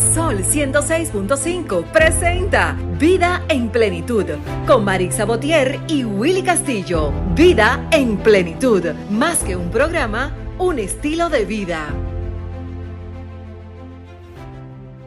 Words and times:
Sol 0.00 0.38
106.5 0.38 1.92
presenta 1.92 2.72
Vida 2.98 3.44
en 3.50 3.70
Plenitud 3.70 4.24
con 4.66 4.82
Marisa 4.82 5.26
Botier 5.26 5.78
y 5.88 6.04
Willy 6.04 6.42
Castillo. 6.42 7.12
Vida 7.36 7.86
en 7.92 8.16
Plenitud, 8.16 8.82
más 9.10 9.44
que 9.44 9.54
un 9.56 9.70
programa, 9.70 10.34
un 10.58 10.78
estilo 10.78 11.28
de 11.28 11.44
vida. 11.44 11.94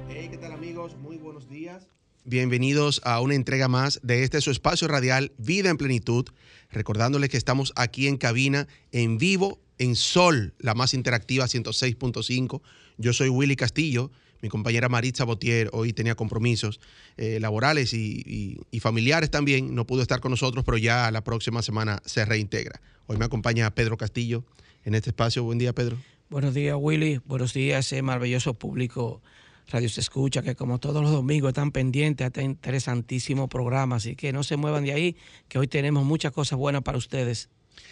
Hey, 0.07 0.27
¿qué 0.29 0.37
tal 0.37 0.51
amigos? 0.51 0.95
Muy 0.95 1.17
buenos 1.17 1.49
días. 1.49 1.87
Bienvenidos 2.23 3.01
a 3.03 3.19
una 3.19 3.33
entrega 3.33 3.67
más 3.67 3.99
de 4.03 4.23
este 4.23 4.41
su 4.41 4.51
espacio 4.51 4.87
radial 4.87 5.31
Vida 5.39 5.71
en 5.71 5.77
Plenitud. 5.77 6.27
Recordándoles 6.69 7.29
que 7.29 7.37
estamos 7.37 7.73
aquí 7.75 8.07
en 8.07 8.17
cabina, 8.17 8.67
en 8.91 9.17
vivo, 9.17 9.59
en 9.79 9.95
Sol, 9.95 10.53
la 10.59 10.75
más 10.75 10.93
interactiva 10.93 11.45
106.5. 11.45 12.61
Yo 12.97 13.11
soy 13.11 13.29
Willy 13.29 13.55
Castillo 13.55 14.11
mi 14.43 14.49
compañera 14.49 14.89
Maritza 14.89 15.23
Botier 15.23 15.69
hoy 15.71 15.93
tenía 15.93 16.15
compromisos 16.15 16.81
eh, 17.15 17.39
laborales 17.39 17.93
y, 17.93 18.59
familiares 18.81 19.31
también. 19.31 19.73
No 19.73 19.87
pudo 19.87 20.01
estar 20.01 20.19
con 20.19 20.31
nosotros, 20.31 20.65
pero 20.65 20.77
ya 20.77 21.09
la 21.11 21.23
próxima 21.23 21.61
semana 21.61 22.01
se 22.03 22.25
reintegra. 22.25 22.81
Hoy 23.07 23.15
me 23.15 23.23
acompaña 23.23 23.73
Pedro 23.73 23.95
Castillo 23.95 24.43
en 24.83 24.95
este 24.95 25.11
espacio. 25.11 25.45
Buen 25.45 25.59
día, 25.59 25.71
Pedro. 25.71 25.95
Buenos 26.29 26.53
días, 26.53 26.75
Willy. 26.77 27.21
Buenos 27.25 27.53
días, 27.53 27.85
ese 27.85 28.01
maravilloso 28.01 28.53
público 28.53 29.21
Radio 29.69 29.87
Se 29.87 30.01
Escucha, 30.01 30.41
que 30.41 30.55
como 30.55 30.77
todos 30.77 31.01
los 31.01 31.13
domingos 31.13 31.51
están 31.51 31.71
pendientes 31.71 32.25
a 32.25 32.27
este 32.27 32.43
interesantísimo 32.43 33.47
programa. 33.47 33.95
Así 33.95 34.17
que 34.17 34.33
no 34.33 34.43
se 34.43 34.57
muevan 34.57 34.83
de 34.83 34.91
ahí, 34.91 35.15
que 35.47 35.57
hoy 35.57 35.69
tenemos 35.69 36.03
muchas 36.03 36.33
cosas 36.33 36.59
buenas 36.59 36.81
para 36.81 36.97
ustedes. 36.97 37.49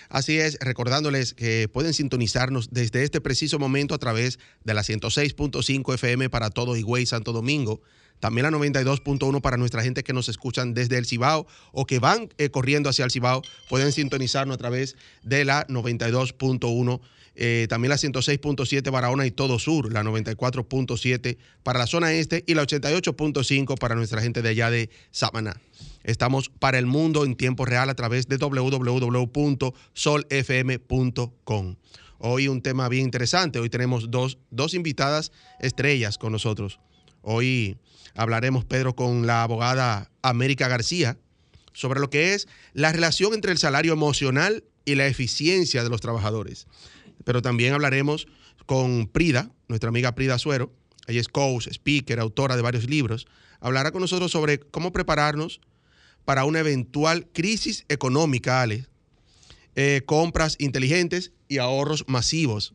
Así 0.10 0.38
es, 0.40 0.58
recordándoles 0.60 1.34
que 1.34 1.70
pueden 1.72 1.94
sintonizarnos 1.94 2.70
desde 2.72 3.04
este 3.04 3.22
preciso 3.22 3.60
momento 3.60 3.96
a 3.96 3.98
través 3.98 4.40
de 4.64 4.74
la 4.74 4.82
106.5 4.82 5.94
FM 5.94 6.30
para 6.30 6.50
todo 6.50 6.76
Higüey, 6.76 7.06
Santo 7.06 7.32
Domingo, 7.32 7.82
también 8.20 8.44
la 8.44 8.58
92.1 8.58 9.42
para 9.42 9.58
nuestra 9.58 9.84
gente 9.84 10.04
que 10.04 10.14
nos 10.14 10.30
escuchan 10.30 10.74
desde 10.74 10.98
el 10.98 11.06
Cibao 11.06 11.48
o 11.72 11.86
que 11.86 12.00
van 12.00 12.30
eh, 12.38 12.50
corriendo 12.50 12.90
hacia 12.90 13.06
el 13.06 13.12
Cibao, 13.12 13.42
pueden 13.70 13.92
sintonizarnos 13.92 14.56
a 14.56 14.58
través 14.58 14.96
de 15.24 15.44
la 15.46 15.66
92.1 15.68 17.02
eh, 17.36 17.68
también 17.70 17.90
la 17.90 17.96
106.7 17.96 18.92
Barahona 18.92 19.26
y 19.26 19.32
todo 19.32 19.58
sur, 19.58 19.92
la 19.92 20.04
94.7 20.04 21.38
para 21.64 21.80
la 21.80 21.88
zona 21.88 22.12
este 22.12 22.44
y 22.46 22.56
la 22.56 22.64
88.5 22.64 23.78
para 23.80 23.96
nuestra 23.96 24.22
gente 24.22 24.42
de 24.42 24.50
allá 24.50 24.70
de 24.70 24.90
Samaná. 25.12 25.60
Estamos 26.04 26.50
para 26.50 26.80
el 26.80 26.86
mundo 26.86 27.26
en 27.26 27.36
tiempo 27.36 27.66
real 27.66 27.90
a 27.90 27.96
través 27.96 28.28
de 28.28 28.38
www.solfm.com. 28.38 29.76
Hoy 32.18 32.48
un 32.48 32.62
tema 32.62 32.88
bien 32.88 33.06
interesante. 33.06 33.60
Hoy 33.60 33.70
tenemos 33.70 34.12
dos, 34.12 34.38
dos 34.52 34.74
invitadas 34.74 35.32
estrellas 35.60 36.18
con 36.18 36.32
nosotros. 36.32 36.80
Hoy 37.22 37.78
hablaremos, 38.16 38.66
Pedro, 38.66 38.96
con 38.96 39.28
la 39.28 39.44
abogada 39.44 40.12
América 40.22 40.68
García 40.68 41.18
sobre 41.74 42.00
lo 42.00 42.10
que 42.10 42.34
es 42.34 42.48
la 42.74 42.92
relación 42.92 43.34
entre 43.34 43.52
el 43.52 43.58
salario 43.58 43.94
emocional 43.94 44.64
y 44.86 44.96
la 44.96 45.08
eficiencia 45.08 45.84
de 45.84 45.90
los 45.90 46.02
trabajadores. 46.02 46.68
Pero 47.24 47.42
también 47.42 47.74
hablaremos 47.74 48.28
con 48.66 49.08
Prida, 49.08 49.52
nuestra 49.68 49.90
amiga 49.90 50.16
Prida 50.16 50.38
Suero. 50.38 50.74
Ella 51.08 51.22
es 51.22 51.28
coach, 51.28 51.68
speaker, 51.68 52.20
autora 52.20 52.56
de 52.56 52.62
varios 52.62 52.90
libros. 52.90 53.28
Hablará 53.60 53.92
con 53.92 54.02
nosotros 54.02 54.32
sobre 54.32 54.60
cómo 54.60 54.92
prepararnos 54.92 55.62
para 56.26 56.46
una 56.46 56.60
eventual 56.60 57.28
crisis 57.34 57.86
económica, 57.90 58.62
Ale. 58.62 58.86
Eh, 59.76 60.02
compras 60.06 60.56
inteligentes 60.60 61.32
y 61.48 61.58
ahorros 61.60 62.06
masivos. 62.08 62.74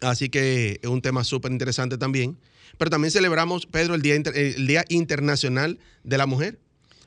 Así 0.00 0.28
que 0.28 0.80
es 0.82 0.90
un 0.90 1.02
tema 1.02 1.24
súper 1.24 1.52
interesante 1.52 1.98
también. 1.98 2.38
Pero 2.78 2.90
también 2.90 3.10
celebramos, 3.10 3.66
Pedro, 3.66 3.94
el 3.94 4.02
Día, 4.02 4.14
el 4.14 4.66
Día 4.66 4.84
Internacional 4.88 5.78
de 6.04 6.18
la 6.18 6.26
Mujer, 6.26 6.58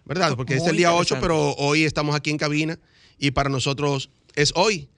¿verdad? 0.06 0.36
Porque 0.36 0.56
es 0.56 0.68
el 0.68 0.78
día 0.78 0.94
8, 0.94 1.18
pero 1.20 1.54
hoy 1.56 1.84
estamos 1.84 2.16
aquí 2.16 2.30
en 2.30 2.38
cabina 2.38 2.80
y 3.18 3.32
para 3.32 3.50
nosotros 3.50 4.12
es 4.36 4.52
hoy. 4.56 4.90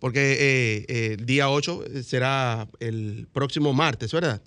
Porque 0.00 0.32
eh, 0.32 0.84
eh, 0.88 1.16
el 1.18 1.26
día 1.26 1.48
8 1.48 1.84
será 2.02 2.68
el 2.80 3.28
próximo 3.32 3.72
martes, 3.72 4.12
¿verdad? 4.12 4.42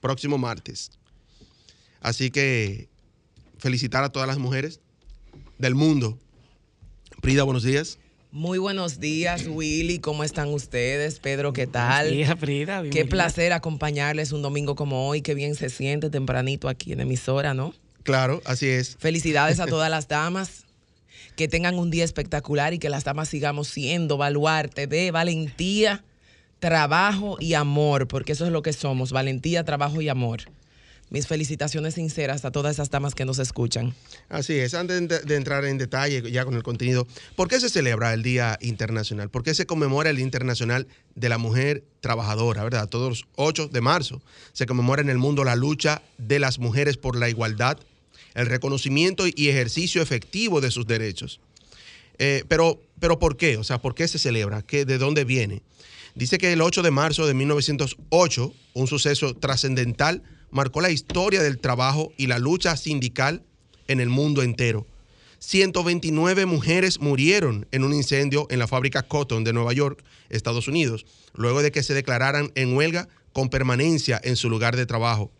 Próximo 0.00 0.36
martes. 0.38 0.90
Así 2.00 2.30
que 2.30 2.89
felicitar 3.60 4.02
a 4.02 4.10
todas 4.10 4.26
las 4.26 4.38
mujeres 4.38 4.80
del 5.58 5.74
mundo. 5.74 6.18
Prida, 7.20 7.44
buenos 7.44 7.62
días. 7.62 7.98
Muy 8.32 8.58
buenos 8.58 9.00
días, 9.00 9.46
Willy. 9.48 9.98
¿Cómo 9.98 10.24
están 10.24 10.48
ustedes? 10.48 11.18
Pedro, 11.18 11.52
¿qué 11.52 11.66
tal? 11.66 12.14
Buenos 12.14 12.38
Frida. 12.38 12.82
Qué 12.90 13.04
placer 13.04 13.52
acompañarles 13.52 14.32
un 14.32 14.40
domingo 14.40 14.74
como 14.76 15.08
hoy. 15.08 15.20
Qué 15.20 15.34
bien 15.34 15.54
se 15.54 15.68
siente 15.68 16.10
tempranito 16.10 16.68
aquí 16.68 16.92
en 16.92 17.00
emisora, 17.00 17.54
¿no? 17.54 17.74
Claro, 18.02 18.40
así 18.44 18.66
es. 18.66 18.96
Felicidades 18.98 19.60
a 19.60 19.66
todas 19.66 19.90
las 19.90 20.08
damas. 20.08 20.64
Que 21.36 21.48
tengan 21.48 21.78
un 21.78 21.90
día 21.90 22.04
espectacular 22.04 22.72
y 22.72 22.78
que 22.78 22.88
las 22.88 23.04
damas 23.04 23.28
sigamos 23.28 23.68
siendo 23.68 24.16
baluarte 24.16 24.86
de 24.86 25.10
valentía, 25.10 26.04
trabajo 26.58 27.36
y 27.40 27.54
amor, 27.54 28.08
porque 28.08 28.32
eso 28.32 28.46
es 28.46 28.52
lo 28.52 28.62
que 28.62 28.72
somos, 28.72 29.10
valentía, 29.12 29.64
trabajo 29.64 30.00
y 30.00 30.08
amor 30.08 30.42
mis 31.10 31.26
felicitaciones 31.26 31.94
sinceras 31.94 32.44
a 32.44 32.52
todas 32.52 32.76
esas 32.76 32.88
damas 32.90 33.14
que 33.14 33.24
nos 33.24 33.38
escuchan. 33.38 33.94
Así 34.28 34.54
es, 34.54 34.74
antes 34.74 35.08
de, 35.08 35.36
entrar 35.36 35.64
en 35.64 35.76
detalle 35.76 36.30
ya 36.30 36.44
con 36.44 36.54
el 36.54 36.62
contenido, 36.62 37.06
¿por 37.36 37.48
qué 37.48 37.60
se 37.60 37.68
celebra 37.68 38.14
el 38.14 38.22
Día 38.22 38.56
Internacional? 38.60 39.28
¿Por 39.28 39.42
qué 39.42 39.54
se 39.54 39.66
conmemora 39.66 40.10
el 40.10 40.16
Día 40.16 40.24
Internacional 40.24 40.86
de 41.16 41.28
la 41.28 41.38
Mujer 41.38 41.84
Trabajadora, 42.00 42.62
verdad? 42.62 42.88
Todos 42.88 43.08
los 43.08 43.28
8 43.36 43.68
de 43.68 43.80
marzo 43.80 44.22
se 44.52 44.66
conmemora 44.66 45.02
en 45.02 45.10
el 45.10 45.18
mundo 45.18 45.44
la 45.44 45.56
lucha 45.56 46.02
de 46.18 46.38
las 46.38 46.58
mujeres 46.58 46.96
por 46.96 47.16
la 47.16 47.28
igualdad, 47.28 47.78
el 48.34 48.46
reconocimiento 48.46 49.24
y 49.26 49.48
ejercicio 49.48 50.00
efectivo 50.00 50.60
de 50.60 50.70
sus 50.70 50.86
derechos. 50.86 51.40
Eh, 52.18 52.44
pero, 52.48 52.80
pero 53.00 53.18
¿por 53.18 53.36
qué? 53.36 53.56
O 53.56 53.64
sea, 53.64 53.78
¿por 53.78 53.94
qué 53.94 54.06
se 54.06 54.18
celebra? 54.18 54.62
¿Qué, 54.62 54.84
¿De 54.84 54.98
dónde 54.98 55.24
viene? 55.24 55.62
Dice 56.14 56.38
que 56.38 56.52
el 56.52 56.60
8 56.60 56.82
de 56.82 56.90
marzo 56.90 57.26
de 57.26 57.34
1908, 57.34 58.52
un 58.74 58.86
suceso 58.86 59.34
trascendental 59.34 60.22
marcó 60.50 60.80
la 60.80 60.90
historia 60.90 61.42
del 61.42 61.58
trabajo 61.58 62.12
y 62.16 62.26
la 62.26 62.38
lucha 62.38 62.76
sindical 62.76 63.44
en 63.88 64.00
el 64.00 64.08
mundo 64.08 64.42
entero. 64.42 64.86
129 65.40 66.44
mujeres 66.44 67.00
murieron 67.00 67.66
en 67.72 67.82
un 67.84 67.94
incendio 67.94 68.46
en 68.50 68.58
la 68.58 68.68
fábrica 68.68 69.02
Cotton 69.02 69.42
de 69.42 69.54
Nueva 69.54 69.72
York, 69.72 70.04
Estados 70.28 70.68
Unidos, 70.68 71.06
luego 71.34 71.62
de 71.62 71.72
que 71.72 71.82
se 71.82 71.94
declararan 71.94 72.52
en 72.54 72.76
huelga 72.76 73.08
con 73.32 73.48
permanencia 73.48 74.20
en 74.22 74.36
su 74.36 74.50
lugar 74.50 74.76
de 74.76 74.84
trabajo. 74.84 75.32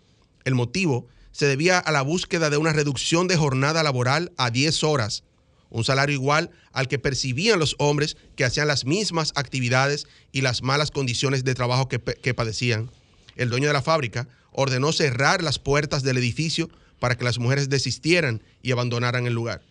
El 0.45 0.55
motivo 0.55 1.07
se 1.33 1.47
debía 1.47 1.79
a 1.79 1.93
la 1.93 2.03
búsqueda 2.03 2.49
de 2.49 2.57
una 2.57 2.73
reducción 2.73 3.29
de 3.29 3.37
jornada 3.37 3.83
laboral 3.83 4.33
a 4.39 4.51
10 4.51 4.85
horas, 4.85 5.23
un 5.69 5.85
salario 5.85 6.15
igual 6.15 6.51
al 6.73 6.89
que 6.89 6.99
percibían 6.99 7.59
los 7.59 7.77
hombres 7.79 8.17
que 8.37 8.45
hacían 8.45 8.69
las 8.69 8.87
mismas 8.87 9.33
actividades 9.37 10.07
y 10.33 10.41
las 10.41 10.63
malas 10.63 10.91
condiciones 10.91 11.45
de 11.45 11.55
trabajo 11.55 11.89
que, 11.89 12.01
que 12.01 12.35
padecían. 12.35 12.91
El 13.37 13.51
dueño 13.51 13.69
de 13.69 13.75
la 13.75 13.83
fábrica 13.83 14.29
ordenó 14.61 14.93
cerrar 14.93 15.43
las 15.43 15.59
puertas 15.59 16.03
del 16.03 16.19
edificio 16.19 16.71
para 16.99 17.17
que 17.17 17.25
las 17.25 17.39
mujeres 17.39 17.69
desistieran 17.69 18.43
y 18.63 18.73
abandonaran 18.73 19.27
el 19.27 19.33
lugar. 19.33 19.63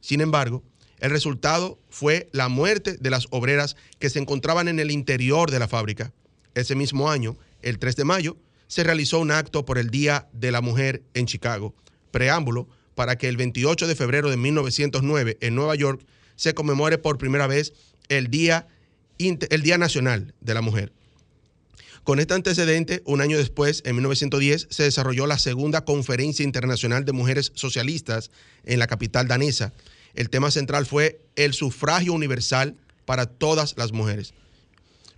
Sin 0.00 0.20
embargo, 0.20 0.62
el 1.00 1.10
resultado 1.10 1.78
fue 1.90 2.28
la 2.32 2.48
muerte 2.48 2.96
de 2.98 3.10
las 3.10 3.26
obreras 3.30 3.76
que 3.98 4.08
se 4.08 4.18
encontraban 4.18 4.68
en 4.68 4.78
el 4.78 4.90
interior 4.90 5.50
de 5.50 5.58
la 5.58 5.68
fábrica. 5.68 6.12
Ese 6.54 6.74
mismo 6.74 7.10
año, 7.10 7.36
el 7.60 7.78
3 7.78 7.96
de 7.96 8.04
mayo, 8.04 8.36
se 8.66 8.82
realizó 8.82 9.18
un 9.20 9.30
acto 9.30 9.64
por 9.64 9.78
el 9.78 9.90
Día 9.90 10.28
de 10.32 10.52
la 10.52 10.60
Mujer 10.60 11.02
en 11.14 11.26
Chicago, 11.26 11.74
preámbulo 12.10 12.68
para 12.94 13.16
que 13.16 13.28
el 13.28 13.36
28 13.36 13.86
de 13.86 13.94
febrero 13.94 14.30
de 14.30 14.36
1909 14.36 15.38
en 15.40 15.54
Nueva 15.54 15.74
York 15.74 16.04
se 16.36 16.54
conmemore 16.54 16.98
por 16.98 17.18
primera 17.18 17.46
vez 17.46 17.74
el 18.08 18.28
Día, 18.28 18.68
el 19.18 19.62
Día 19.62 19.78
Nacional 19.78 20.34
de 20.40 20.54
la 20.54 20.62
Mujer. 20.62 20.92
Con 22.06 22.20
este 22.20 22.34
antecedente, 22.34 23.02
un 23.04 23.20
año 23.20 23.36
después, 23.36 23.82
en 23.84 23.96
1910, 23.96 24.68
se 24.70 24.84
desarrolló 24.84 25.26
la 25.26 25.38
segunda 25.38 25.84
Conferencia 25.84 26.44
Internacional 26.44 27.04
de 27.04 27.10
Mujeres 27.10 27.50
Socialistas 27.56 28.30
en 28.64 28.78
la 28.78 28.86
capital 28.86 29.26
danesa. 29.26 29.72
El 30.14 30.30
tema 30.30 30.52
central 30.52 30.86
fue 30.86 31.18
el 31.34 31.52
sufragio 31.52 32.12
universal 32.12 32.76
para 33.06 33.26
todas 33.26 33.74
las 33.76 33.90
mujeres. 33.90 34.34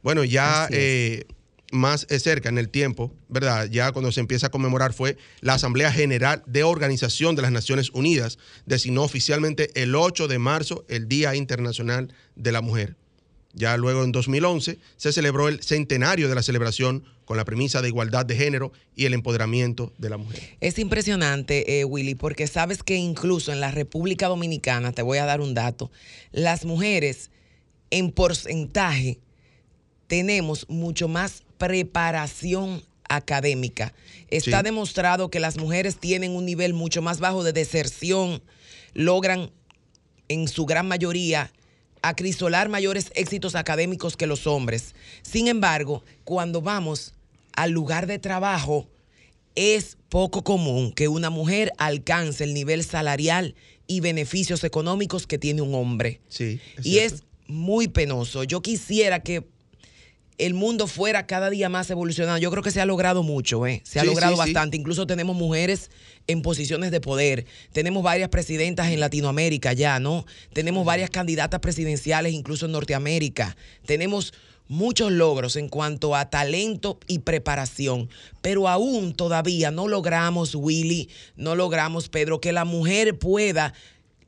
Bueno, 0.02 0.24
ya 0.24 0.66
eh, 0.70 1.26
más 1.72 2.06
cerca 2.08 2.48
en 2.48 2.56
el 2.56 2.70
tiempo, 2.70 3.12
¿verdad? 3.28 3.66
Ya 3.66 3.92
cuando 3.92 4.10
se 4.10 4.20
empieza 4.20 4.46
a 4.46 4.50
conmemorar 4.50 4.94
fue 4.94 5.18
la 5.42 5.52
Asamblea 5.52 5.92
General 5.92 6.42
de 6.46 6.62
Organización 6.62 7.36
de 7.36 7.42
las 7.42 7.52
Naciones 7.52 7.90
Unidas, 7.90 8.38
designó 8.64 9.02
oficialmente 9.02 9.70
el 9.74 9.94
8 9.94 10.26
de 10.26 10.38
marzo 10.38 10.86
el 10.88 11.06
Día 11.06 11.34
Internacional 11.34 12.14
de 12.34 12.50
la 12.50 12.62
Mujer. 12.62 12.96
Ya 13.58 13.76
luego 13.76 14.04
en 14.04 14.12
2011 14.12 14.78
se 14.96 15.12
celebró 15.12 15.48
el 15.48 15.62
centenario 15.62 16.28
de 16.28 16.34
la 16.36 16.42
celebración 16.44 17.02
con 17.24 17.36
la 17.36 17.44
premisa 17.44 17.82
de 17.82 17.88
igualdad 17.88 18.24
de 18.24 18.36
género 18.36 18.72
y 18.94 19.04
el 19.06 19.14
empoderamiento 19.14 19.92
de 19.98 20.08
la 20.10 20.16
mujer. 20.16 20.40
Es 20.60 20.78
impresionante, 20.78 21.80
eh, 21.80 21.84
Willy, 21.84 22.14
porque 22.14 22.46
sabes 22.46 22.82
que 22.84 22.94
incluso 22.96 23.52
en 23.52 23.60
la 23.60 23.70
República 23.72 24.28
Dominicana, 24.28 24.92
te 24.92 25.02
voy 25.02 25.18
a 25.18 25.24
dar 25.26 25.40
un 25.40 25.54
dato, 25.54 25.90
las 26.30 26.64
mujeres 26.64 27.30
en 27.90 28.12
porcentaje 28.12 29.18
tenemos 30.06 30.66
mucho 30.68 31.08
más 31.08 31.42
preparación 31.58 32.82
académica. 33.08 33.92
Está 34.30 34.58
Sí. 34.58 34.64
demostrado 34.64 35.30
que 35.30 35.40
las 35.40 35.56
mujeres 35.58 35.96
tienen 35.96 36.32
un 36.36 36.44
nivel 36.46 36.74
mucho 36.74 37.02
más 37.02 37.18
bajo 37.20 37.42
de 37.42 37.52
deserción, 37.52 38.40
logran 38.94 39.50
en 40.28 40.46
su 40.48 40.64
gran 40.66 40.86
mayoría 40.86 41.50
acrisolar 42.02 42.68
mayores 42.68 43.10
éxitos 43.14 43.54
académicos 43.54 44.16
que 44.16 44.26
los 44.26 44.46
hombres. 44.46 44.94
Sin 45.22 45.48
embargo, 45.48 46.04
cuando 46.24 46.62
vamos 46.62 47.14
al 47.54 47.70
lugar 47.70 48.06
de 48.06 48.18
trabajo, 48.18 48.88
es 49.54 49.96
poco 50.08 50.44
común 50.44 50.92
que 50.92 51.08
una 51.08 51.30
mujer 51.30 51.72
alcance 51.78 52.44
el 52.44 52.54
nivel 52.54 52.84
salarial 52.84 53.54
y 53.86 54.00
beneficios 54.00 54.62
económicos 54.62 55.26
que 55.26 55.38
tiene 55.38 55.62
un 55.62 55.74
hombre. 55.74 56.20
Sí. 56.28 56.60
y 56.78 56.92
cierto. 56.92 57.16
es 57.16 57.22
muy 57.48 57.88
penoso. 57.88 58.44
Yo 58.44 58.62
quisiera 58.62 59.20
que 59.20 59.44
el 60.38 60.54
mundo 60.54 60.86
fuera 60.86 61.26
cada 61.26 61.50
día 61.50 61.68
más 61.68 61.90
evolucionado. 61.90 62.38
Yo 62.38 62.50
creo 62.50 62.62
que 62.62 62.70
se 62.70 62.80
ha 62.80 62.86
logrado 62.86 63.22
mucho, 63.22 63.66
¿eh? 63.66 63.82
Se 63.84 63.98
ha 63.98 64.02
Sí, 64.02 64.08
logrado 64.08 64.34
sí, 64.34 64.36
sí. 64.36 64.52
bastante. 64.52 64.76
Incluso 64.76 65.06
tenemos 65.06 65.36
mujeres 65.36 65.90
en 66.28 66.42
posiciones 66.42 66.90
de 66.92 67.00
poder. 67.00 67.44
Tenemos 67.72 68.02
varias 68.02 68.28
presidentas 68.28 68.88
en 68.90 69.00
Latinoamérica 69.00 69.72
ya, 69.72 69.98
¿no? 69.98 70.24
Tenemos 70.52 70.84
varias 70.84 71.10
candidatas 71.10 71.60
presidenciales 71.60 72.32
incluso 72.32 72.66
en 72.66 72.72
Norteamérica. 72.72 73.56
Tenemos 73.84 74.32
muchos 74.68 75.10
logros 75.10 75.56
en 75.56 75.68
cuanto 75.68 76.14
a 76.14 76.28
talento 76.30 77.00
y 77.08 77.20
preparación, 77.20 78.08
pero 78.42 78.68
aún 78.68 79.14
todavía 79.14 79.70
no 79.70 79.88
logramos, 79.88 80.54
Willy, 80.54 81.08
no 81.36 81.56
logramos, 81.56 82.08
Pedro, 82.10 82.40
que 82.40 82.52
la 82.52 82.64
mujer 82.66 83.18
pueda 83.18 83.72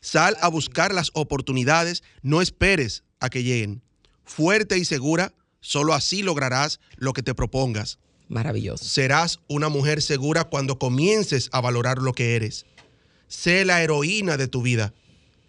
Sal 0.00 0.36
a 0.40 0.48
buscar 0.48 0.92
las 0.94 1.10
oportunidades, 1.14 2.02
no 2.22 2.42
esperes 2.42 3.04
a 3.20 3.30
que 3.30 3.42
lleguen. 3.42 3.82
Fuerte 4.24 4.78
y 4.78 4.84
segura, 4.84 5.32
solo 5.60 5.94
así 5.94 6.22
lograrás 6.22 6.80
lo 6.96 7.12
que 7.12 7.22
te 7.22 7.34
propongas. 7.34 7.98
Maravilloso. 8.28 8.84
Serás 8.84 9.40
una 9.48 9.68
mujer 9.68 10.02
segura 10.02 10.44
cuando 10.44 10.78
comiences 10.78 11.48
a 11.52 11.60
valorar 11.60 11.98
lo 11.98 12.12
que 12.12 12.34
eres. 12.36 12.66
Sé 13.28 13.64
la 13.64 13.82
heroína 13.82 14.36
de 14.36 14.48
tu 14.48 14.62
vida. 14.62 14.94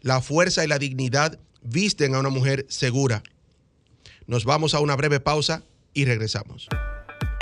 La 0.02 0.22
fuerza 0.22 0.64
y 0.64 0.68
la 0.68 0.80
dignidad 0.80 1.40
visten 1.62 2.14
a 2.14 2.20
una 2.20 2.30
mujer 2.30 2.66
segura. 2.70 3.24
Nos 4.28 4.46
vamos 4.46 4.74
a 4.74 4.80
una 4.80 4.96
breve 4.96 5.20
pausa 5.20 5.64
y 5.94 6.06
regresamos. 6.06 6.68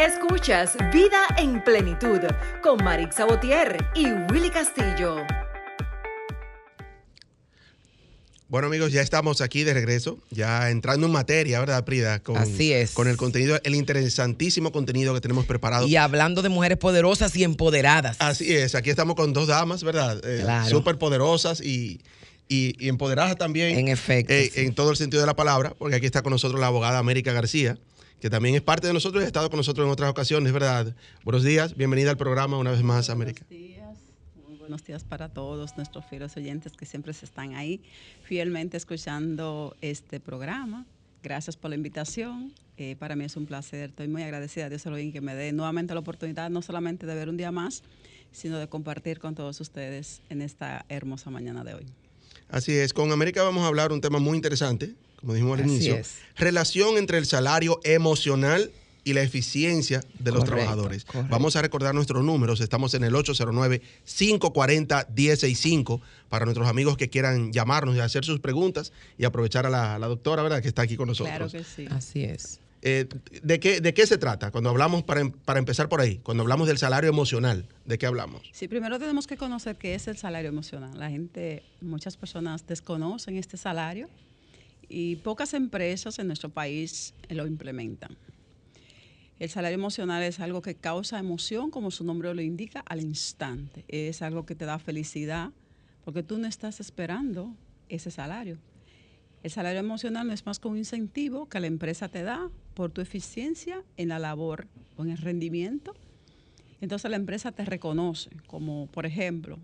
Escuchas 0.06 0.76
Vida 0.92 1.28
en 1.38 1.64
Plenitud 1.64 2.20
con 2.64 2.84
Marix 2.84 3.16
Sabotier 3.16 3.78
y 3.96 4.06
Willy 4.32 4.50
Castillo. 4.50 5.18
Bueno 8.48 8.68
amigos, 8.68 8.92
ya 8.92 9.02
estamos 9.02 9.40
aquí 9.42 9.64
de 9.64 9.74
regreso, 9.74 10.18
ya 10.30 10.70
entrando 10.72 11.06
en 11.08 11.14
materia, 11.14 11.60
¿verdad, 11.60 11.86
Prida? 11.86 12.20
Con, 12.20 12.36
Así 12.38 12.74
es. 12.74 12.92
Con 12.92 13.08
el 13.08 13.16
contenido, 13.16 13.60
el 13.64 13.76
interesantísimo 13.76 14.72
contenido 14.72 15.14
que 15.14 15.22
tenemos 15.22 15.46
preparado. 15.46 15.88
Y 15.88 15.96
hablando 15.96 16.42
de 16.42 16.50
mujeres 16.50 16.78
poderosas 16.78 17.36
y 17.36 17.44
empoderadas. 17.44 18.18
Así 18.20 18.54
es, 18.56 18.76
aquí 18.76 18.90
estamos 18.90 19.16
con 19.16 19.32
dos 19.34 19.48
damas, 19.48 19.84
¿verdad? 19.84 20.20
Eh, 20.26 20.40
Claro. 20.42 20.68
Súper 20.70 20.98
poderosas 20.98 21.62
y, 21.62 22.02
y- 22.50 22.76
y 22.78 22.90
empoderadas 22.90 23.38
también. 23.38 23.78
En 23.78 23.88
efecto, 23.88 24.34
eh, 24.34 24.50
sí. 24.54 24.62
En 24.62 24.74
todo 24.76 24.90
el 24.92 24.98
sentido 24.98 25.22
de 25.22 25.28
la 25.28 25.36
palabra, 25.36 25.74
porque 25.78 25.96
aquí 25.96 26.06
está 26.08 26.22
con 26.22 26.32
nosotros 26.32 26.60
la 26.60 26.68
abogada 26.68 26.98
América 26.98 27.32
García, 27.32 27.78
que 28.22 28.30
también 28.30 28.54
es 28.54 28.62
parte 28.62 28.86
de 28.86 28.94
nosotros 28.94 29.24
y 29.24 29.26
ha 29.26 29.28
estado 29.28 29.50
con 29.50 29.58
nosotros 29.58 29.84
en 29.84 29.92
otras 29.92 30.12
ocasiones, 30.12 30.54
¿verdad? 30.54 30.96
Buenos 31.24 31.44
días, 31.44 31.76
bienvenida 31.76 32.12
al 32.12 32.18
programa 32.18 32.56
una 32.58 32.70
vez 32.70 32.84
más, 32.84 33.10
América. 33.10 33.44
Buenos 33.50 33.68
días, 33.68 33.98
muy 34.48 34.58
buenos 34.58 34.84
días 34.84 35.04
para 35.04 35.28
todos 35.28 35.76
nuestros 35.76 36.06
fieles 36.06 36.38
oyentes 36.38 36.74
que 36.74 36.86
siempre 36.86 37.14
se 37.14 37.26
están 37.26 37.56
ahí 37.56 37.82
fielmente 38.24 38.78
escuchando 38.78 39.76
este 39.82 40.20
programa. 40.20 40.86
Gracias 41.24 41.58
por 41.58 41.72
la 41.72 41.76
invitación. 41.76 42.54
Eh, 42.78 42.96
para 42.96 43.16
mí 43.16 43.26
es 43.26 43.36
un 43.36 43.48
placer. 43.48 43.90
Estoy 43.90 44.08
muy 44.08 44.22
agradecida 44.22 44.66
a 44.66 44.70
Dios 44.70 44.86
Elohim 44.86 45.12
que 45.12 45.22
me 45.22 45.34
dé 45.34 45.52
nuevamente 45.52 45.96
la 45.96 46.02
oportunidad 46.02 46.52
no 46.52 46.62
solamente 46.62 47.08
de 47.08 47.16
ver 47.16 47.28
un 47.28 47.38
día 47.38 47.52
más, 47.52 47.82
sino 48.32 48.60
de 48.60 48.70
compartir 48.70 49.18
con 49.18 49.34
todos 49.34 49.60
ustedes 49.62 50.22
en 50.30 50.44
esta 50.44 50.86
hermosa 50.90 51.32
mañana 51.32 51.64
de 51.64 51.74
hoy. 51.74 51.86
Así 52.50 52.72
es, 52.74 52.94
con 52.94 53.12
América 53.12 53.42
vamos 53.42 53.64
a 53.64 53.68
hablar 53.68 53.92
un 53.92 54.00
tema 54.00 54.20
muy 54.20 54.36
interesante, 54.36 54.94
como 55.22 55.34
dijimos 55.34 55.58
al 55.60 55.66
Así 55.66 55.74
inicio, 55.74 55.96
es. 55.96 56.16
relación 56.36 56.98
entre 56.98 57.18
el 57.18 57.26
salario 57.26 57.80
emocional 57.84 58.72
y 59.04 59.14
la 59.14 59.24
eficiencia 59.24 60.04
de 60.20 60.32
los 60.32 60.44
trabajadores. 60.44 61.06
correcto. 61.06 61.28
Vamos 61.32 61.56
a 61.56 61.62
recordar 61.64 61.96
nuestros 61.96 62.24
números, 62.24 62.62
estamos 62.62 62.94
en 62.94 63.04
el 63.04 63.14
809-540-1065 63.16 66.02
para 66.30 66.46
nuestros 66.46 66.68
amigos 66.68 66.98
que 66.98 67.10
quieran 67.10 67.52
llamarnos 67.52 67.96
y 67.96 68.00
hacer 68.00 68.24
sus 68.26 68.40
preguntas 68.40 68.92
y 69.18 69.26
aprovechar 69.26 69.66
a 69.66 69.70
la, 69.70 70.00
la 70.00 70.08
doctora, 70.08 70.44
¿verdad?, 70.44 70.62
que 70.62 70.68
está 70.68 70.84
aquí 70.84 70.96
con 70.98 71.08
nosotros. 71.08 71.36
Claro 71.36 71.52
que 71.52 71.64
sí. 71.64 71.86
Así 71.90 72.24
es. 72.24 72.60
Eh, 72.84 73.06
¿de, 73.44 73.60
qué, 73.60 73.80
¿De 73.80 73.94
qué 73.94 74.08
se 74.08 74.18
trata? 74.18 74.50
Cuando 74.50 74.72
hablamos, 74.72 75.04
para, 75.04 75.22
em- 75.22 75.32
para 75.32 75.60
empezar 75.60 75.88
por 75.88 76.02
ahí, 76.02 76.20
cuando 76.24 76.42
hablamos 76.42 76.68
del 76.68 76.80
salario 76.80 77.12
emocional, 77.12 77.68
¿de 77.86 77.98
qué 78.00 78.08
hablamos? 78.08 78.42
Sí, 78.54 78.68
primero 78.68 78.98
tenemos 78.98 79.28
que 79.28 79.38
conocer 79.38 79.76
qué 79.76 79.94
es 79.94 80.08
el 80.08 80.18
salario 80.18 80.50
emocional. 80.50 80.98
La 80.98 81.12
gente, 81.12 81.62
muchas 81.80 82.18
personas 82.18 82.66
desconocen 82.66 83.38
este 83.38 83.58
salario 83.58 84.10
y 84.92 85.16
pocas 85.18 85.54
empresas 85.54 86.20
en 86.20 86.28
nuestro 86.28 86.50
país 86.50 87.14
lo 87.30 87.48
implementan. 87.48 88.18
El 89.40 89.50
salario 89.50 89.76
emocional 89.76 90.22
es 90.22 90.40
algo 90.40 90.62
que 90.62 90.76
causa 90.76 91.18
emoción, 91.18 91.72
como 91.72 91.90
su 91.90 92.04
nombre 92.04 92.34
lo 92.34 92.42
indica, 92.42 92.82
al 92.82 93.02
instante. 93.02 93.86
Es 93.88 94.22
algo 94.22 94.46
que 94.46 94.54
te 94.54 94.66
da 94.66 94.78
felicidad 94.78 95.52
porque 96.04 96.22
tú 96.22 96.38
no 96.38 96.48
estás 96.48 96.80
esperando 96.80 97.56
ese 97.90 98.12
salario. 98.12 98.58
El 99.42 99.50
salario 99.50 99.80
emocional 99.80 100.28
no 100.28 100.34
es 100.34 100.46
más 100.46 100.60
que 100.60 100.68
un 100.68 100.78
incentivo 100.78 101.50
que 101.50 101.60
la 101.60 101.68
empresa 101.68 102.10
te 102.10 102.22
da 102.22 102.52
por 102.76 102.92
tu 102.92 103.02
eficiencia 103.02 103.84
en 103.98 104.10
la 104.10 104.20
labor 104.20 104.68
o 104.98 105.04
en 105.04 105.10
el 105.10 105.18
rendimiento 105.18 105.96
entonces 106.82 107.10
la 107.12 107.18
empresa 107.18 107.52
te 107.52 107.64
reconoce, 107.64 108.32
como 108.48 108.88
por 108.88 109.06
ejemplo, 109.06 109.60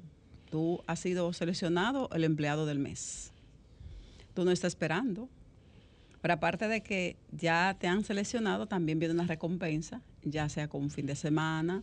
tú 0.51 0.81
has 0.85 0.99
sido 0.99 1.33
seleccionado 1.33 2.09
el 2.13 2.23
empleado 2.23 2.67
del 2.67 2.77
mes. 2.77 3.33
Tú 4.37 4.45
no 4.45 4.51
estás 4.51 4.73
esperando. 4.73 5.27
Pero 6.21 6.35
aparte 6.35 6.67
de 6.67 6.81
que 6.81 7.15
ya 7.31 7.75
te 7.79 7.87
han 7.87 8.03
seleccionado, 8.03 8.67
también 8.67 8.99
viene 8.99 9.15
una 9.15 9.25
recompensa, 9.25 10.03
ya 10.23 10.47
sea 10.47 10.67
con 10.67 10.83
un 10.83 10.91
fin 10.91 11.07
de 11.07 11.15
semana, 11.15 11.81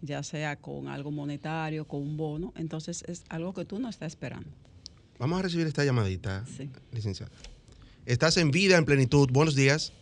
ya 0.00 0.24
sea 0.24 0.56
con 0.56 0.88
algo 0.88 1.12
monetario, 1.12 1.86
con 1.86 2.02
un 2.02 2.16
bono. 2.16 2.52
Entonces 2.56 3.04
es 3.06 3.22
algo 3.28 3.54
que 3.54 3.64
tú 3.64 3.78
no 3.78 3.88
estás 3.88 4.08
esperando. 4.08 4.48
Vamos 5.20 5.38
a 5.38 5.42
recibir 5.42 5.68
esta 5.68 5.84
llamadita, 5.84 6.44
Sí. 6.46 6.68
licenciada. 6.90 7.30
Estás 8.06 8.38
en 8.38 8.50
vida, 8.50 8.76
en 8.76 8.84
plenitud. 8.84 9.28
Buenos 9.30 9.54
días. 9.54 9.92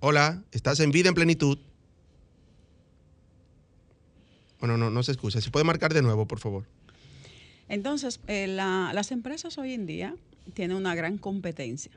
Hola, 0.00 0.42
estás 0.50 0.80
en 0.80 0.90
vida, 0.90 1.08
en 1.08 1.14
plenitud. 1.14 1.56
Bueno, 4.58 4.76
no, 4.76 4.90
no 4.90 5.02
se 5.04 5.12
escucha. 5.12 5.40
Si 5.40 5.50
puede 5.50 5.64
marcar 5.64 5.94
de 5.94 6.02
nuevo, 6.02 6.26
por 6.26 6.40
favor. 6.40 6.64
Entonces, 7.68 8.20
eh, 8.26 8.46
la- 8.46 8.92
las 8.94 9.10
empresas 9.10 9.58
hoy 9.58 9.72
en 9.72 9.86
día 9.86 10.14
tienen 10.54 10.76
una 10.76 10.94
gran 10.94 11.18
competencia. 11.18 11.92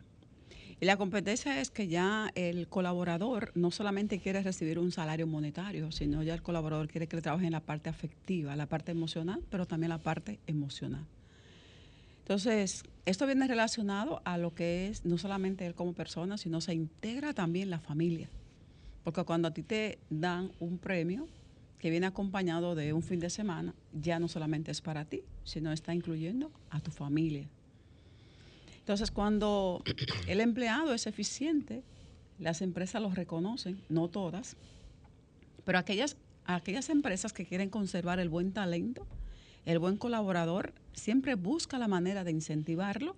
Y 0.79 0.85
la 0.85 0.95
competencia 0.97 1.59
es 1.59 1.71
que 1.71 1.87
ya 1.87 2.29
el 2.35 2.67
colaborador 2.67 3.51
no 3.55 3.71
solamente 3.71 4.19
quiere 4.19 4.43
recibir 4.43 4.77
un 4.77 4.91
salario 4.91 5.25
monetario, 5.25 5.91
sino 5.91 6.21
ya 6.21 6.35
el 6.35 6.43
colaborador 6.43 6.87
quiere 6.87 7.07
que 7.07 7.15
le 7.15 7.21
trabaje 7.21 7.47
en 7.47 7.51
la 7.51 7.61
parte 7.65 7.89
afectiva, 7.89 8.55
la 8.55 8.67
parte 8.67 8.91
emocional, 8.91 9.41
pero 9.49 9.65
también 9.65 9.89
la 9.89 9.97
parte 9.97 10.39
emocional. 10.45 11.05
Entonces, 12.19 12.83
esto 13.05 13.25
viene 13.25 13.47
relacionado 13.47 14.21
a 14.25 14.37
lo 14.37 14.53
que 14.53 14.87
es 14.87 15.03
no 15.05 15.17
solamente 15.17 15.65
él 15.65 15.73
como 15.73 15.93
persona, 15.93 16.37
sino 16.37 16.61
se 16.61 16.73
integra 16.73 17.33
también 17.33 17.69
la 17.69 17.79
familia. 17.79 18.29
Porque 19.03 19.23
cuando 19.23 19.47
a 19.47 19.51
ti 19.53 19.63
te 19.63 19.97
dan 20.09 20.51
un 20.59 20.77
premio 20.77 21.27
que 21.79 21.89
viene 21.89 22.07
acompañado 22.07 22.75
de 22.75 22.93
un 22.93 23.03
fin 23.03 23.19
de 23.19 23.29
semana, 23.29 23.73
ya 23.93 24.19
no 24.19 24.27
solamente 24.27 24.71
es 24.71 24.81
para 24.81 25.05
ti, 25.05 25.23
sino 25.43 25.71
está 25.71 25.93
incluyendo 25.93 26.51
a 26.69 26.79
tu 26.79 26.91
familia. 26.91 27.47
Entonces, 28.79 29.11
cuando 29.11 29.83
el 30.27 30.41
empleado 30.41 30.93
es 30.93 31.07
eficiente, 31.07 31.83
las 32.39 32.61
empresas 32.61 33.01
lo 33.01 33.11
reconocen, 33.11 33.81
no 33.89 34.07
todas, 34.07 34.55
pero 35.65 35.77
aquellas, 35.77 36.17
aquellas 36.45 36.89
empresas 36.89 37.33
que 37.33 37.45
quieren 37.45 37.69
conservar 37.69 38.19
el 38.19 38.29
buen 38.29 38.53
talento, 38.53 39.05
el 39.65 39.79
buen 39.79 39.97
colaborador, 39.97 40.73
siempre 40.93 41.35
busca 41.35 41.77
la 41.77 41.87
manera 41.87 42.23
de 42.23 42.31
incentivarlo 42.31 43.15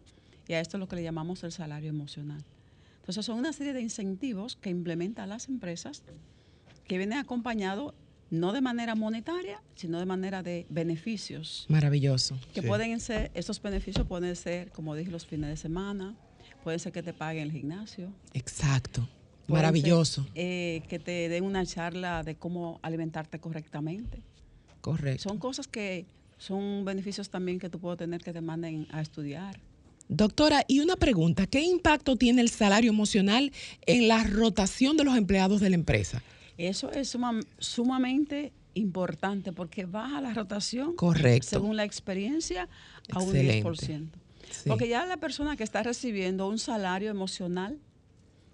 y 0.47 0.53
a 0.53 0.59
esto 0.59 0.77
es 0.77 0.79
lo 0.79 0.87
que 0.87 0.95
le 0.95 1.03
llamamos 1.03 1.43
el 1.43 1.51
salario 1.51 1.89
emocional. 1.89 2.43
Entonces, 3.01 3.25
son 3.25 3.37
una 3.37 3.53
serie 3.53 3.73
de 3.73 3.81
incentivos 3.81 4.55
que 4.55 4.69
implementan 4.69 5.29
las 5.29 5.47
empresas 5.47 6.03
que 6.87 6.97
vienen 6.97 7.19
acompañados 7.19 7.93
no 8.31 8.53
de 8.53 8.61
manera 8.61 8.95
monetaria, 8.95 9.61
sino 9.75 9.99
de 9.99 10.05
manera 10.05 10.43
de 10.43 10.65
beneficios 10.69 11.65
Maravilloso. 11.67 12.37
que 12.53 12.61
Sí. 12.61 12.67
pueden 12.67 12.99
ser, 12.99 13.31
estos 13.33 13.61
beneficios 13.61 14.05
pueden 14.07 14.35
ser, 14.35 14.71
como 14.71 14.95
dije, 14.95 15.09
los 15.11 15.25
fines 15.25 15.49
de 15.49 15.57
semana, 15.57 16.15
puede 16.63 16.77
ser 16.79 16.91
que 16.91 17.01
te 17.03 17.13
paguen 17.13 17.43
el 17.43 17.51
gimnasio. 17.51 18.11
Exacto. 18.33 19.07
pueden 19.47 19.63
Maravilloso. 19.63 20.23
ser, 20.25 20.31
eh, 20.35 20.81
que 20.89 20.99
te 20.99 21.27
den 21.27 21.43
una 21.43 21.65
charla 21.65 22.21
de 22.23 22.35
cómo 22.35 22.79
alimentarte 22.83 23.39
correctamente. 23.39 24.21
Correcto. 24.81 25.27
Son 25.27 25.39
cosas 25.39 25.67
que 25.67 26.05
son 26.37 26.85
beneficios 26.85 27.29
también 27.31 27.57
que 27.57 27.67
tú 27.69 27.79
puedes 27.79 27.97
tener 27.97 28.21
que 28.23 28.31
te 28.31 28.41
manden 28.41 28.85
a 28.91 29.01
estudiar. 29.01 29.59
Doctora, 30.07 30.63
y 30.67 30.79
una 30.81 30.95
pregunta, 30.95 31.47
¿qué 31.47 31.61
impacto 31.63 32.15
tiene 32.15 32.41
el 32.41 32.49
salario 32.49 32.91
emocional 32.91 33.51
en 33.87 34.07
la 34.07 34.23
rotación 34.23 34.97
de 34.97 35.03
los 35.03 35.15
empleados 35.17 35.61
de 35.61 35.69
la 35.69 35.75
empresa? 35.75 36.21
Eso 36.59 36.91
es 36.91 37.09
suma- 37.09 37.39
sumamente 37.57 38.51
importante 38.73 39.51
porque 39.53 39.85
baja 39.85 40.21
la 40.21 40.33
rotación 40.33 40.95
Correcto. 40.95 41.47
según 41.49 41.75
la 41.75 41.83
experiencia 41.85 42.67
a 43.11 43.19
un 43.19 43.35
Excelente. 43.35 43.63
10%. 43.69 44.09
Sí. 44.51 44.69
Porque 44.69 44.87
ya 44.87 45.05
la 45.05 45.17
persona 45.17 45.55
que 45.55 45.63
está 45.63 45.83
recibiendo 45.83 46.47
un 46.47 46.57
salario 46.59 47.09
emocional 47.09 47.77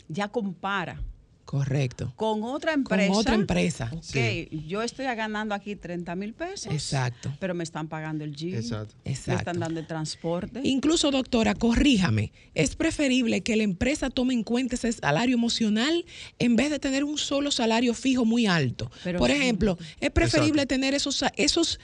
ya 0.07 0.27
compara 0.29 1.01
Correcto. 1.45 2.11
con 2.15 2.43
otra 2.43 2.73
empresa. 2.73 3.07
Con 3.09 3.17
otra 3.17 3.35
empresa. 3.35 3.89
Ok, 3.93 4.03
Sí. 4.03 4.49
yo 4.67 4.81
estoy 4.81 5.05
ganando 5.05 5.55
aquí 5.55 5.75
30 5.75 6.15
mil 6.15 6.33
pesos. 6.33 6.73
Exacto. 6.73 7.33
Pero 7.39 7.53
me 7.53 7.63
están 7.63 7.87
pagando 7.87 8.23
el 8.23 8.35
gym. 8.35 8.55
Exacto. 8.55 8.95
Me 9.05 9.11
están 9.11 9.59
dando 9.59 9.79
el 9.79 9.87
transporte. 9.87 10.61
Incluso, 10.63 11.11
doctora, 11.11 11.53
corríjame, 11.55 12.31
es 12.53 12.75
preferible 12.75 13.41
que 13.41 13.55
la 13.55 13.63
empresa 13.63 14.09
tome 14.09 14.33
en 14.33 14.43
cuenta 14.43 14.75
ese 14.75 14.91
salario 14.91 15.35
emocional 15.35 16.05
en 16.39 16.55
vez 16.55 16.69
de 16.71 16.79
tener 16.79 17.03
un 17.03 17.17
solo 17.17 17.51
salario 17.51 17.93
fijo 17.93 18.25
muy 18.25 18.45
alto. 18.47 18.91
Pero 19.03 19.19
Por 19.19 19.31
ejemplo, 19.31 19.77
es 19.99 20.11
preferible 20.11 20.63
Exacto. 20.63 20.67
tener 20.75 20.93
esos, 20.93 21.23
esos 21.37 21.79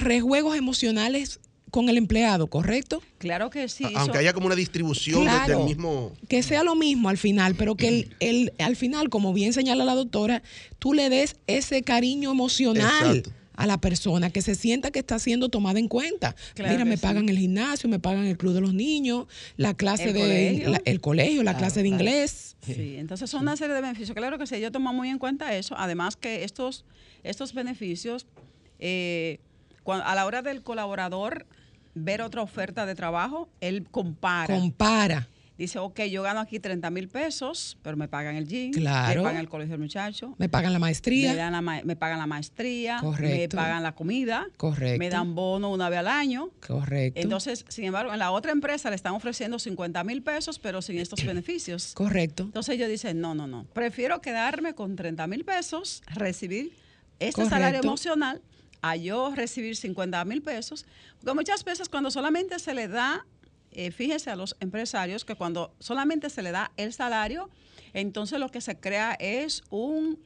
rejuegos 0.00 0.56
emocionales 0.56 1.40
con 1.74 1.88
el 1.88 1.96
empleado, 1.98 2.46
¿correcto? 2.46 3.02
claro 3.18 3.50
que 3.50 3.68
sí. 3.68 3.82
A- 3.84 3.88
eso- 3.88 3.98
Aunque 3.98 4.18
haya 4.18 4.32
como 4.32 4.46
una 4.46 4.54
distribución 4.54 5.24
desde 5.24 5.36
Claro. 5.44 5.58
el 5.62 5.64
mismo... 5.66 6.12
Que 6.28 6.44
sea 6.44 6.62
lo 6.62 6.76
mismo 6.76 7.08
al 7.08 7.18
final, 7.18 7.56
pero 7.56 7.74
que 7.74 7.88
el, 7.88 8.16
el- 8.20 8.52
al 8.60 8.76
final, 8.76 9.08
como 9.08 9.32
bien 9.32 9.52
señala 9.52 9.84
la 9.84 9.96
doctora, 9.96 10.44
tú 10.78 10.92
le 10.94 11.08
des 11.10 11.34
ese 11.48 11.82
cariño 11.82 12.30
emocional 12.30 13.16
Exacto. 13.16 13.32
a 13.56 13.66
la 13.66 13.78
persona, 13.80 14.30
que 14.30 14.40
se 14.40 14.54
sienta 14.54 14.92
que 14.92 15.00
está 15.00 15.18
siendo 15.18 15.48
tomada 15.48 15.80
en 15.80 15.88
cuenta. 15.88 16.36
Claro 16.54 16.74
Mira, 16.74 16.84
me 16.84 16.96
sí. 16.96 17.02
pagan 17.02 17.28
el 17.28 17.38
gimnasio, 17.38 17.88
me 17.88 17.98
pagan 17.98 18.24
el 18.26 18.36
club 18.38 18.52
de 18.54 18.60
los 18.60 18.72
niños, 18.72 19.26
la 19.56 19.74
clase 19.74 20.04
El 20.04 20.12
de 20.14 20.20
colegio. 20.20 20.68
la- 20.70 20.82
el 20.84 21.00
colegio, 21.00 21.42
la 21.42 21.52
Claro, 21.54 21.58
clase 21.58 21.82
de 21.82 21.88
inglés. 21.88 22.56
Sí, 22.64 22.94
entonces 22.98 23.28
son 23.28 23.42
una 23.42 23.56
serie 23.56 23.74
de 23.74 23.80
beneficios. 23.80 24.14
Claro 24.14 24.38
que 24.38 24.46
sí, 24.46 24.60
yo 24.60 24.70
tomo 24.70 24.92
muy 24.92 25.08
en 25.08 25.18
cuenta 25.18 25.52
eso. 25.56 25.74
Además 25.76 26.14
que 26.16 26.44
estos, 26.44 26.84
estos 27.24 27.52
beneficios, 27.52 28.26
eh, 28.78 29.40
a 29.86 30.14
la 30.14 30.24
hora 30.24 30.40
del 30.40 30.62
colaborador 30.62 31.46
ver 31.94 32.22
otra 32.22 32.42
oferta 32.42 32.86
de 32.86 32.94
trabajo, 32.94 33.48
él 33.60 33.86
compara. 33.90 34.54
Compara. 34.54 35.28
Dice, 35.56 35.78
ok, 35.78 36.00
yo 36.10 36.24
gano 36.24 36.40
aquí 36.40 36.58
30 36.58 36.90
mil 36.90 37.06
pesos, 37.08 37.78
pero 37.80 37.96
me 37.96 38.08
pagan 38.08 38.34
el 38.34 38.48
gym, 38.48 38.72
Claro. 38.72 39.22
me 39.22 39.28
pagan 39.28 39.40
el 39.40 39.48
colegio 39.48 39.74
del 39.74 39.82
muchacho, 39.82 40.34
Me 40.36 40.48
pagan 40.48 40.72
la 40.72 40.80
me, 40.80 40.86
maestría. 40.86 41.32
dan 41.36 41.52
la 41.52 41.62
me 41.62 41.94
pagan 41.94 42.18
la 42.18 42.26
maestría, 42.26 42.96
me 42.96 43.02
Correcto. 43.02 43.56
pagan 43.56 43.84
la 43.84 43.94
comida, 43.94 44.48
Correcto. 44.56 44.98
me 44.98 45.10
dan 45.10 45.36
bono 45.36 45.70
una 45.70 45.88
vez 45.88 46.00
al 46.00 46.08
año. 46.08 46.50
Correcto. 46.66 47.20
Entonces, 47.20 47.64
sin 47.68 47.84
embargo, 47.84 48.12
en 48.12 48.18
la 48.18 48.32
otra 48.32 48.50
empresa 48.50 48.90
le 48.90 48.96
están 48.96 49.12
ofreciendo 49.14 49.60
50 49.60 50.02
mil 50.02 50.22
pesos, 50.24 50.58
pero 50.58 50.82
sin 50.82 50.98
estos 50.98 51.24
beneficios. 51.24 51.92
Correcto. 51.94 52.42
Entonces 52.42 52.74
ellos 52.74 52.88
dicen, 52.88 53.20
no, 53.20 53.36
no, 53.36 53.46
no, 53.46 53.64
prefiero 53.72 54.20
quedarme 54.20 54.74
con 54.74 54.96
30 54.96 55.24
mil 55.28 55.44
pesos, 55.44 56.02
recibir 56.16 56.72
este 57.20 57.42
Correcto. 57.42 57.50
salario 57.54 57.78
emocional, 57.78 58.42
a 58.84 58.96
yo 58.96 59.34
recibir 59.34 59.76
50 59.76 60.22
mil 60.26 60.42
pesos, 60.42 60.84
porque 61.18 61.32
muchas 61.32 61.64
veces 61.64 61.88
cuando 61.88 62.10
solamente 62.10 62.58
se 62.58 62.74
le 62.74 62.86
da, 62.86 63.24
eh, 63.72 63.90
fíjese 63.90 64.28
a 64.28 64.36
los 64.36 64.56
empresarios 64.60 65.24
que 65.24 65.34
cuando 65.34 65.72
solamente 65.78 66.28
se 66.28 66.42
le 66.42 66.50
da 66.50 66.70
el 66.76 66.92
salario, 66.92 67.48
entonces 67.94 68.38
lo 68.38 68.50
que 68.50 68.60
se 68.60 68.76
crea 68.76 69.16
es 69.18 69.62
un, 69.70 70.18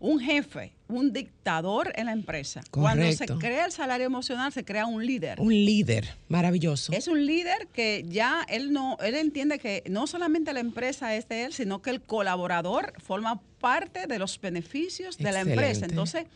un 0.00 0.18
jefe, 0.18 0.72
un 0.88 1.12
dictador 1.12 1.92
en 1.94 2.06
la 2.06 2.12
empresa. 2.12 2.62
Cuando 2.72 3.12
se 3.12 3.26
crea 3.26 3.66
el 3.66 3.70
salario 3.70 4.06
emocional, 4.06 4.52
se 4.52 4.64
crea 4.64 4.86
un 4.86 5.06
líder. 5.06 5.40
Un 5.40 5.54
líder 5.54 6.16
maravilloso. 6.26 6.92
Es 6.92 7.06
un 7.06 7.24
líder 7.24 7.68
que 7.72 8.04
ya 8.08 8.44
él 8.48 8.72
no, 8.72 8.98
él 9.04 9.14
entiende 9.14 9.60
que 9.60 9.84
no 9.88 10.08
solamente 10.08 10.52
la 10.52 10.58
empresa 10.58 11.14
es 11.14 11.28
de 11.28 11.44
él, 11.44 11.52
sino 11.52 11.80
que 11.80 11.90
el 11.90 12.02
colaborador 12.02 12.92
forma 13.00 13.40
parte 13.60 14.08
de 14.08 14.18
los 14.18 14.40
beneficios 14.40 15.16
de 15.16 15.30
la 15.30 15.42
empresa. 15.42 15.86
Entonces, 15.86 16.26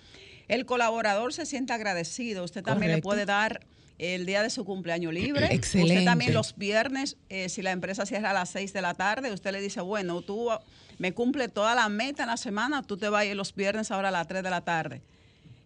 el 0.48 0.66
colaborador 0.66 1.32
se 1.32 1.46
siente 1.46 1.72
agradecido. 1.72 2.44
Usted 2.44 2.62
también 2.62 2.92
le 2.92 3.02
puede 3.02 3.26
dar 3.26 3.60
el 3.98 4.26
día 4.26 4.42
de 4.42 4.50
su 4.50 4.64
cumpleaños 4.64 5.12
libre. 5.12 5.52
Excelente. 5.52 5.94
Usted 5.94 6.04
también 6.04 6.34
los 6.34 6.56
viernes, 6.56 7.16
eh, 7.28 7.48
si 7.48 7.62
la 7.62 7.72
empresa 7.72 8.06
cierra 8.06 8.30
a 8.30 8.34
las 8.34 8.50
6 8.50 8.72
de 8.72 8.82
la 8.82 8.94
tarde, 8.94 9.32
usted 9.32 9.52
le 9.52 9.60
dice, 9.60 9.80
bueno, 9.80 10.22
tú 10.22 10.48
me 10.98 11.12
cumple 11.12 11.48
toda 11.48 11.74
la 11.74 11.88
meta 11.88 12.22
en 12.22 12.28
la 12.28 12.36
semana, 12.36 12.82
tú 12.82 12.96
te 12.96 13.08
vas 13.08 13.22
a 13.22 13.24
ir 13.24 13.36
los 13.36 13.54
viernes 13.54 13.90
ahora 13.90 14.08
a 14.08 14.12
las 14.12 14.26
3 14.26 14.42
de 14.42 14.50
la 14.50 14.62
tarde. 14.62 15.02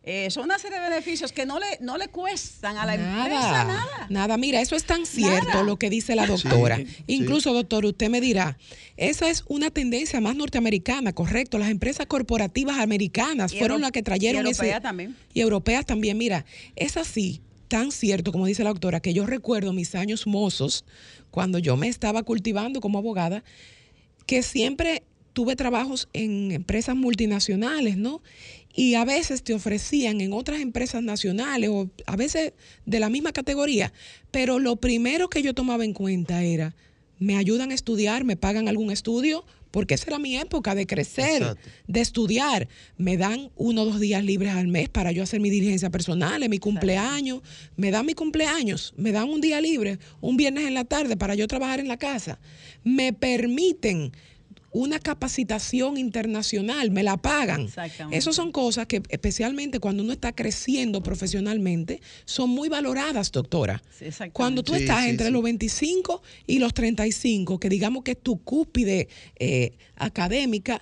Eh, 0.04 0.30
son 0.30 0.44
una 0.46 0.58
serie 0.58 0.80
de 0.80 0.88
beneficios 0.90 1.30
que 1.30 1.46
no 1.46 1.60
le, 1.60 1.66
no 1.80 1.96
le 1.96 2.08
cuestan 2.08 2.76
a 2.76 2.84
la 2.84 2.94
empresa 2.96 3.64
nada. 3.64 4.06
Nada, 4.10 4.36
mira, 4.36 4.60
eso 4.60 4.74
es 4.74 4.82
tan 4.84 5.06
cierto 5.06 5.46
Nada. 5.46 5.62
lo 5.62 5.76
que 5.78 5.90
dice 5.90 6.16
la 6.16 6.26
doctora. 6.26 6.76
Sí, 6.78 6.86
Incluso, 7.06 7.52
doctor, 7.52 7.84
usted 7.86 8.10
me 8.10 8.20
dirá, 8.20 8.58
esa 8.96 9.30
es 9.30 9.44
una 9.46 9.70
tendencia 9.70 10.20
más 10.20 10.34
norteamericana, 10.34 11.12
correcto. 11.12 11.56
Las 11.58 11.70
empresas 11.70 12.06
corporativas 12.06 12.78
americanas 12.78 13.52
Y 13.52 13.58
fueron 13.58 13.80
las 13.80 13.92
que 13.92 14.02
trajeron 14.02 14.44
y 14.46 14.50
ese- 14.50 14.62
europea 14.62 14.80
también. 14.80 15.16
Y 15.34 15.40
europeas 15.40 15.86
también. 15.86 16.18
Mira, 16.18 16.46
es 16.74 16.96
así, 16.96 17.40
tan 17.68 17.92
cierto, 17.92 18.32
como 18.32 18.46
dice 18.46 18.64
la 18.64 18.70
doctora, 18.70 18.98
que 18.98 19.14
yo 19.14 19.24
recuerdo 19.24 19.72
mis 19.72 19.94
años 19.94 20.26
mozos, 20.26 20.84
cuando 21.30 21.58
yo 21.60 21.76
me 21.76 21.86
estaba 21.86 22.24
cultivando 22.24 22.80
como 22.80 22.98
abogada, 22.98 23.44
que 24.26 24.42
siempre 24.42 25.04
tuve 25.32 25.56
trabajos 25.56 26.08
en 26.12 26.52
empresas 26.52 26.94
multinacionales, 26.94 27.96
¿no? 27.96 28.20
Y 28.74 28.94
a 28.94 29.04
veces 29.04 29.42
te 29.42 29.54
ofrecían 29.54 30.20
en 30.20 30.32
otras 30.32 30.60
empresas 30.60 31.02
nacionales 31.02 31.70
o 31.70 31.90
a 32.06 32.16
veces 32.16 32.52
de 32.86 33.00
la 33.00 33.10
misma 33.10 33.32
categoría, 33.32 33.92
pero 34.30 34.58
lo 34.58 34.76
primero 34.76 35.28
que 35.28 35.42
yo 35.42 35.54
tomaba 35.54 35.84
en 35.84 35.92
cuenta 35.92 36.42
era, 36.42 36.74
me 37.18 37.36
ayudan 37.36 37.70
a 37.70 37.74
estudiar, 37.74 38.24
me 38.24 38.36
pagan 38.36 38.68
algún 38.68 38.90
estudio, 38.90 39.44
porque 39.72 39.94
esa 39.94 40.08
era 40.08 40.18
mi 40.18 40.36
época 40.36 40.74
de 40.74 40.86
crecer, 40.86 41.42
Exacto. 41.42 41.70
de 41.86 42.00
estudiar. 42.00 42.68
Me 42.98 43.16
dan 43.16 43.50
uno 43.56 43.82
o 43.82 43.84
dos 43.86 44.00
días 44.00 44.22
libres 44.22 44.52
al 44.52 44.68
mes 44.68 44.88
para 44.88 45.12
yo 45.12 45.22
hacer 45.22 45.40
mi 45.40 45.50
diligencia 45.50 45.88
personal, 45.88 46.42
en 46.42 46.50
mi 46.50 46.58
cumpleaños. 46.58 47.40
Me 47.76 47.90
dan 47.90 48.04
mi 48.06 48.14
cumpleaños, 48.14 48.92
me 48.96 49.12
dan 49.12 49.30
un 49.30 49.40
día 49.40 49.60
libre, 49.60 49.98
un 50.20 50.36
viernes 50.36 50.66
en 50.66 50.74
la 50.74 50.84
tarde 50.84 51.16
para 51.16 51.34
yo 51.34 51.48
trabajar 51.48 51.80
en 51.80 51.88
la 51.88 51.96
casa. 51.96 52.38
Me 52.84 53.12
permiten 53.14 54.12
una 54.72 54.98
capacitación 54.98 55.98
internacional, 55.98 56.90
me 56.90 57.02
la 57.02 57.16
pagan. 57.18 57.62
Exactamente. 57.62 58.16
Esas 58.16 58.34
son 58.34 58.52
cosas 58.52 58.86
que, 58.86 59.02
especialmente 59.10 59.80
cuando 59.80 60.02
uno 60.02 60.12
está 60.12 60.32
creciendo 60.32 61.02
profesionalmente, 61.02 62.00
son 62.24 62.50
muy 62.50 62.68
valoradas, 62.68 63.30
doctora. 63.32 63.82
Cuando 64.32 64.62
tú 64.62 64.74
Sí, 64.74 64.80
estás 64.82 65.04
sí, 65.04 65.10
entre 65.10 65.26
sí. 65.26 65.32
los 65.32 65.42
25 65.42 66.22
y 66.46 66.58
los 66.58 66.72
35, 66.72 67.58
que 67.60 67.68
digamos 67.68 68.02
que 68.02 68.12
es 68.12 68.22
tu 68.22 68.42
cúpide 68.42 69.08
eh, 69.38 69.72
académica, 69.96 70.80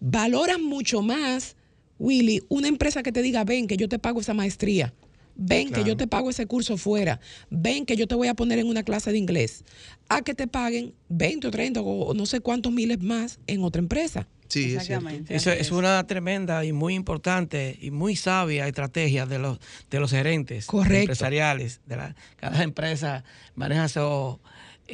valoras 0.00 0.60
mucho 0.60 1.00
más, 1.02 1.56
Willy, 1.98 2.42
una 2.48 2.68
empresa 2.68 3.02
que 3.02 3.12
te 3.12 3.22
diga, 3.22 3.44
ven, 3.44 3.66
que 3.66 3.76
yo 3.76 3.88
te 3.88 3.98
pago 3.98 4.20
esa 4.20 4.34
maestría. 4.34 4.92
Ven 5.34 5.70
que 5.70 5.84
yo 5.84 5.96
te 5.96 6.06
pago 6.06 6.30
ese 6.30 6.46
curso 6.46 6.76
fuera. 6.76 7.20
Ven 7.50 7.86
que 7.86 7.96
yo 7.96 8.06
te 8.06 8.14
voy 8.14 8.28
a 8.28 8.34
poner 8.34 8.58
en 8.58 8.66
una 8.66 8.82
clase 8.82 9.12
de 9.12 9.18
inglés. 9.18 9.64
A 10.08 10.22
que 10.22 10.34
te 10.34 10.46
paguen 10.46 10.94
20 11.08 11.46
o 11.48 11.50
30 11.50 11.80
o 11.80 12.14
no 12.14 12.26
sé 12.26 12.40
cuántos 12.40 12.72
miles 12.72 13.00
más 13.00 13.38
en 13.46 13.62
otra 13.64 13.80
empresa. 13.80 14.28
Sí, 14.48 14.64
es 14.74 14.84
cierto. 14.84 15.06
Exactamente. 15.06 15.34
Eso 15.34 15.50
así 15.50 15.60
es 15.60 15.70
una 15.72 16.06
tremenda 16.06 16.62
y 16.66 16.72
muy 16.72 16.94
importante 16.94 17.78
y 17.80 17.90
muy 17.90 18.16
sabia 18.16 18.68
estrategia 18.68 19.24
de 19.24 19.38
los, 19.38 19.58
de 19.90 19.98
los 19.98 20.10
gerentes 20.10 20.66
Correcto. 20.66 20.98
empresariales. 20.98 21.80
De 21.86 21.96
la, 21.96 22.14
cada 22.36 22.62
empresa 22.62 23.24
maneja 23.54 23.86
eso- 23.86 24.40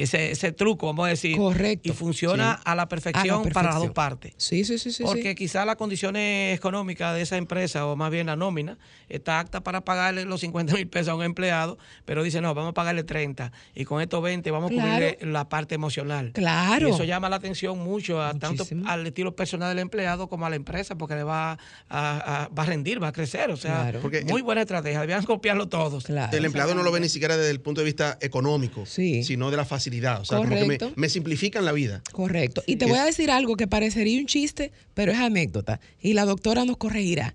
ese, 0.03 0.31
ese 0.31 0.53
truco, 0.53 0.87
vamos 0.87 1.07
a 1.07 1.09
decir. 1.11 1.37
Correcto. 1.37 1.89
Y 1.89 1.93
funciona 1.93 2.53
a, 2.53 2.75
la 2.75 2.89
perfección 2.89 3.49
para 3.51 3.71
las 3.71 3.79
dos 3.81 3.91
partes. 3.91 4.33
Sí, 4.37 4.65
sí, 4.65 4.79
sí, 4.79 4.93
sí. 4.93 5.03
Porque 5.03 5.31
sí. 5.31 5.35
quizás 5.35 5.67
las 5.67 5.77
condiciones 5.77 6.57
económicas 6.57 7.15
de 7.15 7.23
esa 7.23 7.37
empresa, 7.37 7.87
o 7.87 7.97
más 7.97 8.11
bien 8.11 8.27
la 8.27 8.37
nómina, 8.37 8.79
está 9.09 9.41
apta 9.41 9.63
para 9.63 9.83
pagarle 9.85 10.25
los 10.25 10.41
50 10.41 10.75
mil 10.75 10.87
pesos 10.89 11.09
a 11.09 11.15
un 11.15 11.23
empleado, 11.25 11.79
pero 12.05 12.23
dice, 12.23 12.41
no, 12.41 12.55
vamos 12.55 12.71
a 12.71 12.75
pagarle 12.75 13.05
30 13.05 13.53
y 13.75 13.85
con 13.85 14.01
estos 14.01 14.23
20 14.23 14.51
vamos 14.51 14.71
a 14.71 14.75
cubrirle 14.75 15.19
la 15.23 15.49
parte 15.49 15.75
emocional. 15.75 16.33
Claro. 16.33 16.89
Y 16.89 16.91
eso 16.93 17.05
llama 17.05 17.29
la 17.29 17.37
atención 17.37 17.79
mucho, 17.79 18.23
a 18.23 18.35
tanto 18.35 18.67
al 18.87 19.07
estilo 19.07 19.35
personal 19.35 19.71
del 19.71 19.81
empleado 19.81 20.29
como 20.29 20.47
a 20.47 20.51
la 20.51 20.57
empresa, 20.57 20.97
porque 20.97 21.15
le 21.17 21.23
va 21.25 21.53
a, 21.53 21.59
a- 21.89 22.49
va 22.49 22.63
a 22.63 22.67
rendir, 22.67 23.03
va 23.03 23.09
a 23.09 23.13
crecer. 23.13 23.51
O 23.51 23.57
sea, 23.57 23.83
Claro. 23.83 24.01
Porque 24.01 24.25
muy 24.25 24.43
buena 24.43 24.61
estrategia, 24.63 25.01
debían 25.01 25.25
copiarlo 25.25 25.69
todos. 25.69 26.05
Claro. 26.05 26.37
El 26.37 26.45
empleado 26.45 26.75
no 26.75 26.83
lo 26.83 26.93
ve 26.93 27.01
ni 27.01 27.09
siquiera 27.09 27.37
desde 27.37 27.51
el 27.51 27.61
punto 27.61 27.81
de 27.81 27.85
vista 27.87 28.19
económico, 28.21 28.87
Sí. 28.87 29.23
sino 29.25 29.51
de 29.51 29.57
la 29.57 29.65
facilidad. 29.65 29.88
O 30.21 30.25
sea, 30.25 30.39
como 30.39 30.51
que 30.51 30.93
me, 30.97 31.09
simplifican 31.09 31.65
la 31.65 31.73
vida. 31.73 32.03
Correcto. 32.13 32.63
Y 32.67 32.77
te 32.77 32.85
Es- 32.85 32.91
voy 32.91 32.99
a 33.01 33.05
decir 33.05 33.31
algo 33.31 33.57
que 33.57 33.67
parecería 33.67 34.21
un 34.21 34.27
chiste, 34.27 34.73
pero 34.95 35.13
es 35.13 35.19
anécdota. 35.19 35.81
Y 36.01 36.13
la 36.15 36.25
doctora 36.25 36.65
nos 36.65 36.77
corregirá. 36.77 37.35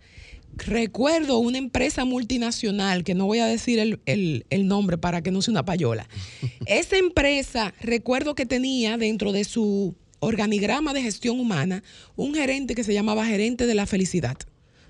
Recuerdo 0.56 1.40
una 1.40 1.58
empresa 1.58 2.06
multinacional, 2.06 3.04
que 3.04 3.16
no 3.16 3.26
voy 3.26 3.40
a 3.40 3.48
decir 3.48 3.80
el, 3.80 4.00
el- 4.06 4.46
el 4.52 4.68
nombre 4.68 4.98
para 5.00 5.22
que 5.24 5.32
no 5.32 5.42
sea 5.42 5.52
una 5.52 5.66
payola. 5.66 6.08
Esa 6.68 6.98
empresa, 6.98 7.74
recuerdo 7.82 8.36
que 8.36 8.46
tenía 8.46 8.98
dentro 8.98 9.32
de 9.32 9.44
su 9.46 9.96
organigrama 10.20 10.94
de 10.94 11.02
gestión 11.02 11.40
humana 11.40 11.84
un 12.16 12.34
gerente 12.36 12.76
que 12.76 12.84
se 12.84 12.94
llamaba 12.94 13.26
gerente 13.26 13.66
de 13.66 13.76
la 13.76 13.86
felicidad. 13.88 14.38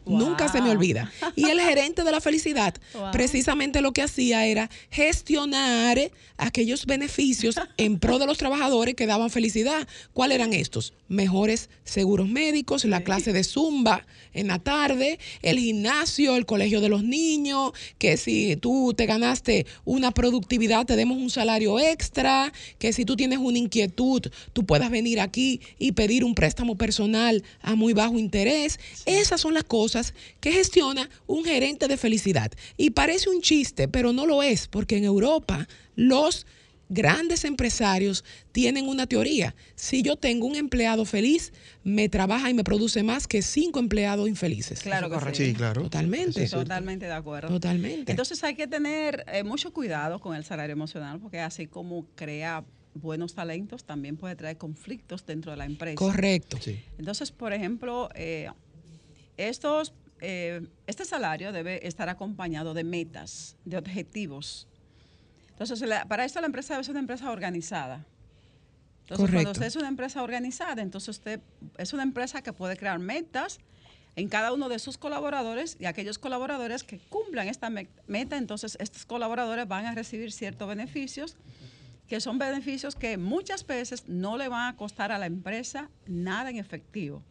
Nunca 0.06 0.50
se 0.52 0.62
me 0.62 0.70
olvida. 0.70 1.12
Y 1.36 1.46
el 1.46 1.60
gerente 1.60 2.04
de 2.04 2.12
la 2.12 2.22
felicidad, 2.22 2.74
Wow. 2.94 3.12
precisamente 3.12 3.82
lo 3.82 3.92
que 3.94 4.02
hacía 4.02 4.46
era 4.46 4.70
gestionar 4.92 6.12
aquellos 6.38 6.86
beneficios 6.86 7.56
en 7.78 8.00
pro 8.00 8.20
de 8.20 8.26
los 8.26 8.38
trabajadores 8.38 8.96
que 8.96 9.06
daban 9.06 9.30
felicidad. 9.30 9.88
¿Cuáles 10.14 10.36
eran 10.36 10.54
estos? 10.54 10.94
Mejores 11.08 11.70
seguros 11.84 12.28
médicos, 12.28 12.84
la 12.86 13.04
clase 13.04 13.32
de 13.34 13.44
zumba 13.44 14.06
en 14.34 14.48
la 14.48 14.60
tarde, 14.60 15.20
el 15.42 15.60
gimnasio, 15.60 16.36
el 16.36 16.46
colegio 16.46 16.82
de 16.82 16.90
los 16.90 17.04
niños, 17.04 17.72
que 18.00 18.18
si 18.18 18.56
tú 18.58 18.94
te 18.98 19.06
ganaste 19.06 19.66
una 19.86 20.12
productividad, 20.12 20.86
te 20.86 20.96
demos 20.96 21.18
un 21.18 21.30
salario 21.30 21.80
extra, 21.80 22.52
que 22.80 22.94
si 22.94 23.06
tú 23.06 23.16
tienes 23.16 23.38
una 23.40 23.60
inquietud, 23.60 24.24
tú 24.54 24.66
puedas 24.66 24.90
venir 24.90 25.20
aquí 25.20 25.62
y 25.78 25.92
pedir 25.92 26.24
un 26.26 26.34
préstamo 26.36 26.76
personal 26.76 27.44
a 27.62 27.76
muy 27.76 27.94
bajo 27.94 28.18
interés. 28.18 28.80
Esas 29.06 29.40
son 29.40 29.54
las 29.54 29.64
cosas 29.64 29.93
que 30.40 30.52
gestiona 30.52 31.10
un 31.28 31.44
gerente 31.44 31.88
de 31.88 31.98
felicidad. 31.98 32.52
Y 32.78 32.92
parece 32.92 33.30
un 33.30 33.42
chiste, 33.42 33.88
pero 33.88 34.14
no 34.14 34.26
lo 34.26 34.44
es, 34.44 34.68
porque 34.68 34.98
en 34.98 35.04
Europa 35.04 35.68
los 35.96 36.46
grandes 36.90 37.44
empresarios 37.46 38.24
tienen 38.52 38.88
una 38.88 39.08
teoría. 39.08 39.56
Si 39.76 40.04
yo 40.04 40.16
tengo 40.16 40.46
un 40.46 40.56
empleado 40.56 41.06
feliz, 41.06 41.52
me 41.84 42.08
trabaja 42.10 42.50
y 42.50 42.54
me 42.54 42.64
produce 42.64 43.04
más 43.04 43.28
que 43.28 43.42
cinco 43.42 43.80
empleados 43.80 44.28
infelices. 44.30 44.82
Claro 44.82 45.10
que 45.10 45.16
correcto. 45.16 45.38
sí. 45.38 45.46
Sí, 45.48 45.54
claro. 45.54 45.84
Totalmente. 45.84 46.48
Totalmente 46.48 47.06
de 47.06 47.14
acuerdo. 47.14 47.50
Totalmente. 47.50 48.12
Entonces 48.12 48.44
hay 48.44 48.56
que 48.56 48.68
tener 48.68 49.26
eh, 49.32 49.44
mucho 49.44 49.74
cuidado 49.74 50.20
con 50.20 50.36
el 50.36 50.44
salario 50.44 50.74
emocional 50.74 51.20
porque 51.20 51.40
así 51.40 51.68
como 51.68 52.06
crea 52.16 52.64
buenos 52.96 53.34
talentos, 53.34 53.84
también 53.84 54.18
puede 54.18 54.36
traer 54.36 54.58
conflictos 54.58 55.26
dentro 55.26 55.52
de 55.52 55.58
la 55.58 55.66
empresa. 55.66 55.96
Correcto. 55.96 56.58
Sí. 56.62 56.80
Entonces, 56.98 57.32
por 57.32 57.54
ejemplo, 57.54 58.10
eh, 58.16 58.50
estos, 59.38 59.94
eh, 60.22 60.68
este 60.88 61.06
salario 61.06 61.52
debe 61.52 61.86
estar 61.88 62.10
acompañado 62.10 62.74
de 62.74 62.84
metas, 62.84 63.58
de 63.66 63.78
objetivos. 63.78 64.68
Entonces, 65.50 65.82
la- 65.82 66.06
para 66.06 66.26
esto 66.26 66.40
la 66.42 66.48
empresa 66.48 66.74
debe 66.74 66.84
ser 66.84 66.92
una 66.92 67.00
empresa 67.02 67.32
organizada. 67.32 68.06
Entonces, 69.02 69.18
Correcto. 69.26 69.34
cuando 69.36 69.52
usted 69.52 69.66
es 69.68 69.76
una 69.76 69.88
empresa 69.90 70.24
organizada, 70.24 70.82
entonces 70.82 71.10
usted 71.10 71.42
es 71.78 71.94
una 71.94 72.04
empresa 72.04 72.42
que 72.42 72.54
puede 72.54 72.78
crear 72.78 73.00
metas 73.00 73.60
en 74.16 74.30
cada 74.30 74.54
uno 74.54 74.70
de 74.70 74.80
sus 74.80 74.98
colaboradores 74.98 75.76
y 75.80 75.86
aquellos 75.86 76.18
colaboradores 76.20 76.84
que 76.84 77.00
cumplan 77.10 77.48
esta 77.48 77.70
me- 77.70 77.90
meta, 78.08 78.38
entonces 78.38 78.78
estos 78.80 79.06
colaboradores 79.06 79.68
van 79.68 79.86
a 79.88 79.94
recibir 79.96 80.32
ciertos 80.32 80.68
beneficios 80.68 81.36
que 82.08 82.20
son 82.22 82.38
beneficios 82.38 82.96
que 82.96 83.18
muchas 83.18 83.66
veces 83.66 84.08
no 84.08 84.38
le 84.38 84.48
van 84.48 84.70
a 84.74 84.78
costar 84.78 85.12
a 85.12 85.18
la 85.18 85.26
empresa 85.26 85.90
nada 86.06 86.50
en 86.50 86.58
efectivo, 86.58 87.24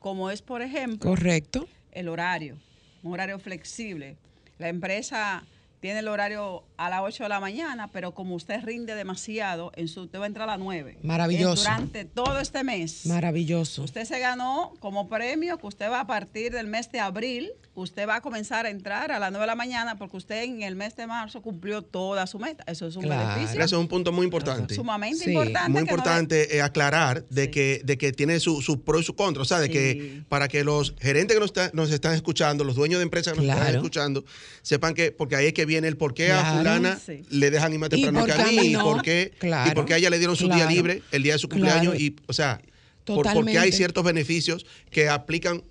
como 0.00 0.30
es, 0.30 0.42
por 0.42 0.62
ejemplo, 0.62 1.10
Correcto. 1.10 1.68
el 1.92 2.08
horario, 2.08 2.56
un 3.02 3.12
horario 3.12 3.38
flexible. 3.38 4.16
La 4.58 4.68
empresa 4.68 5.44
tiene 5.80 6.00
el 6.00 6.08
horario 6.08 6.64
a 6.76 6.90
las 6.90 7.00
8 7.02 7.22
de 7.24 7.28
la 7.28 7.40
mañana, 7.40 7.88
pero 7.92 8.12
como 8.14 8.34
usted 8.34 8.62
rinde 8.64 8.94
demasiado, 8.94 9.72
en 9.76 9.88
su, 9.88 10.02
usted 10.02 10.18
va 10.18 10.24
a 10.24 10.26
entrar 10.26 10.48
a 10.48 10.52
las 10.52 10.60
9. 10.60 10.98
Maravilloso. 11.02 11.62
Eh, 11.62 11.64
Durante 11.64 12.04
todo 12.04 12.38
este 12.40 12.64
mes. 12.64 13.06
Maravilloso. 13.06 13.82
Usted 13.82 14.04
se 14.04 14.18
ganó 14.18 14.74
como 14.80 15.08
premio 15.08 15.58
que 15.58 15.66
usted 15.66 15.90
va 15.90 16.00
a 16.00 16.06
partir 16.06 16.52
del 16.52 16.66
mes 16.66 16.90
de 16.92 17.00
abril, 17.00 17.50
usted 17.74 18.08
va 18.08 18.16
a 18.16 18.20
comenzar 18.20 18.66
a 18.66 18.70
entrar 18.70 19.12
a 19.12 19.18
las 19.18 19.30
9 19.30 19.42
de 19.42 19.46
la 19.46 19.54
mañana 19.54 19.96
porque 19.98 20.16
usted 20.16 20.42
en 20.44 20.62
el 20.62 20.74
mes 20.76 20.96
de 20.96 21.06
marzo 21.06 21.42
cumplió 21.42 21.82
toda 21.82 22.26
su 22.26 22.38
meta. 22.38 22.64
Eso 22.66 22.86
es 22.86 22.96
un 22.96 23.02
Claro. 23.04 23.28
beneficio 23.34 23.60
Eso 23.64 23.76
es 23.76 23.80
un 23.80 23.88
punto 23.88 24.10
muy 24.12 24.24
importante. 24.24 24.74
sumamente 24.74 25.24
Sí. 25.24 25.30
importante. 25.32 25.70
Muy 25.70 25.80
que 25.82 25.86
no 25.86 25.86
le- 25.86 25.92
importante 25.92 26.56
eh, 26.56 26.62
aclarar 26.62 27.24
de, 27.28 27.44
Sí. 27.44 27.50
que, 27.50 27.80
de 27.84 27.98
que 27.98 28.12
tiene 28.12 28.40
su, 28.40 28.60
su 28.62 28.82
pro 28.82 28.98
y 29.00 29.04
su 29.04 29.14
contra. 29.14 29.42
O 29.42 29.46
sea, 29.46 29.58
de 29.60 29.66
Sí. 29.66 29.72
que 29.72 30.22
para 30.28 30.48
que 30.48 30.64
los 30.64 30.94
gerentes 31.00 31.36
que 31.36 31.40
nos, 31.40 31.50
está- 31.50 31.70
nos 31.72 31.90
están 31.90 32.14
escuchando, 32.14 32.64
los 32.64 32.74
dueños 32.76 32.98
de 32.98 33.04
empresas 33.04 33.34
que 33.34 33.40
nos 33.42 33.56
están 33.56 33.74
escuchando, 33.74 34.24
sepan 34.62 34.94
que, 34.94 35.12
porque 35.12 35.36
ahí 35.36 35.46
es 35.46 35.52
que 35.54 35.66
viene 35.68 35.86
el 35.86 35.96
por 35.96 36.14
qué 36.14 36.32
a 36.32 36.56
fulana 36.56 36.98
Sí. 36.98 37.22
le 37.30 37.50
dejan 37.52 37.72
ir 37.72 37.78
más 37.78 37.90
temprano 37.90 38.24
que 38.26 38.32
a 38.32 38.44
mí, 38.46 38.56
y 38.72 38.76
por 38.76 39.02
qué, 39.02 39.32
Claro. 39.38 39.70
y 39.70 39.74
por 39.76 39.84
qué 39.84 39.94
a 39.94 39.96
ella 39.98 40.10
le 40.10 40.18
dieron 40.18 40.34
su 40.34 40.48
día 40.48 40.66
libre 40.66 41.02
el 41.12 41.22
día 41.22 41.34
de 41.34 41.38
su 41.38 41.48
cumpleaños. 41.48 41.92
Claro. 41.94 42.00
Y, 42.00 42.16
o 42.26 42.32
sea, 42.32 42.60
por- 43.04 43.32
porque 43.32 43.58
hay 43.58 43.70
ciertos 43.70 44.02
beneficios 44.02 44.66
que 44.90 45.08
aplican 45.08 45.62